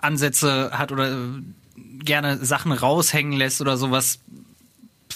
Ansätze 0.00 0.70
hat 0.72 0.90
oder 0.92 1.12
äh, 1.12 1.26
gerne 2.04 2.42
Sachen 2.44 2.72
raushängen 2.72 3.32
lässt 3.32 3.60
oder 3.60 3.76
sowas, 3.76 4.20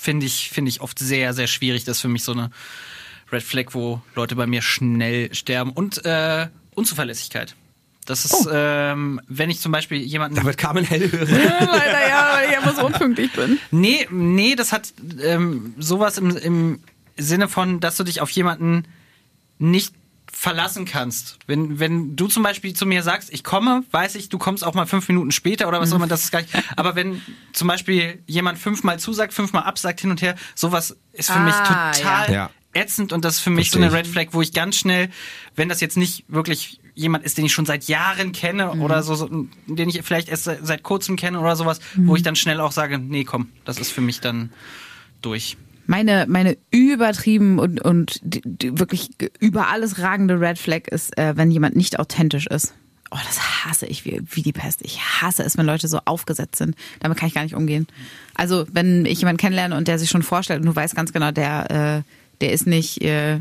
finde 0.02 0.26
ich, 0.26 0.50
finde 0.50 0.68
ich 0.68 0.80
oft 0.80 0.98
sehr, 0.98 1.32
sehr 1.32 1.46
schwierig. 1.46 1.84
Das 1.84 1.98
ist 1.98 2.02
für 2.02 2.08
mich 2.08 2.24
so 2.24 2.32
eine 2.32 2.50
Red 3.30 3.42
Flag, 3.42 3.66
wo 3.70 4.02
Leute 4.14 4.34
bei 4.34 4.46
mir 4.46 4.60
schnell 4.60 5.34
sterben. 5.34 5.70
Und 5.70 6.04
äh, 6.04 6.48
Unzuverlässigkeit. 6.74 7.54
Das 8.04 8.24
ist, 8.24 8.48
ähm, 8.52 9.20
wenn 9.28 9.48
ich 9.48 9.60
zum 9.60 9.70
Beispiel 9.70 9.98
jemanden. 9.98 10.34
Da 10.34 10.44
wird 10.44 10.58
Carmen 10.58 10.84
hellhörig. 10.84 11.30
Leider 11.30 12.08
ja, 12.08 12.32
weil 12.34 12.50
ich 12.50 12.56
immer 12.56 12.74
so 12.74 12.86
unpünktlich 12.86 13.32
bin. 13.32 13.58
Nee, 13.70 14.08
nee, 14.10 14.56
das 14.56 14.72
hat 14.72 14.92
ähm, 15.22 15.74
sowas 15.78 16.18
im, 16.18 16.36
im 16.36 16.80
Sinne 17.16 17.48
von, 17.48 17.78
dass 17.78 17.96
du 17.96 18.02
dich 18.02 18.20
auf 18.20 18.30
jemanden 18.30 18.88
nicht 19.58 19.94
verlassen 20.32 20.86
kannst. 20.86 21.38
Wenn, 21.46 21.78
wenn 21.78 22.16
du 22.16 22.26
zum 22.26 22.42
Beispiel 22.42 22.72
zu 22.74 22.86
mir 22.86 23.02
sagst, 23.02 23.32
ich 23.32 23.44
komme, 23.44 23.84
weiß 23.90 24.14
ich, 24.16 24.28
du 24.28 24.38
kommst 24.38 24.64
auch 24.64 24.74
mal 24.74 24.86
fünf 24.86 25.06
Minuten 25.08 25.30
später 25.30 25.68
oder 25.68 25.80
was 25.80 25.92
auch 25.92 25.96
immer, 25.96 26.06
das 26.08 26.24
ist 26.24 26.32
gar 26.32 26.40
nicht. 26.40 26.52
Aber 26.76 26.96
wenn 26.96 27.20
zum 27.52 27.68
Beispiel 27.68 28.22
jemand 28.26 28.58
fünfmal 28.58 28.98
zusagt, 28.98 29.34
fünfmal 29.34 29.62
absagt, 29.64 30.00
hin 30.00 30.10
und 30.10 30.22
her, 30.22 30.34
sowas 30.54 30.96
ist 31.12 31.30
für 31.30 31.38
mich 31.38 31.54
Ah, 31.54 31.92
total 31.92 32.32
ja. 32.32 32.50
Ätzend 32.74 33.12
und 33.12 33.24
das 33.24 33.34
ist 33.36 33.40
für 33.40 33.50
mich 33.50 33.70
so 33.70 33.78
Versteh 33.78 33.94
eine. 33.94 33.98
Red 33.98 34.06
Flag, 34.06 34.26
wo 34.32 34.40
ich 34.40 34.52
ganz 34.54 34.76
schnell, 34.76 35.10
wenn 35.54 35.68
das 35.68 35.80
jetzt 35.82 35.98
nicht 35.98 36.24
wirklich 36.28 36.80
jemand 36.94 37.24
ist, 37.24 37.36
den 37.36 37.44
ich 37.44 37.52
schon 37.52 37.66
seit 37.66 37.84
Jahren 37.84 38.32
kenne 38.32 38.72
oder 38.72 39.02
so, 39.02 39.14
so, 39.14 39.28
den 39.66 39.88
ich 39.90 40.00
vielleicht 40.02 40.28
erst 40.28 40.44
seit, 40.44 40.66
seit 40.66 40.82
kurzem 40.82 41.16
kenne 41.16 41.38
oder 41.40 41.54
sowas, 41.56 41.80
wo 41.96 42.16
ich 42.16 42.22
dann 42.22 42.34
schnell 42.36 42.60
auch 42.60 42.72
sage, 42.72 42.98
nee, 42.98 43.24
komm, 43.24 43.48
das 43.64 43.78
ist 43.78 43.92
für 43.92 44.00
mich 44.00 44.20
dann 44.20 44.52
durch. 45.20 45.56
Meine, 45.92 46.24
meine 46.26 46.56
übertrieben 46.70 47.58
und, 47.58 47.82
und 47.82 48.18
wirklich 48.62 49.10
über 49.40 49.68
alles 49.68 49.98
ragende 49.98 50.40
Red 50.40 50.58
Flag 50.58 50.88
ist, 50.88 51.18
äh, 51.18 51.36
wenn 51.36 51.50
jemand 51.50 51.76
nicht 51.76 51.98
authentisch 51.98 52.46
ist. 52.46 52.72
Oh, 53.10 53.18
das 53.26 53.66
hasse 53.66 53.84
ich 53.84 54.06
wie, 54.06 54.22
wie 54.30 54.40
die 54.40 54.54
Pest. 54.54 54.80
Ich 54.82 55.02
hasse 55.02 55.42
es, 55.42 55.58
wenn 55.58 55.66
Leute 55.66 55.88
so 55.88 55.98
aufgesetzt 56.06 56.56
sind. 56.56 56.76
Damit 57.00 57.18
kann 57.18 57.28
ich 57.28 57.34
gar 57.34 57.42
nicht 57.42 57.54
umgehen. 57.54 57.88
Also, 58.34 58.64
wenn 58.72 59.04
ich 59.04 59.18
jemanden 59.18 59.36
kennenlerne 59.36 59.76
und 59.76 59.86
der 59.86 59.98
sich 59.98 60.08
schon 60.08 60.22
vorstellt 60.22 60.60
und 60.60 60.66
du 60.66 60.74
weißt 60.74 60.96
ganz 60.96 61.12
genau, 61.12 61.30
der, 61.30 61.70
äh, 61.70 62.02
der 62.40 62.52
ist 62.54 62.66
nicht, 62.66 63.02
äh, 63.02 63.40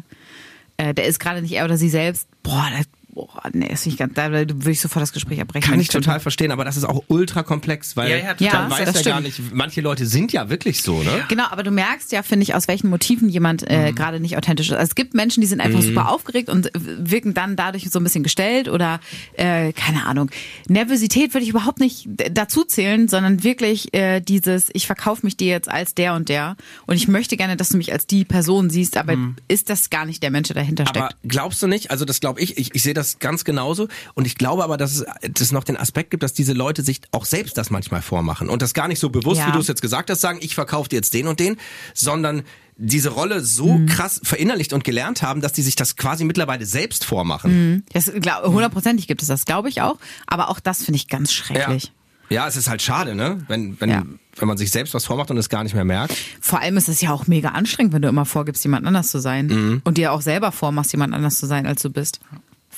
äh, 0.76 0.94
der 0.94 1.06
ist 1.06 1.22
gerade 1.22 1.42
nicht 1.42 1.54
er 1.54 1.64
oder 1.64 1.78
sie 1.78 1.90
selbst, 1.90 2.28
boah, 2.44 2.68
das, 2.78 2.86
boah 3.13 3.50
nee, 3.54 3.67
ist 3.71 3.86
nicht 3.86 3.97
ganz, 3.97 4.13
da 4.13 4.32
würde 4.32 4.71
ich 4.71 4.82
sofort 4.82 5.02
das 5.02 5.13
Gespräch 5.13 5.41
abbrechen. 5.41 5.69
Kann 5.69 5.80
ich 5.80 5.89
total 5.89 6.19
verstehen, 6.19 6.52
aber 6.52 6.65
das 6.65 6.78
ist 6.78 6.84
auch 6.84 7.04
ultra 7.08 7.43
komplex, 7.43 7.97
weil 7.97 8.12
Ja, 8.12 8.17
ja, 8.17 8.34
total. 8.34 8.45
Ja, 8.45 8.62
man 8.62 8.71
weiß 8.71 8.80
ja 8.80 8.86
gar 8.86 8.95
stimmt. 8.95 9.24
nicht, 9.24 9.54
manche 9.54 9.82
Leute 9.82 10.06
sind 10.06 10.32
ja 10.34 10.50
wirklich 10.50 10.82
so, 10.82 11.04
ne? 11.04 11.26
Genau, 11.28 11.45
aber 11.50 11.63
du 11.63 11.71
merkst 11.71 12.12
ja, 12.12 12.24
finde 12.24 12.43
ich, 12.43 12.56
aus 12.56 12.67
welchen 12.67 12.89
Motiven 12.89 13.30
jemand 13.30 13.69
äh, 13.69 13.91
gerade 13.93 14.19
nicht 14.19 14.38
authentisch 14.38 14.67
ist. 14.67 14.74
Also 14.74 14.89
es 14.89 14.95
gibt 14.95 15.13
Menschen, 15.13 15.41
die 15.41 15.47
sind 15.47 15.62
einfach 15.62 15.82
super 15.82 16.10
aufgeregt 16.10 16.50
und 16.50 16.71
wirken 16.74 17.34
dann 17.34 17.56
dadurch 17.56 17.89
so 17.89 18.00
ein 18.00 18.04
bisschen 18.04 18.24
gestellt 18.24 18.67
oder 18.67 19.00
äh, 19.34 19.74
keine 19.74 20.06
Ahnung. 20.06 20.30
Nervosität 20.67 21.34
würde 21.34 21.43
ich 21.43 21.50
überhaupt 21.50 21.80
nicht 21.80 22.08
dazu 22.32 22.63
zählen, 22.63 23.08
sondern 23.08 23.43
wirklich 23.43 23.93
äh, 23.93 24.21
dieses, 24.21 24.69
ich 24.74 24.88
verkaufe 24.88 25.26
mich 25.26 25.38
dir 25.38 25.47
jetzt 25.47 25.69
als 25.69 25.95
der 25.95 26.13
und 26.13 26.30
der 26.30 26.56
und 26.86 26.95
ich 26.95 27.08
möchte 27.08 27.38
gerne, 27.38 27.58
dass 27.58 27.69
du 27.69 27.78
mich 27.78 27.91
als 27.91 28.08
die 28.08 28.26
Person 28.26 28.69
siehst, 28.69 28.97
aber 28.97 29.17
ist 29.47 29.69
das 29.69 29.89
gar 29.89 30.06
nicht 30.06 30.24
der 30.24 30.32
Mensch, 30.32 30.47
der 30.47 30.56
dahinter 30.56 30.88
Aber 30.88 31.08
steckt? 31.08 31.15
glaubst 31.28 31.62
du 31.62 31.67
nicht? 31.67 31.91
Also 31.91 32.06
das 32.06 32.19
glaube 32.19 32.39
ich. 32.39 32.58
ich. 32.58 32.74
Ich 32.74 32.84
sehe 32.84 32.93
das 32.93 33.01
ganz 33.20 33.44
genauso. 33.44 33.88
Und 34.14 34.26
ich 34.28 34.36
glaube 34.36 34.64
aber, 34.64 34.78
dass 34.78 34.94
es, 34.96 35.06
dass 35.22 35.42
es 35.42 35.52
noch 35.52 35.64
den 35.64 35.78
Aspekt 35.78 36.12
gibt, 36.12 36.24
dass 36.24 36.34
diese 36.34 36.54
Leute 36.54 36.84
sich 36.84 37.02
auch 37.12 37.26
selbst 37.26 37.58
das 37.58 37.70
manchmal 37.70 38.02
vormachen. 38.02 38.50
Und 38.50 38.62
das 38.62 38.74
gar 38.74 38.88
nicht 38.88 39.00
so 39.00 39.10
bewusst, 39.10 39.40
Ja. 39.42 39.48
wie 39.48 39.52
du 39.52 39.60
es 39.60 39.68
jetzt 39.68 39.82
gesagt 39.82 40.10
hast, 40.10 40.22
sagen, 40.22 40.40
ich 40.42 40.56
verkaufe 40.56 40.90
dir 40.90 40.96
jetzt 40.98 41.14
den 41.14 41.28
und 41.28 41.40
den, 41.40 41.58
sondern 41.94 42.44
diese 42.78 43.10
Rolle 43.10 43.42
so 43.42 43.74
Mhm. 43.74 43.86
krass 43.88 44.20
verinnerlicht 44.24 44.74
und 44.74 44.84
gelernt 44.84 45.22
haben, 45.22 45.42
dass 45.42 45.54
die 45.54 45.62
sich 45.62 45.76
das 45.76 45.96
quasi 45.98 46.24
mittlerweile 46.24 46.66
selbst 46.66 47.06
vormachen. 47.06 47.84
Das 47.94 48.12
glaub, 48.22 48.44
hundertprozentig 48.46 49.08
gibt 49.08 49.22
es 49.22 49.28
das, 49.28 49.46
glaube 49.46 49.70
ich 49.70 49.82
auch. 49.82 49.98
Aber 50.28 50.50
auch 50.50 50.60
das 50.60 50.84
finde 50.84 50.96
ich 50.98 51.08
ganz 51.08 51.32
schrecklich. 51.32 51.92
Ja, 52.30 52.48
es 52.48 52.56
ist 52.56 52.70
halt 52.70 52.82
schade, 52.82 53.14
ne? 53.14 53.44
Wenn, 53.50 53.80
wenn, 53.82 53.90
Ja. 53.90 54.04
wenn 54.38 54.48
man 54.48 54.56
sich 54.58 54.72
selbst 54.72 54.94
was 54.94 55.04
vormacht 55.06 55.30
und 55.32 55.38
es 55.38 55.50
gar 55.50 55.64
nicht 55.66 55.76
mehr 55.76 55.84
merkt. 55.84 56.16
Vor 56.40 56.60
allem 56.62 56.78
ist 56.78 56.88
es 56.88 57.02
ja 57.02 57.12
auch 57.12 57.28
mega 57.28 57.50
anstrengend, 57.50 57.92
wenn 57.92 58.02
du 58.02 58.08
immer 58.08 58.24
vorgibst, 58.26 58.64
jemand 58.64 58.88
anders 58.88 59.10
zu 59.12 59.20
sein. 59.20 59.48
Mhm. 59.48 59.82
Und 59.84 59.98
dir 59.98 60.14
auch 60.14 60.22
selber 60.22 60.54
vormachst, 60.54 60.94
jemand 60.94 61.14
anders 61.14 61.38
zu 61.38 61.46
sein, 61.46 61.68
als 61.68 61.82
du 61.82 61.90
bist. 61.90 62.22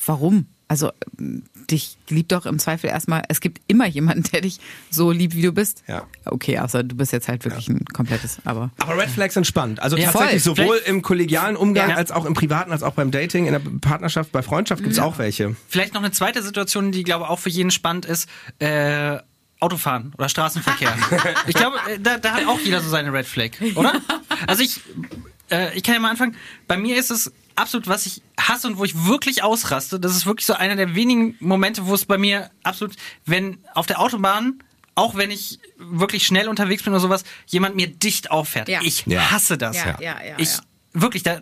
Warum? 0.05 0.47
Also 0.69 0.91
dich 1.69 1.97
liebt 2.09 2.31
doch 2.31 2.45
im 2.47 2.57
Zweifel 2.57 2.89
erstmal, 2.89 3.23
es 3.29 3.41
gibt 3.41 3.61
immer 3.67 3.85
jemanden, 3.85 4.23
der 4.31 4.41
dich 4.41 4.59
so 4.89 5.11
liebt, 5.11 5.35
wie 5.35 5.41
du 5.43 5.51
bist. 5.51 5.83
Ja. 5.87 6.07
Okay, 6.25 6.57
außer 6.57 6.83
du 6.83 6.95
bist 6.95 7.11
jetzt 7.11 7.27
halt 7.27 7.45
wirklich 7.45 7.67
ein 7.69 7.85
komplettes, 7.93 8.37
aber. 8.45 8.71
Aber 8.79 8.97
Red 8.97 9.09
Flags 9.09 9.35
sind 9.35 9.45
spannend. 9.45 9.81
Also 9.81 9.97
Ja, 9.97 10.11
tatsächlich 10.11 10.41
voll. 10.43 10.55
sowohl 10.55 10.75
Vielleicht- 10.77 10.87
im 10.87 11.01
kollegialen 11.03 11.55
Umgang 11.57 11.89
Ja. 11.91 11.95
als 11.95 12.11
auch 12.11 12.25
im 12.25 12.33
privaten, 12.33 12.71
als 12.71 12.81
auch 12.81 12.93
beim 12.93 13.11
Dating, 13.11 13.45
in 13.45 13.51
der 13.51 13.61
Partnerschaft, 13.81 14.31
bei 14.31 14.41
Freundschaft 14.41 14.81
gibt's 14.83 14.99
auch 14.99 15.17
welche. 15.19 15.55
Vielleicht 15.67 15.93
noch 15.93 16.01
eine 16.01 16.11
zweite 16.11 16.41
Situation, 16.41 16.91
die, 16.91 17.03
glaube 17.03 17.29
auch 17.29 17.39
für 17.39 17.49
jeden 17.49 17.69
spannend 17.71 18.05
ist. 18.05 18.27
Äh, 18.59 19.19
Autofahren 19.59 20.13
oder 20.17 20.27
Straßenverkehr. 20.27 20.93
ich 21.47 21.53
glaube, 21.55 21.77
äh, 21.89 21.99
da, 21.99 22.17
da 22.17 22.31
hat 22.33 22.47
auch 22.47 22.59
jeder 22.59 22.81
so 22.81 22.89
seine 22.89 23.13
Red 23.13 23.25
Flag, 23.27 23.51
oder? 23.75 23.93
Also 24.47 24.61
ich, 24.63 24.81
äh, 25.51 25.73
ich 25.77 25.83
kann 25.83 25.93
ja 25.95 26.01
mal 26.01 26.09
anfangen. 26.09 26.35
Bei 26.67 26.75
mir 26.75 26.97
ist 26.97 27.11
es 27.11 27.31
absolut, 27.55 27.87
was 27.87 28.05
ich 28.05 28.21
hasse 28.39 28.67
und 28.67 28.77
wo 28.77 28.83
ich 28.83 29.05
wirklich 29.05 29.43
ausraste. 29.43 29.99
Das 29.99 30.15
ist 30.15 30.25
wirklich 30.25 30.45
so 30.45 30.53
einer 30.53 30.75
der 30.75 30.95
wenigen 30.95 31.35
Momente, 31.39 31.85
wo 31.87 31.93
es 31.93 32.05
bei 32.05 32.17
mir 32.17 32.49
absolut, 32.63 32.95
wenn 33.25 33.59
auf 33.73 33.85
der 33.85 33.99
Autobahn, 33.99 34.59
auch 34.95 35.15
wenn 35.15 35.31
ich 35.31 35.59
wirklich 35.77 36.25
schnell 36.25 36.47
unterwegs 36.47 36.83
bin 36.83 36.93
oder 36.93 36.99
sowas, 36.99 37.23
jemand 37.47 37.75
mir 37.75 37.87
dicht 37.87 38.31
auffährt. 38.31 38.69
Ja. 38.69 38.81
Ich 38.83 39.05
Ja. 39.05 39.31
hasse 39.31 39.57
das. 39.57 39.77
Ja, 39.77 39.97
ja, 39.99 40.23
ja, 40.23 40.35
ich 40.37 40.53
ja. 40.57 40.59
wirklich 40.93 41.23
da, 41.23 41.39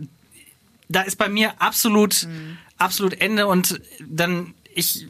da 0.89 1.01
ist 1.01 1.17
bei 1.17 1.29
mir 1.29 1.61
absolut, 1.61 2.23
Mhm. 2.27 2.57
absolut 2.77 3.19
Ende 3.19 3.47
und 3.47 3.81
dann 4.05 4.53
ich, 4.73 5.07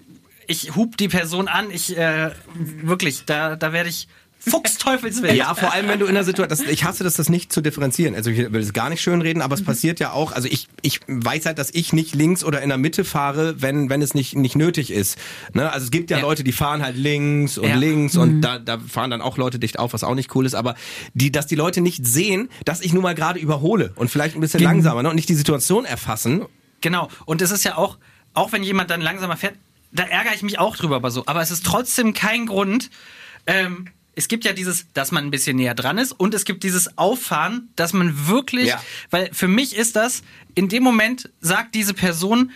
ich 0.48 0.76
hub 0.76 0.98
die 0.98 1.08
Person 1.08 1.48
an. 1.48 1.70
Ich 1.72 1.96
äh, 1.98 2.32
wirklich, 2.56 3.26
da, 3.26 3.56
da 3.56 3.74
werde 3.74 3.90
ich 3.90 4.08
Fuchsteufelswild. 4.50 5.36
Ja, 5.36 5.54
vor 5.54 5.72
allem 5.72 5.88
wenn 5.88 6.00
du 6.00 6.08
in 6.08 6.16
der 6.16 6.24
Situation, 6.24 6.50
das, 6.50 6.68
ich 6.68 6.84
hasse 6.84 7.04
das, 7.04 7.14
das 7.16 7.30
nicht 7.30 7.54
zu 7.54 7.62
differenzieren. 7.62 8.16
Also 8.16 8.32
ich 8.32 8.38
will 8.52 8.62
es 8.62 8.74
gar 8.74 8.90
nicht 8.90 9.02
schön 9.02 9.22
reden, 9.22 9.42
aber 9.42 9.54
es 9.56 9.64
passiert 9.64 10.00
ja 10.00 10.12
auch. 10.14 10.32
Also 10.32 10.48
ich, 10.50 10.68
ich 10.82 11.00
weiß 11.08 11.46
halt, 11.46 11.60
dass 11.60 11.70
ich 11.72 11.94
nicht 11.94 12.16
links 12.16 12.44
oder 12.44 12.62
in 12.62 12.70
der 12.70 12.78
Mitte 12.80 13.04
fahre, 13.04 13.62
wenn, 13.62 13.90
wenn 13.90 14.02
es 14.02 14.14
nicht, 14.14 14.36
nicht 14.36 14.56
nötig 14.56 14.90
ist. 14.92 15.18
Ne? 15.54 15.72
Also 15.72 15.86
es 15.86 15.92
gibt 15.92 16.10
ja, 16.10 16.18
Ja. 16.18 16.24
Leute, 16.24 16.44
die 16.44 16.52
fahren 16.52 16.82
halt 16.84 16.98
links 16.98 17.58
und 17.58 17.70
Ja. 17.70 17.76
links 17.76 18.18
und 18.18 18.42
da, 18.42 18.58
da 18.58 18.80
fahren 18.80 19.12
dann 19.12 19.22
auch 19.22 19.38
Leute 19.38 19.60
dicht 19.60 19.78
auf, 19.78 19.94
was 19.94 20.04
auch 20.04 20.16
nicht 20.16 20.36
cool 20.36 20.46
ist. 20.46 20.56
Aber 20.56 20.76
die, 21.14 21.32
dass 21.32 21.46
die 21.46 21.56
Leute 21.56 21.82
nicht 21.82 22.06
sehen, 22.06 22.50
dass 22.66 22.82
ich 22.82 22.94
nun 22.94 23.04
mal 23.04 23.14
gerade 23.16 23.40
überhole 23.40 23.94
und 23.96 24.10
vielleicht 24.10 24.36
ein 24.36 24.42
bisschen 24.42 24.62
langsamer 24.62 25.04
ne? 25.04 25.10
und 25.10 25.16
nicht 25.16 25.30
die 25.30 25.36
Situation 25.36 25.86
erfassen. 25.86 26.46
Genau. 26.82 27.10
Und 27.26 27.42
es 27.44 27.52
ist 27.52 27.64
ja 27.64 27.78
auch, 27.78 28.00
auch 28.34 28.52
wenn 28.54 28.64
jemand 28.64 28.90
dann 28.90 29.02
langsamer 29.02 29.38
fährt, 29.38 29.54
da 29.92 30.04
ärgere 30.04 30.34
ich 30.34 30.42
mich 30.42 30.58
auch 30.58 30.76
drüber, 30.78 30.96
aber 30.96 31.12
so. 31.12 31.24
Aber 31.28 31.42
es 31.42 31.52
ist 31.52 31.66
trotzdem 31.66 32.14
kein 32.14 32.48
Grund. 32.48 32.90
Ähm, 33.46 33.88
es 34.16 34.28
gibt 34.28 34.44
ja 34.46 34.54
dieses, 34.54 34.92
dass 34.94 35.12
man 35.12 35.24
ein 35.26 35.32
bisschen 35.32 35.56
näher 35.58 35.74
dran 35.76 35.98
ist 35.98 36.12
und 36.12 36.34
es 36.34 36.46
gibt 36.46 36.64
dieses 36.64 36.98
Auffahren, 36.98 37.70
dass 37.76 37.94
man 37.94 38.28
wirklich, 38.28 38.68
Ja. 38.68 38.84
weil 39.10 39.30
für 39.34 39.48
mich 39.48 39.76
ist 39.76 39.96
das, 39.96 40.22
in 40.56 40.68
dem 40.70 40.84
Moment 40.84 41.30
sagt 41.40 41.76
diese 41.76 41.94
Person, 41.94 42.52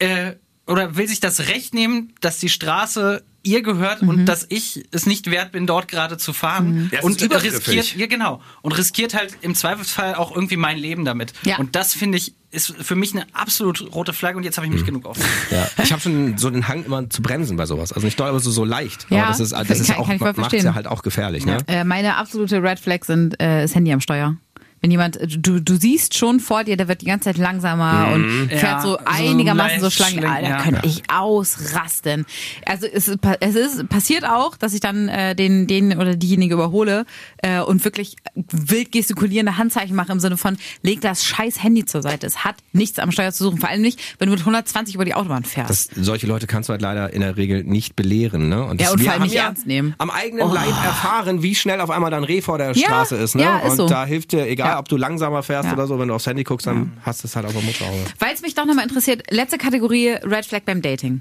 äh, 0.00 0.34
oder 0.66 0.96
will 0.96 1.08
sich 1.08 1.20
das 1.20 1.40
Recht 1.48 1.72
nehmen, 1.74 2.12
dass 2.20 2.38
die 2.38 2.48
Straße 2.48 3.24
ihr 3.48 3.62
gehört 3.62 4.02
und 4.02 4.26
dass 4.26 4.46
ich 4.48 4.84
es 4.90 5.06
nicht 5.06 5.30
wert 5.30 5.52
bin, 5.52 5.66
dort 5.66 5.88
gerade 5.88 6.16
zu 6.18 6.32
fahren. 6.32 6.90
Es 6.92 7.02
und 7.04 7.20
riskiert, 7.42 7.96
ja 7.96 8.06
genau, 8.06 8.40
und 8.62 8.76
riskiert 8.76 9.14
halt 9.14 9.36
im 9.40 9.54
Zweifelsfall 9.54 10.14
auch 10.14 10.34
irgendwie 10.34 10.56
mein 10.56 10.76
Leben 10.78 11.04
damit. 11.04 11.32
Ja. 11.44 11.58
Und 11.58 11.74
das 11.76 11.94
finde 11.94 12.18
ich, 12.18 12.34
ist 12.50 12.74
für 12.80 12.94
mich 12.94 13.12
eine 13.14 13.26
absolut 13.34 13.92
rote 13.94 14.12
Flagge 14.12 14.38
und 14.38 14.44
jetzt 14.44 14.56
habe 14.56 14.66
ich 14.66 14.72
mich 14.72 14.84
genug 14.84 15.04
aufgeregt. 15.06 15.32
Ja. 15.50 15.66
Ich 15.82 15.92
habe 15.92 16.00
schon 16.00 16.36
so 16.38 16.50
den 16.50 16.66
Hang 16.68 16.84
immer 16.84 17.08
zu 17.10 17.20
bremsen 17.22 17.56
bei 17.56 17.66
sowas. 17.66 17.92
Also 17.92 18.06
nicht 18.06 18.18
doll, 18.20 18.28
aber 18.28 18.40
so, 18.40 18.50
so 18.50 18.64
leicht. 18.64 19.06
Ja, 19.10 19.20
aber 19.24 19.28
das 19.28 19.40
ist, 19.40 19.52
das 19.52 19.66
kann- 19.66 19.76
ist 19.76 19.86
kann 19.88 19.96
auch, 19.96 20.08
ich 20.10 20.18
voll 20.18 20.28
macht's 20.28 20.38
verstehen. 20.40 20.64
ja 20.64 20.74
halt 20.74 20.86
auch 20.86 21.02
gefährlich. 21.02 21.44
Ne? 21.46 21.58
Äh, 21.66 21.84
meine 21.84 22.16
absolute 22.16 22.62
Red 22.62 22.78
Flag 22.80 23.04
sind 23.04 23.40
äh, 23.40 23.62
das 23.62 23.74
Handy 23.74 23.92
am 23.92 24.00
Steuer. 24.00 24.36
Wenn 24.80 24.90
jemand, 24.90 25.18
du, 25.28 25.60
du 25.60 25.76
siehst 25.76 26.16
schon 26.16 26.40
vor 26.40 26.64
dir, 26.64 26.76
der 26.76 26.88
wird 26.88 27.00
die 27.02 27.06
ganze 27.06 27.24
Zeit 27.24 27.38
langsamer 27.38 28.12
und 28.14 28.48
fährt 28.48 28.62
Ja, 28.62 28.80
so 28.80 28.88
so 28.92 28.98
einigermaßen 29.04 29.80
so 29.80 29.86
leicht 29.86 29.96
Schlangen. 29.96 30.24
Alter, 30.24 30.48
ja. 30.48 30.62
könnte 30.62 30.80
ich 30.84 31.02
ausrasten. 31.10 32.26
Also 32.66 32.86
es, 32.86 33.08
es 33.40 33.54
ist 33.54 33.88
passiert 33.88 34.24
auch, 34.24 34.56
dass 34.56 34.74
ich 34.74 34.80
dann 34.80 35.08
äh, 35.08 35.34
den, 35.34 35.66
den 35.66 35.98
oder 35.98 36.14
diejenige 36.16 36.54
überhole 36.54 37.06
äh, 37.38 37.60
und 37.60 37.84
wirklich 37.84 38.16
wild 38.34 38.92
gestikulierende 38.92 39.56
Handzeichen 39.56 39.96
mache 39.96 40.12
im 40.12 40.20
Sinne 40.20 40.36
von, 40.36 40.56
leg 40.82 41.00
das 41.00 41.24
scheiß 41.24 41.62
Handy 41.62 41.84
zur 41.84 42.02
Seite. 42.02 42.26
Es 42.26 42.44
hat 42.44 42.56
nichts 42.72 42.98
am 42.98 43.10
Steuer 43.12 43.32
zu 43.32 43.44
suchen. 43.44 43.58
Vor 43.58 43.68
allem 43.68 43.82
nicht, 43.82 44.00
wenn 44.18 44.26
du 44.26 44.32
mit 44.32 44.40
120 44.40 44.94
über 44.94 45.04
die 45.04 45.14
Autobahn 45.14 45.44
fährst. 45.44 45.70
Das, 45.70 45.88
solche 46.04 46.26
Leute 46.26 46.46
kannst 46.46 46.68
du 46.68 46.72
halt 46.72 46.82
leider 46.82 47.12
in 47.12 47.20
der 47.20 47.36
Regel 47.36 47.64
nicht 47.64 47.96
belehren. 47.96 48.48
Ne? 48.48 48.64
Und 48.64 48.80
Ja, 48.80 48.86
das, 48.86 48.94
und 48.94 49.00
wir 49.00 49.04
vor 49.06 49.12
allem 49.12 49.20
haben 49.22 49.26
nicht 49.28 49.36
ja 49.36 49.44
ernst 49.44 49.66
nehmen. 49.66 49.94
Am 49.98 50.10
eigenen 50.10 50.48
Oh. 50.48 50.52
Leib 50.52 50.68
erfahren, 50.84 51.42
wie 51.42 51.54
schnell 51.54 51.80
auf 51.80 51.90
einmal 51.90 52.10
dann 52.10 52.24
Reh 52.24 52.40
vor 52.40 52.58
der 52.58 52.72
Ja, 52.72 52.86
Straße 52.86 53.16
ist. 53.16 53.34
Ne? 53.34 53.42
ja, 53.42 53.58
ist 53.58 53.72
und 53.72 53.76
so. 53.76 53.88
da 53.88 54.06
hilft 54.06 54.32
dir, 54.32 54.46
egal 54.46 54.67
Ja. 54.72 54.78
ob 54.78 54.88
du 54.88 54.96
langsamer 54.96 55.42
fährst 55.42 55.66
Ja. 55.68 55.72
oder 55.74 55.86
so, 55.86 55.98
wenn 55.98 56.08
du 56.08 56.14
aufs 56.14 56.26
Handy 56.26 56.44
guckst, 56.44 56.66
dann 56.66 56.92
hast 57.02 57.22
du 57.22 57.28
es 57.28 57.36
halt 57.36 57.46
auf 57.46 57.52
der 57.52 57.62
Motorhaube. 57.62 58.04
Weil 58.18 58.34
es 58.34 58.42
mich 58.42 58.54
doch 58.54 58.64
nochmal 58.66 58.84
interessiert, 58.84 59.30
letzte 59.30 59.58
Kategorie 59.58 60.08
Red 60.22 60.46
Flag 60.46 60.62
beim 60.64 60.82
Dating. 60.82 61.20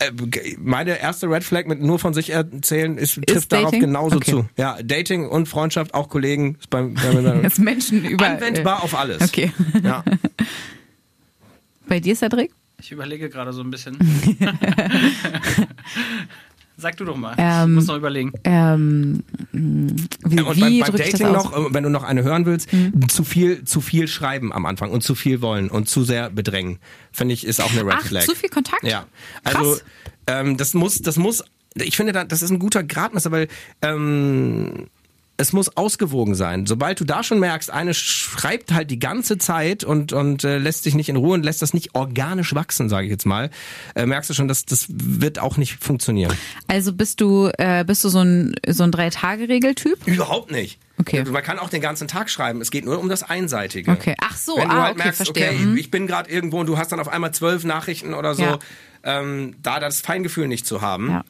Äh, 0.00 0.10
meine 0.58 0.98
erste 0.98 1.28
Red 1.30 1.44
Flag 1.44 1.66
mit 1.66 1.80
nur 1.80 2.00
von 2.00 2.14
sich 2.14 2.30
erzählen 2.30 2.98
ist, 2.98 3.20
trifft 3.26 3.52
darauf 3.52 3.66
Dating? 3.66 3.80
genauso 3.80 4.16
Okay. 4.16 4.30
zu. 4.32 4.48
Ja, 4.56 4.76
Dating 4.82 5.28
und 5.28 5.46
Freundschaft, 5.48 5.94
auch 5.94 6.08
Kollegen, 6.08 6.56
ist 6.58 6.68
beim, 6.68 6.94
beim, 6.94 7.42
Das 7.44 7.58
Menschen 7.58 8.04
über. 8.04 8.26
anwendbar 8.26 8.82
auf 8.82 8.96
alles. 8.98 9.22
Okay. 9.22 9.52
Ja. 9.82 10.02
Bei 11.86 12.00
dir, 12.00 12.16
Cedric? 12.16 12.50
Ich 12.80 12.90
überlege 12.90 13.28
gerade 13.30 13.52
so 13.52 13.60
ein 13.62 13.70
bisschen. 13.70 13.96
Sag 16.76 16.96
du 16.96 17.04
doch 17.04 17.16
mal. 17.16 17.34
Ähm, 17.38 17.70
ich 17.70 17.74
muss 17.76 17.86
noch 17.86 17.96
überlegen. 17.96 18.32
Ähm, 18.42 19.22
mh, 19.52 19.92
wie 20.26 20.40
Und 20.40 20.56
wie 20.56 20.80
beim, 20.80 20.92
beim 20.92 20.96
Dating 20.96 21.26
aus? 21.26 21.44
Mhm. 21.44 21.50
noch, 21.50 21.66
äh, 21.70 21.74
wenn 21.74 21.84
du 21.84 21.90
noch 21.90 22.02
eine 22.02 22.22
hören 22.24 22.46
willst, 22.46 22.68
zu 23.08 23.22
viel, 23.24 23.64
zu 23.64 23.80
viel 23.80 24.08
schreiben 24.08 24.52
am 24.52 24.66
Anfang 24.66 24.90
und 24.90 25.02
zu 25.02 25.14
viel 25.14 25.40
wollen 25.40 25.70
und 25.70 25.88
zu 25.88 26.02
sehr 26.04 26.30
bedrängen, 26.30 26.78
finde 27.12 27.34
ich, 27.34 27.46
ist 27.46 27.60
auch 27.62 27.70
eine 27.70 27.82
Red 27.84 27.94
Ach, 27.98 28.06
Flag. 28.06 28.24
zu 28.24 28.34
viel 28.34 28.48
Kontakt? 28.48 28.82
Ja, 28.82 29.06
Krass. 29.44 29.54
also 29.56 29.76
ähm, 30.26 30.56
das 30.56 30.74
muss, 30.74 31.00
das 31.00 31.16
muss, 31.16 31.44
ich 31.76 31.96
finde, 31.96 32.12
da- 32.12 32.24
das 32.24 32.42
ist 32.42 32.50
ein 32.50 32.58
guter 32.58 32.82
Gradmesser, 32.82 33.30
weil 33.30 33.48
ähm, 33.82 34.88
es 35.36 35.52
muss 35.52 35.76
ausgewogen 35.76 36.34
sein. 36.34 36.64
Sobald 36.66 37.00
du 37.00 37.04
da 37.04 37.22
schon 37.24 37.40
merkst, 37.40 37.70
eine 37.70 37.92
schreibt 37.92 38.72
halt 38.72 38.90
die 38.90 38.98
ganze 39.00 39.36
Zeit 39.38 39.82
und 39.82 40.12
und 40.12 40.44
äh, 40.44 40.58
lässt 40.58 40.84
sich 40.84 40.94
nicht 40.94 41.08
in 41.08 41.16
Ruhe 41.16 41.34
und 41.34 41.42
lässt 41.44 41.60
das 41.62 41.74
nicht 41.74 41.94
organisch 41.94 42.54
wachsen, 42.54 42.88
sage 42.88 43.06
ich 43.06 43.10
jetzt 43.10 43.26
mal, 43.26 43.50
äh, 43.96 44.06
merkst 44.06 44.30
du 44.30 44.34
schon, 44.34 44.46
dass 44.48 44.64
das 44.64 44.86
wird 44.88 45.38
auch 45.40 45.56
nicht 45.56 45.82
funktionieren. 45.82 46.32
Also 46.68 46.92
bist 46.92 47.20
du, 47.20 47.50
äh, 47.58 47.84
bist 47.84 48.04
du 48.04 48.08
so 48.10 48.20
ein, 48.20 48.54
so 48.68 48.84
ein 48.84 48.92
Drei-Tage-Regel-Typ? 48.92 50.06
Überhaupt 50.06 50.50
nicht. 50.52 50.78
Okay. 50.98 51.24
Man 51.24 51.42
kann 51.42 51.58
auch 51.58 51.70
den 51.70 51.80
ganzen 51.82 52.06
Tag 52.06 52.30
schreiben. 52.30 52.60
Es 52.60 52.70
geht 52.70 52.84
nur 52.84 53.00
um 53.00 53.08
das 53.08 53.24
Einseitige. 53.24 53.90
Okay. 53.90 54.14
Ach 54.20 54.36
so, 54.36 54.56
Wenn 54.56 54.68
du 54.68 54.74
ah, 54.76 54.82
halt 54.82 54.92
okay, 54.94 55.02
merkst, 55.02 55.16
verstehe. 55.16 55.48
okay, 55.50 55.58
Mhm. 55.58 55.76
ich 55.76 55.90
bin 55.90 56.06
gerade 56.06 56.30
irgendwo 56.30 56.60
und 56.60 56.66
du 56.66 56.78
hast 56.78 56.92
dann 56.92 57.00
auf 57.00 57.08
einmal 57.08 57.32
zwölf 57.34 57.64
Nachrichten 57.64 58.14
oder 58.14 58.34
so, 58.36 58.42
Ja. 58.44 58.58
ähm, 59.02 59.56
da 59.62 59.80
das 59.80 60.00
Feingefühl 60.00 60.46
nicht 60.46 60.66
zu 60.66 60.80
haben. 60.80 61.10
Ja. 61.10 61.24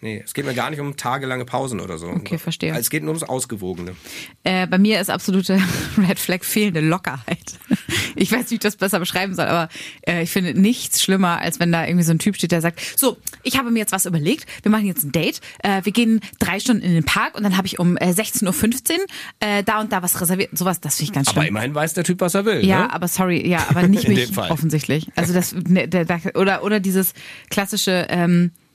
Nee, 0.00 0.22
es 0.22 0.34
geht 0.34 0.44
mir 0.44 0.54
gar 0.54 0.70
nicht 0.70 0.80
um 0.80 0.96
tagelange 0.96 1.46
Pausen 1.46 1.80
oder 1.80 1.96
so. 1.96 2.08
Okay, 2.08 2.38
verstehe. 2.38 2.76
Es 2.76 2.90
geht 2.90 3.02
nur 3.02 3.12
ums 3.12 3.22
Ausgewogene. 3.22 3.96
Äh, 4.44 4.66
bei 4.66 4.78
mir 4.78 5.00
ist 5.00 5.08
absolute 5.08 5.58
Red 5.98 6.18
Flag 6.18 6.44
fehlende 6.44 6.80
Lockerheit. 6.80 7.58
Ich 8.18 8.32
weiß 8.32 8.38
nicht, 8.38 8.50
wie 8.50 8.54
ich 8.54 8.60
das 8.60 8.76
besser 8.76 8.98
beschreiben 8.98 9.34
soll, 9.34 9.44
aber 9.44 9.68
äh, 10.06 10.22
ich 10.22 10.30
finde 10.30 10.58
nichts 10.58 11.02
schlimmer, 11.02 11.38
als 11.38 11.60
wenn 11.60 11.70
da 11.70 11.86
irgendwie 11.86 12.02
so 12.02 12.12
ein 12.12 12.18
Typ 12.18 12.34
steht, 12.36 12.50
der 12.50 12.62
sagt, 12.62 12.80
so, 12.96 13.18
ich 13.42 13.58
habe 13.58 13.70
mir 13.70 13.78
jetzt 13.78 13.92
was 13.92 14.06
überlegt, 14.06 14.46
wir 14.62 14.70
machen 14.70 14.86
jetzt 14.86 15.04
ein 15.04 15.12
Date, 15.12 15.42
äh, 15.62 15.84
wir 15.84 15.92
gehen 15.92 16.20
drei 16.38 16.58
Stunden 16.58 16.82
in 16.82 16.94
den 16.94 17.04
Park 17.04 17.34
und 17.36 17.42
dann 17.42 17.58
habe 17.58 17.66
ich 17.66 17.78
um 17.78 17.98
äh, 17.98 18.12
16.15 18.12 18.46
Uhr 18.46 19.06
äh, 19.40 19.62
da 19.62 19.80
und 19.80 19.92
da 19.92 20.02
was 20.02 20.18
reserviert. 20.18 20.56
Sowas, 20.56 20.80
das 20.80 20.96
finde 20.96 21.10
ich 21.10 21.14
ganz 21.14 21.28
schlimm. 21.28 21.40
Aber 21.40 21.48
immerhin 21.48 21.74
weiß 21.74 21.92
der 21.92 22.04
Typ, 22.04 22.22
was 22.22 22.34
er 22.34 22.46
will. 22.46 22.64
Ja, 22.64 22.84
ne? 22.84 22.92
aber 22.94 23.06
sorry, 23.06 23.46
ja, 23.46 23.66
aber 23.68 23.86
nicht 23.86 24.08
mich 24.08 24.36
offensichtlich. 24.38 25.08
Also 25.14 25.34
das 25.34 25.54
ne, 25.54 25.86
der, 25.86 26.06
der, 26.06 26.20
oder 26.36 26.64
oder 26.64 26.80
dieses 26.80 27.12
klassische, 27.50 28.06
ähm, 28.08 28.52
äh, 28.54 28.65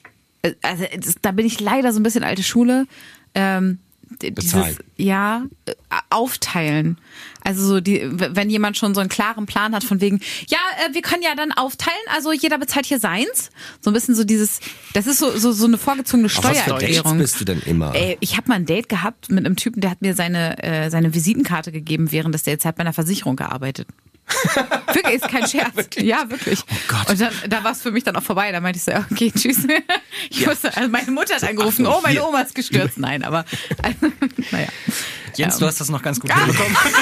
also 0.62 0.86
das, 0.98 1.16
da 1.22 1.32
bin 1.32 1.46
ich 1.46 1.60
leider 1.60 1.94
so 1.94 2.00
ein 2.00 2.04
bisschen 2.04 2.24
alte 2.24 2.44
Schule. 2.44 2.88
Ähm, 3.34 3.80
dieses 4.22 4.78
ja 4.98 5.46
äh, 5.66 5.74
aufteilen. 6.10 6.98
Also 7.44 7.66
so 7.66 7.82
die, 7.82 8.02
wenn 8.12 8.50
jemand 8.50 8.78
schon 8.78 8.94
so 8.94 9.02
einen 9.02 9.10
klaren 9.10 9.46
Plan 9.46 9.74
hat 9.74 9.84
von 9.84 10.02
wegen, 10.02 10.20
ja, 10.48 10.58
äh, 10.86 10.94
wir 10.94 11.02
können 11.02 11.24
ja 11.24 11.34
dann 11.36 11.52
aufteilen, 11.52 11.98
also 12.14 12.32
jeder 12.32 12.58
bezahlt 12.58 12.86
hier 12.86 13.00
seins. 13.00 13.50
So 13.80 13.90
ein 13.90 13.94
bisschen 13.94 14.16
so 14.16 14.24
dieses, 14.24 14.60
das 14.94 15.08
ist 15.08 15.20
so 15.20 15.38
so, 15.38 15.52
so 15.52 15.66
eine 15.66 15.78
vorgezogene 15.78 16.30
Steuererklärung. 16.30 17.18
bist 17.18 17.40
du 17.40 17.46
denn 17.46 17.62
immer? 17.66 17.96
Ey, 17.96 18.18
ich 18.20 18.38
habe 18.38 18.50
mal 18.50 18.56
ein 18.56 18.66
Date 18.66 18.90
gehabt 18.90 19.30
mit 19.30 19.46
einem 19.46 19.56
Typen, 19.56 19.82
der 19.82 19.92
hat 19.92 20.02
mir 20.02 20.14
seine, 20.14 20.62
äh, 20.64 20.90
seine 20.90 21.14
Visitenkarte 21.14 21.72
gegeben, 21.72 22.12
während 22.12 22.36
des 22.36 22.44
Dates. 22.44 22.66
Hat 22.66 22.76
bei 22.76 22.82
einer 22.82 22.94
Versicherung 22.94 23.36
gearbeitet. 23.36 23.88
wirklich, 24.94 25.16
ist 25.16 25.28
kein 25.28 25.48
Scherz. 25.48 25.88
Ja, 25.98 26.30
wirklich. 26.30 26.60
Oh 26.70 26.76
Gott. 26.88 27.10
Und 27.10 27.22
dann, 27.22 27.34
da 27.50 27.64
war 27.64 27.72
es 27.72 27.82
für 27.82 27.92
mich 27.92 28.04
dann 28.04 28.16
auch 28.16 28.24
vorbei. 28.24 28.52
Da 28.52 28.60
meinte 28.60 28.78
ich 28.78 28.84
so, 28.84 28.92
ja, 28.92 29.06
okay, 29.12 29.32
tschüss. 29.36 29.60
Ich 30.30 30.46
musste, 30.46 30.76
also 30.76 30.90
meine 30.90 31.10
Mutter 31.12 31.36
hat 31.36 31.44
angerufen, 31.44 31.88
oh, 31.88 32.00
meine. 32.04 32.24
Oma 32.24 32.42
ist 32.42 32.54
gestürzt. 32.54 32.98
Nein, 32.98 33.24
aber, 33.24 33.46
also, 33.82 34.14
naja. 34.52 34.68
Jens, 35.38 35.56
Ähm, 35.56 35.60
du 35.62 35.66
hast 35.68 35.80
das 35.82 35.90
noch 35.90 36.02
ganz 36.02 36.20
gut 36.20 36.34
hinbekommen. 36.34 36.76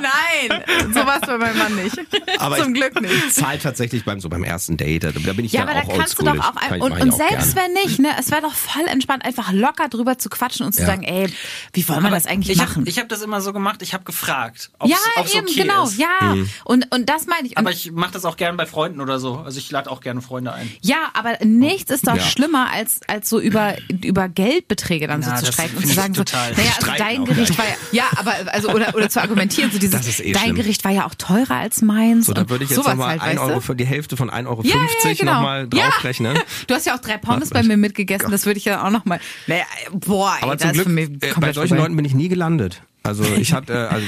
Nein, 0.00 0.62
sowas 0.92 1.20
bei 1.26 1.38
meinem 1.38 1.58
Mann 1.58 1.76
nicht. 1.76 1.96
Aber 2.38 2.58
Zum 2.58 2.74
Glück 2.74 3.00
nicht. 3.00 3.34
Zahl 3.34 3.58
tatsächlich 3.58 4.04
beim 4.04 4.20
so 4.20 4.28
beim 4.28 4.44
ersten 4.44 4.76
Date. 4.76 5.04
Da 5.04 5.10
bin 5.10 5.44
ich 5.44 5.52
Ja, 5.52 5.60
dann 5.64 5.70
aber 5.76 5.80
da 5.80 5.92
auch 5.92 5.96
kannst 5.98 6.18
du 6.18 6.24
doch 6.24 6.38
auch, 6.38 6.56
ein, 6.56 6.80
und, 6.80 6.92
und 6.92 7.12
auch 7.12 7.16
selbst 7.16 7.56
wenn 7.56 7.72
nicht, 7.72 7.98
ne, 7.98 8.08
es 8.18 8.30
wäre 8.30 8.42
doch 8.42 8.54
voll 8.54 8.86
entspannt, 8.86 9.24
einfach 9.24 9.52
locker 9.52 9.88
drüber 9.88 10.18
zu 10.18 10.28
quatschen 10.28 10.66
und 10.66 10.72
zu 10.72 10.80
Ja. 10.82 10.86
sagen, 10.86 11.02
ey, 11.02 11.32
wie 11.72 11.88
wollen 11.88 12.02
wir 12.02 12.10
das 12.10 12.26
eigentlich 12.26 12.50
ich 12.56 12.58
machen? 12.58 12.82
Hab, 12.82 12.88
ich 12.88 12.98
habe 12.98 13.08
das 13.08 13.22
immer 13.22 13.40
so 13.40 13.52
gemacht, 13.52 13.82
ich 13.82 13.94
habe 13.94 14.04
gefragt, 14.04 14.70
ob 14.78 14.88
ja, 14.90 14.96
es 15.24 15.34
eben, 15.34 15.46
okay 15.46 15.62
genau, 15.62 15.84
ist. 15.84 15.98
ja. 15.98 16.34
Und, 16.64 16.92
und 16.94 17.08
das 17.08 17.26
meine 17.26 17.46
ich. 17.46 17.52
Und 17.52 17.58
Aber 17.58 17.70
ich 17.70 17.90
mache 17.92 18.12
das 18.12 18.24
auch 18.24 18.36
gern 18.36 18.56
bei 18.56 18.66
Freunden 18.66 19.00
oder 19.00 19.18
so. 19.18 19.36
Also 19.38 19.58
ich 19.58 19.70
lade 19.70 19.90
auch 19.90 20.00
gerne 20.00 20.20
Freunde 20.22 20.52
ein. 20.52 20.70
Ja, 20.82 21.10
aber 21.14 21.38
nichts 21.44 21.90
ist 21.90 22.06
doch 22.06 22.16
Ja. 22.16 22.22
schlimmer, 22.22 22.70
als, 22.72 23.00
als 23.08 23.28
so 23.28 23.40
über, 23.40 23.76
über 23.88 24.28
Geldbeträge 24.28 25.06
dann 25.06 25.20
Na, 25.24 25.36
so 25.38 25.46
zu 25.46 25.52
streiten 25.52 25.76
und 25.76 25.86
zu 25.86 25.94
sagen, 25.94 26.14
so, 26.14 26.24
total. 26.24 26.52
naja, 26.52 26.71
also 26.76 26.92
dein 26.98 27.24
Gericht 27.24 27.56
war 27.58 27.64
ja, 27.66 27.74
ja, 27.92 28.04
aber, 28.16 28.34
also, 28.52 28.70
oder, 28.70 28.94
oder 28.94 29.08
zu 29.08 29.20
argumentieren, 29.20 29.70
so 29.70 29.78
dieses, 29.78 30.20
eh 30.20 30.32
dein 30.32 30.42
schlimm. 30.42 30.56
Gericht 30.56 30.84
war 30.84 30.90
ja 30.92 31.06
auch 31.06 31.14
teurer 31.14 31.56
als 31.56 31.82
meins. 31.82 32.26
So, 32.26 32.32
da 32.32 32.48
würde 32.48 32.64
ich 32.64 32.70
jetzt 32.70 32.84
nochmal 32.84 33.20
halt, 33.20 33.38
Euro 33.38 33.60
für 33.60 33.74
die 33.76 33.84
Hälfte 33.86 34.16
von 34.16 34.30
1,50 34.30 34.46
Euro 34.46 34.62
Ja, 34.62 34.74
ja, 35.04 35.14
genau. 35.14 35.32
nochmal 35.34 35.68
Ja. 35.74 35.84
draufrechnen. 35.86 36.38
Du 36.66 36.74
hast 36.74 36.86
ja 36.86 36.94
auch 36.94 37.00
drei 37.00 37.18
Pommes 37.18 37.50
bei 37.50 37.62
mir 37.62 37.76
mitgegessen, 37.76 38.30
das 38.30 38.46
würde 38.46 38.58
ich 38.58 38.64
ja 38.64 38.84
auch 38.86 38.90
nochmal. 38.90 39.20
Naja, 39.46 39.64
boah, 39.92 40.34
ey, 40.36 40.42
Aber 40.42 40.56
das 40.56 40.62
zum 40.62 40.70
ist 40.70 40.76
für 40.78 40.84
Glück, 40.94 41.10
mich 41.20 41.30
äh, 41.30 41.34
bei 41.40 41.52
solchen 41.52 41.68
vorbei. 41.70 41.82
Leuten 41.82 41.96
bin 41.96 42.04
ich 42.04 42.14
nie 42.14 42.28
gelandet. 42.28 42.82
Also 43.02 43.24
ich 43.24 43.52
hatte, 43.52 43.72
äh, 43.72 43.76
also, 43.94 44.06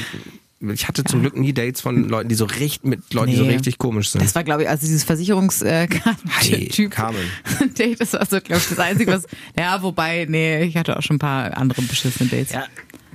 ich 0.70 0.88
hatte 0.88 1.04
zum 1.04 1.20
Glück 1.20 1.36
nie 1.36 1.52
Dates 1.52 1.80
von 1.80 2.08
Leuten, 2.08 2.28
die 2.28 2.34
so 2.34 2.44
richtig, 2.44 2.84
mit 2.84 3.12
Leuten, 3.14 3.30
die 3.32 3.36
so 3.36 3.44
Nee. 3.44 3.54
richtig 3.54 3.78
komisch 3.78 4.10
sind. 4.10 4.22
Das 4.24 4.34
war, 4.34 4.44
glaube 4.44 4.62
ich, 4.62 4.68
also 4.68 4.86
dieses 4.86 5.04
Versicherungskarten-Typ. 5.04 6.90
Carmen. 6.90 7.30
Date, 7.78 8.00
das 8.00 8.12
war 8.12 8.24
so, 8.26 8.40
glaube 8.40 8.60
ich, 8.62 8.68
das 8.68 8.78
Einzige, 8.78 9.12
was. 9.12 9.26
Ja, 9.56 9.82
wobei, 9.82 10.26
nee, 10.28 10.62
ich 10.64 10.76
hatte 10.76 10.96
auch 10.96 11.02
schon 11.02 11.16
ein 11.16 11.20
paar 11.20 11.56
andere 11.56 11.82
beschissene 11.82 12.28
Dates. 12.28 12.52
Ja. 12.52 12.64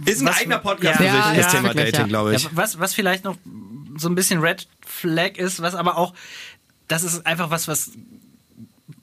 Ist 0.05 0.21
ein 0.21 0.27
Was- 0.27 0.37
eigener 0.39 0.59
Podcast 0.59 0.83
Ja, 0.85 0.93
für 0.97 1.03
sich, 1.03 1.13
ja, 1.13 1.33
das 1.35 1.45
ja, 1.45 1.49
Thema 1.59 1.63
wirklich, 1.69 1.85
Dating, 1.85 1.99
ja. 2.01 2.07
glaube 2.07 2.35
ich. 2.35 2.43
Ja, 2.43 2.49
was, 2.53 2.79
was 2.79 2.93
vielleicht 2.93 3.23
noch 3.25 3.35
so 3.97 4.07
ein 4.07 4.15
bisschen 4.15 4.39
Red 4.39 4.67
Flag 4.85 5.37
ist, 5.37 5.61
was 5.61 5.75
aber 5.75 5.97
auch, 5.97 6.13
das 6.87 7.03
ist 7.03 7.25
einfach 7.25 7.49
was, 7.51 7.67
was, 7.67 7.91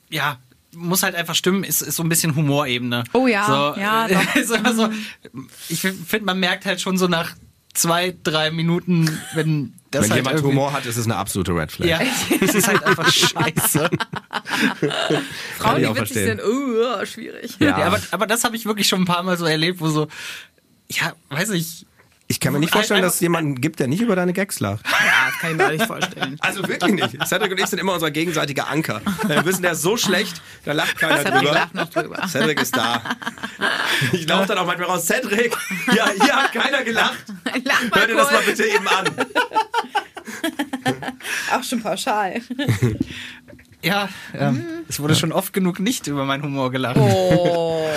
ja, 0.08 0.38
muss 0.74 1.02
halt 1.02 1.14
einfach 1.14 1.34
stimmen, 1.34 1.64
ist, 1.64 1.82
ist 1.82 1.96
so 1.96 2.02
ein 2.02 2.08
bisschen 2.08 2.34
Humorebene. 2.34 3.04
Oh 3.12 3.26
ja, 3.26 3.46
so, 3.46 3.80
ja, 3.80 4.06
äh, 4.06 4.14
doch. 4.14 4.36
ist 4.36 4.48
so, 4.76 4.88
ich 5.68 5.80
finde, 5.80 6.24
man 6.24 6.38
merkt 6.40 6.64
halt 6.66 6.80
schon 6.80 6.96
so 6.98 7.08
nach 7.08 7.34
zwei, 7.76 8.14
drei 8.22 8.50
Minuten, 8.50 9.20
wenn 9.34 9.74
das 9.90 10.04
Wenn 10.04 10.10
halt 10.10 10.18
jemand 10.18 10.36
irgendwie- 10.36 10.52
Humor 10.56 10.72
hat, 10.72 10.86
ist 10.86 10.96
es 10.96 11.04
eine 11.04 11.16
absolute 11.16 11.52
Red 11.54 11.70
Flag. 11.72 11.86
Ja, 11.86 12.00
es 12.40 12.54
ist 12.54 12.66
halt 12.68 12.82
einfach 12.84 13.10
scheiße. 13.12 13.90
Frauen, 15.58 15.76
die 15.76 15.82
witzig 15.82 15.96
verstehen. 15.96 16.38
sind, 16.38 16.42
uh, 16.44 17.06
schwierig. 17.06 17.56
Ja. 17.58 17.78
Ja, 17.78 17.86
aber, 17.86 18.00
aber 18.10 18.26
das 18.26 18.44
habe 18.44 18.56
ich 18.56 18.66
wirklich 18.66 18.88
schon 18.88 19.02
ein 19.02 19.04
paar 19.06 19.22
Mal 19.22 19.36
so 19.36 19.44
erlebt, 19.46 19.80
wo 19.80 19.88
so, 19.88 20.08
ja, 20.88 21.12
weiß 21.30 21.50
ich, 21.50 21.86
Ich 22.28 22.40
kann 22.40 22.52
mir 22.52 22.58
nicht 22.58 22.72
vorstellen, 22.72 23.02
dass 23.02 23.14
es 23.14 23.20
jemanden 23.20 23.60
gibt, 23.60 23.78
der 23.78 23.86
nicht 23.86 24.00
über 24.00 24.16
deine 24.16 24.32
Gags 24.32 24.58
lacht. 24.58 24.84
Ja, 24.84 25.30
das 25.30 25.38
kann 25.38 25.52
ich 25.52 25.56
mir 25.56 25.72
nicht 25.72 25.86
vorstellen. 25.86 26.36
Also 26.46 26.66
wirklich 26.66 26.94
nicht. 26.94 27.26
Cedric 27.26 27.52
und 27.52 27.60
ich 27.60 27.66
sind 27.66 27.78
immer 27.78 27.94
unser 27.94 28.10
gegenseitiger 28.10 28.68
Anker. 28.68 29.00
Wir 29.26 29.44
wissen, 29.44 29.62
der 29.62 29.72
ist 29.72 29.82
so 29.82 29.96
schlecht, 29.96 30.40
da 30.64 30.72
lacht 30.72 30.98
keiner 30.98 31.18
Cedric 31.18 31.34
drüber. 31.34 31.52
lacht 31.52 31.74
noch 31.74 31.88
drüber. 31.88 32.28
Cedric 32.28 32.60
ist 32.60 32.76
da. 32.76 33.02
Ich 34.12 34.26
laufe 34.28 34.48
dann 34.48 34.58
auch 34.58 34.66
manchmal 34.66 34.88
raus. 34.88 35.06
Cedric, 35.06 35.56
ja, 35.94 36.08
hier 36.20 36.36
hat 36.36 36.52
keiner 36.52 36.82
gelacht. 36.82 37.24
Lach 37.64 37.82
mal 37.90 38.00
Hör 38.00 38.06
dir 38.06 38.16
das 38.16 38.32
mal 38.32 38.42
bitte 38.42 38.64
eben 38.64 38.88
an. 38.88 39.06
Auch 41.52 41.62
schon 41.62 41.80
pauschal. 41.80 42.40
ja, 43.82 44.08
ähm, 44.34 44.64
es 44.88 44.98
wurde 45.00 45.14
schon 45.14 45.32
oft 45.32 45.52
genug 45.52 45.78
nicht 45.80 46.06
über 46.06 46.24
meinen 46.24 46.42
Humor 46.42 46.70
gelacht. 46.70 46.96
Oh. 46.98 47.88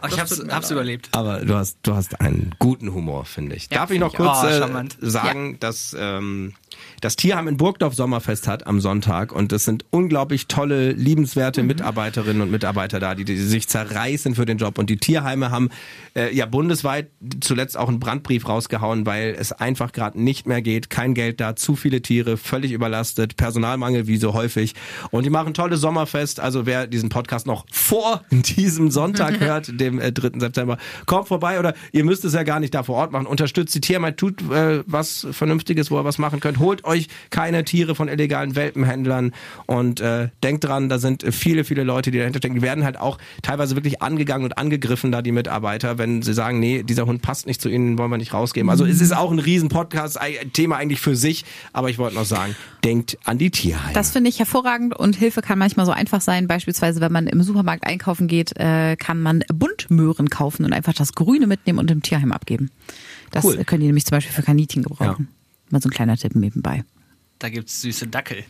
Aber 0.00 0.12
ich 0.12 0.20
hab's, 0.20 0.42
hab's 0.48 0.70
überlebt. 0.70 1.08
Aber 1.12 1.40
du 1.40 1.54
hast, 1.54 1.78
du 1.82 1.94
hast 1.94 2.20
einen 2.20 2.54
guten 2.58 2.92
Humor, 2.92 3.24
finde 3.24 3.56
ich. 3.56 3.68
Darf 3.68 3.90
ich 3.90 4.00
noch 4.00 4.12
ich 4.12 4.16
kurz. 4.16 4.38
Oh, 4.42 4.46
äh, 4.46 4.88
sagen, 5.00 5.58
dass 5.60 5.94
ähm, 5.98 6.54
das 7.00 7.16
Tierheim 7.16 7.48
in 7.48 7.56
Burgdorf 7.56 7.94
Sommerfest 7.94 8.46
hat 8.46 8.66
am 8.66 8.80
Sonntag 8.80 9.32
und 9.32 9.52
es 9.52 9.64
sind 9.64 9.86
unglaublich 9.90 10.48
tolle, 10.48 10.92
liebenswerte 10.92 11.62
Mitarbeiterinnen 11.62 12.42
und 12.42 12.50
Mitarbeiter 12.50 13.00
da, 13.00 13.14
die, 13.14 13.24
die 13.24 13.36
sich 13.36 13.68
zerreißen 13.68 14.34
für 14.34 14.44
den 14.44 14.58
Job. 14.58 14.78
Und 14.78 14.90
die 14.90 14.98
Tierheime 14.98 15.50
haben 15.50 15.70
äh, 16.14 16.34
ja 16.34 16.44
bundesweit 16.44 17.10
zuletzt 17.40 17.78
auch 17.78 17.88
einen 17.88 18.00
Brandbrief 18.00 18.46
rausgehauen, 18.46 19.06
weil 19.06 19.34
es 19.38 19.52
einfach 19.52 19.92
gerade 19.92 20.20
nicht 20.20 20.46
mehr 20.46 20.60
geht. 20.60 20.90
Kein 20.90 21.14
Geld 21.14 21.40
da, 21.40 21.56
zu 21.56 21.74
viele 21.74 22.02
Tiere, 22.02 22.36
völlig 22.36 22.72
überlastet, 22.72 23.36
Personalmangel 23.36 24.06
wie 24.06 24.18
so 24.18 24.34
häufig. 24.34 24.74
Und 25.10 25.24
die 25.24 25.30
machen 25.30 25.54
tolles 25.54 25.80
Sommerfest. 25.80 26.38
Also 26.38 26.66
wer 26.66 26.86
diesen 26.86 27.08
Podcast 27.08 27.46
noch 27.46 27.64
vor 27.72 28.24
diesem 28.30 28.90
Sonntag 28.90 29.40
hört, 29.40 29.80
dem 29.80 30.00
äh, 30.00 30.12
3. 30.12 30.38
September, 30.38 30.76
kommt 31.06 31.28
vorbei 31.28 31.58
oder 31.58 31.74
ihr 31.92 32.04
müsst 32.04 32.26
es 32.26 32.34
ja 32.34 32.42
gar 32.42 32.60
nicht 32.60 32.74
da 32.74 32.82
vor 32.82 32.96
Ort 32.96 33.12
machen. 33.12 33.26
Unterstützt 33.26 33.74
die 33.74 33.80
Tierheime, 33.80 34.14
tut 34.16 34.42
äh, 34.50 34.82
was 34.86 35.26
Vernünftiges, 35.30 35.90
wo 35.90 35.98
ihr 35.98 36.04
was 36.04 36.18
machen 36.18 36.40
könnt. 36.40 36.58
Holt 36.58 36.84
euch 36.90 37.08
keine 37.30 37.64
Tiere 37.64 37.94
von 37.94 38.08
illegalen 38.08 38.56
Welpenhändlern 38.56 39.32
und 39.66 40.00
äh, 40.00 40.28
denkt 40.42 40.64
dran, 40.64 40.88
da 40.88 40.98
sind 40.98 41.24
viele, 41.32 41.64
viele 41.64 41.84
Leute, 41.84 42.10
die 42.10 42.18
dahinter 42.18 42.38
stecken. 42.38 42.56
Die 42.56 42.62
werden 42.62 42.84
halt 42.84 42.98
auch 42.98 43.18
teilweise 43.42 43.76
wirklich 43.76 44.02
angegangen 44.02 44.44
und 44.44 44.58
angegriffen, 44.58 45.12
da 45.12 45.22
die 45.22 45.32
Mitarbeiter, 45.32 45.98
wenn 45.98 46.22
sie 46.22 46.34
sagen, 46.34 46.60
nee, 46.60 46.82
dieser 46.82 47.06
Hund 47.06 47.22
passt 47.22 47.46
nicht 47.46 47.60
zu 47.62 47.68
ihnen, 47.68 47.98
wollen 47.98 48.10
wir 48.10 48.18
nicht 48.18 48.32
rausgeben. 48.34 48.68
Also 48.70 48.84
es 48.84 49.00
ist 49.00 49.14
auch 49.16 49.30
ein 49.30 49.38
Riesen-Podcast, 49.38 50.20
ein 50.20 50.52
Thema 50.52 50.76
eigentlich 50.76 51.00
für 51.00 51.16
sich, 51.16 51.44
aber 51.72 51.90
ich 51.90 51.98
wollte 51.98 52.16
noch 52.16 52.24
sagen, 52.24 52.56
denkt 52.84 53.18
an 53.24 53.38
die 53.38 53.50
Tierheime. 53.50 53.92
Das 53.94 54.10
finde 54.10 54.30
ich 54.30 54.38
hervorragend 54.38 54.96
und 54.96 55.16
Hilfe 55.16 55.42
kann 55.42 55.58
manchmal 55.58 55.86
so 55.86 55.92
einfach 55.92 56.20
sein. 56.20 56.48
Beispielsweise, 56.48 57.00
wenn 57.00 57.12
man 57.12 57.26
im 57.26 57.42
Supermarkt 57.42 57.86
einkaufen 57.86 58.26
geht, 58.26 58.56
äh, 58.58 58.96
kann 58.96 59.20
man 59.20 59.44
Buntmöhren 59.52 60.28
kaufen 60.30 60.64
und 60.64 60.72
einfach 60.72 60.94
das 60.94 61.14
Grüne 61.14 61.46
mitnehmen 61.46 61.78
und 61.78 61.90
im 61.90 62.02
Tierheim 62.02 62.32
abgeben. 62.32 62.70
Das 63.30 63.44
Cool. 63.44 63.62
können 63.64 63.80
die 63.80 63.86
nämlich 63.86 64.04
zum 64.06 64.16
Beispiel 64.16 64.34
für 64.34 64.42
Kaninchen 64.42 64.82
gebrauchen. 64.82 65.28
Mal 65.70 65.80
so 65.82 65.88
ein 65.88 65.92
kleiner 65.92 66.16
Tipp 66.16 66.34
nebenbei. 66.34 66.84
Da 67.38 67.48
gibt's 67.48 67.80
süße 67.80 68.06
Dackel. 68.08 68.44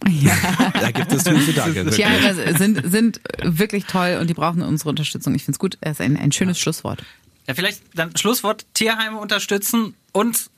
da 0.81 0.91
gibt 0.91 1.13
es 1.13 1.23
süße 1.23 1.53
Danke. 1.53 1.75
wirklich. 1.77 1.95
Tierheime 1.97 2.57
sind, 2.59 2.91
sind 2.91 3.21
wirklich 3.43 3.85
toll 3.85 4.19
und 4.21 4.29
die 4.29 4.35
brauchen 4.35 4.63
unsere 4.63 4.89
Unterstützung. 4.91 5.35
Ich 5.37 5.45
finde 5.45 5.55
es 5.57 5.59
gut. 5.61 5.79
Es 5.81 5.93
ist 5.93 6.01
ein, 6.01 6.17
ein 6.17 6.33
schönes 6.33 6.59
Schlusswort. 6.59 7.05
Ja, 7.47 7.55
vielleicht 7.55 7.83
dann 7.95 8.17
Schlusswort 8.17 8.67
Tierheime 8.75 9.19
unterstützen 9.19 9.95
und 10.13 10.51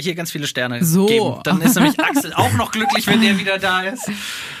hier 0.00 0.14
ganz 0.14 0.30
viele 0.30 0.46
Sterne 0.46 0.84
So. 0.84 1.06
geben. 1.06 1.40
Dann 1.44 1.60
ist 1.62 1.74
nämlich 1.74 1.98
Axel 1.98 2.32
auch 2.34 2.52
noch 2.52 2.70
glücklich, 2.72 3.06
wenn 3.06 3.20
der 3.22 3.38
wieder 3.38 3.58
da 3.58 3.80
ist. 3.82 4.08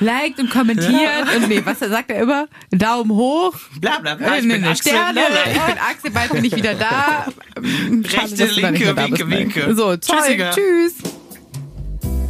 Liked 0.00 0.40
und 0.40 0.50
kommentiert 0.50 1.36
und 1.36 1.48
nee, 1.48 1.60
was 1.64 1.78
sagt 1.80 2.10
er 2.10 2.22
immer? 2.22 2.48
Daumen 2.70 3.10
hoch. 3.12 3.54
Bla 3.78 3.98
bla 4.00 4.14
bla. 4.16 4.34
Äh, 4.34 4.38
Ich 4.38 4.46
nee, 4.46 4.54
bin 4.54 4.62
nee, 4.62 4.68
Axel. 4.68 4.90
Sterne. 4.92 5.20
Ich 5.46 5.52
bin 5.60 5.78
Axel, 5.78 6.10
bald 6.10 6.32
bin 6.32 6.44
ich 6.44 6.56
wieder 6.56 6.74
da. 6.74 7.26
Schade, 7.56 8.22
Rechte, 8.22 8.42
nicht 8.44 8.56
linke, 8.56 8.96
winke, 8.96 9.30
winke. 9.30 9.74
So, 9.76 9.96
toll. 9.96 10.16
Tschüssiger. 10.18 10.50
Tschüss. 10.50 10.94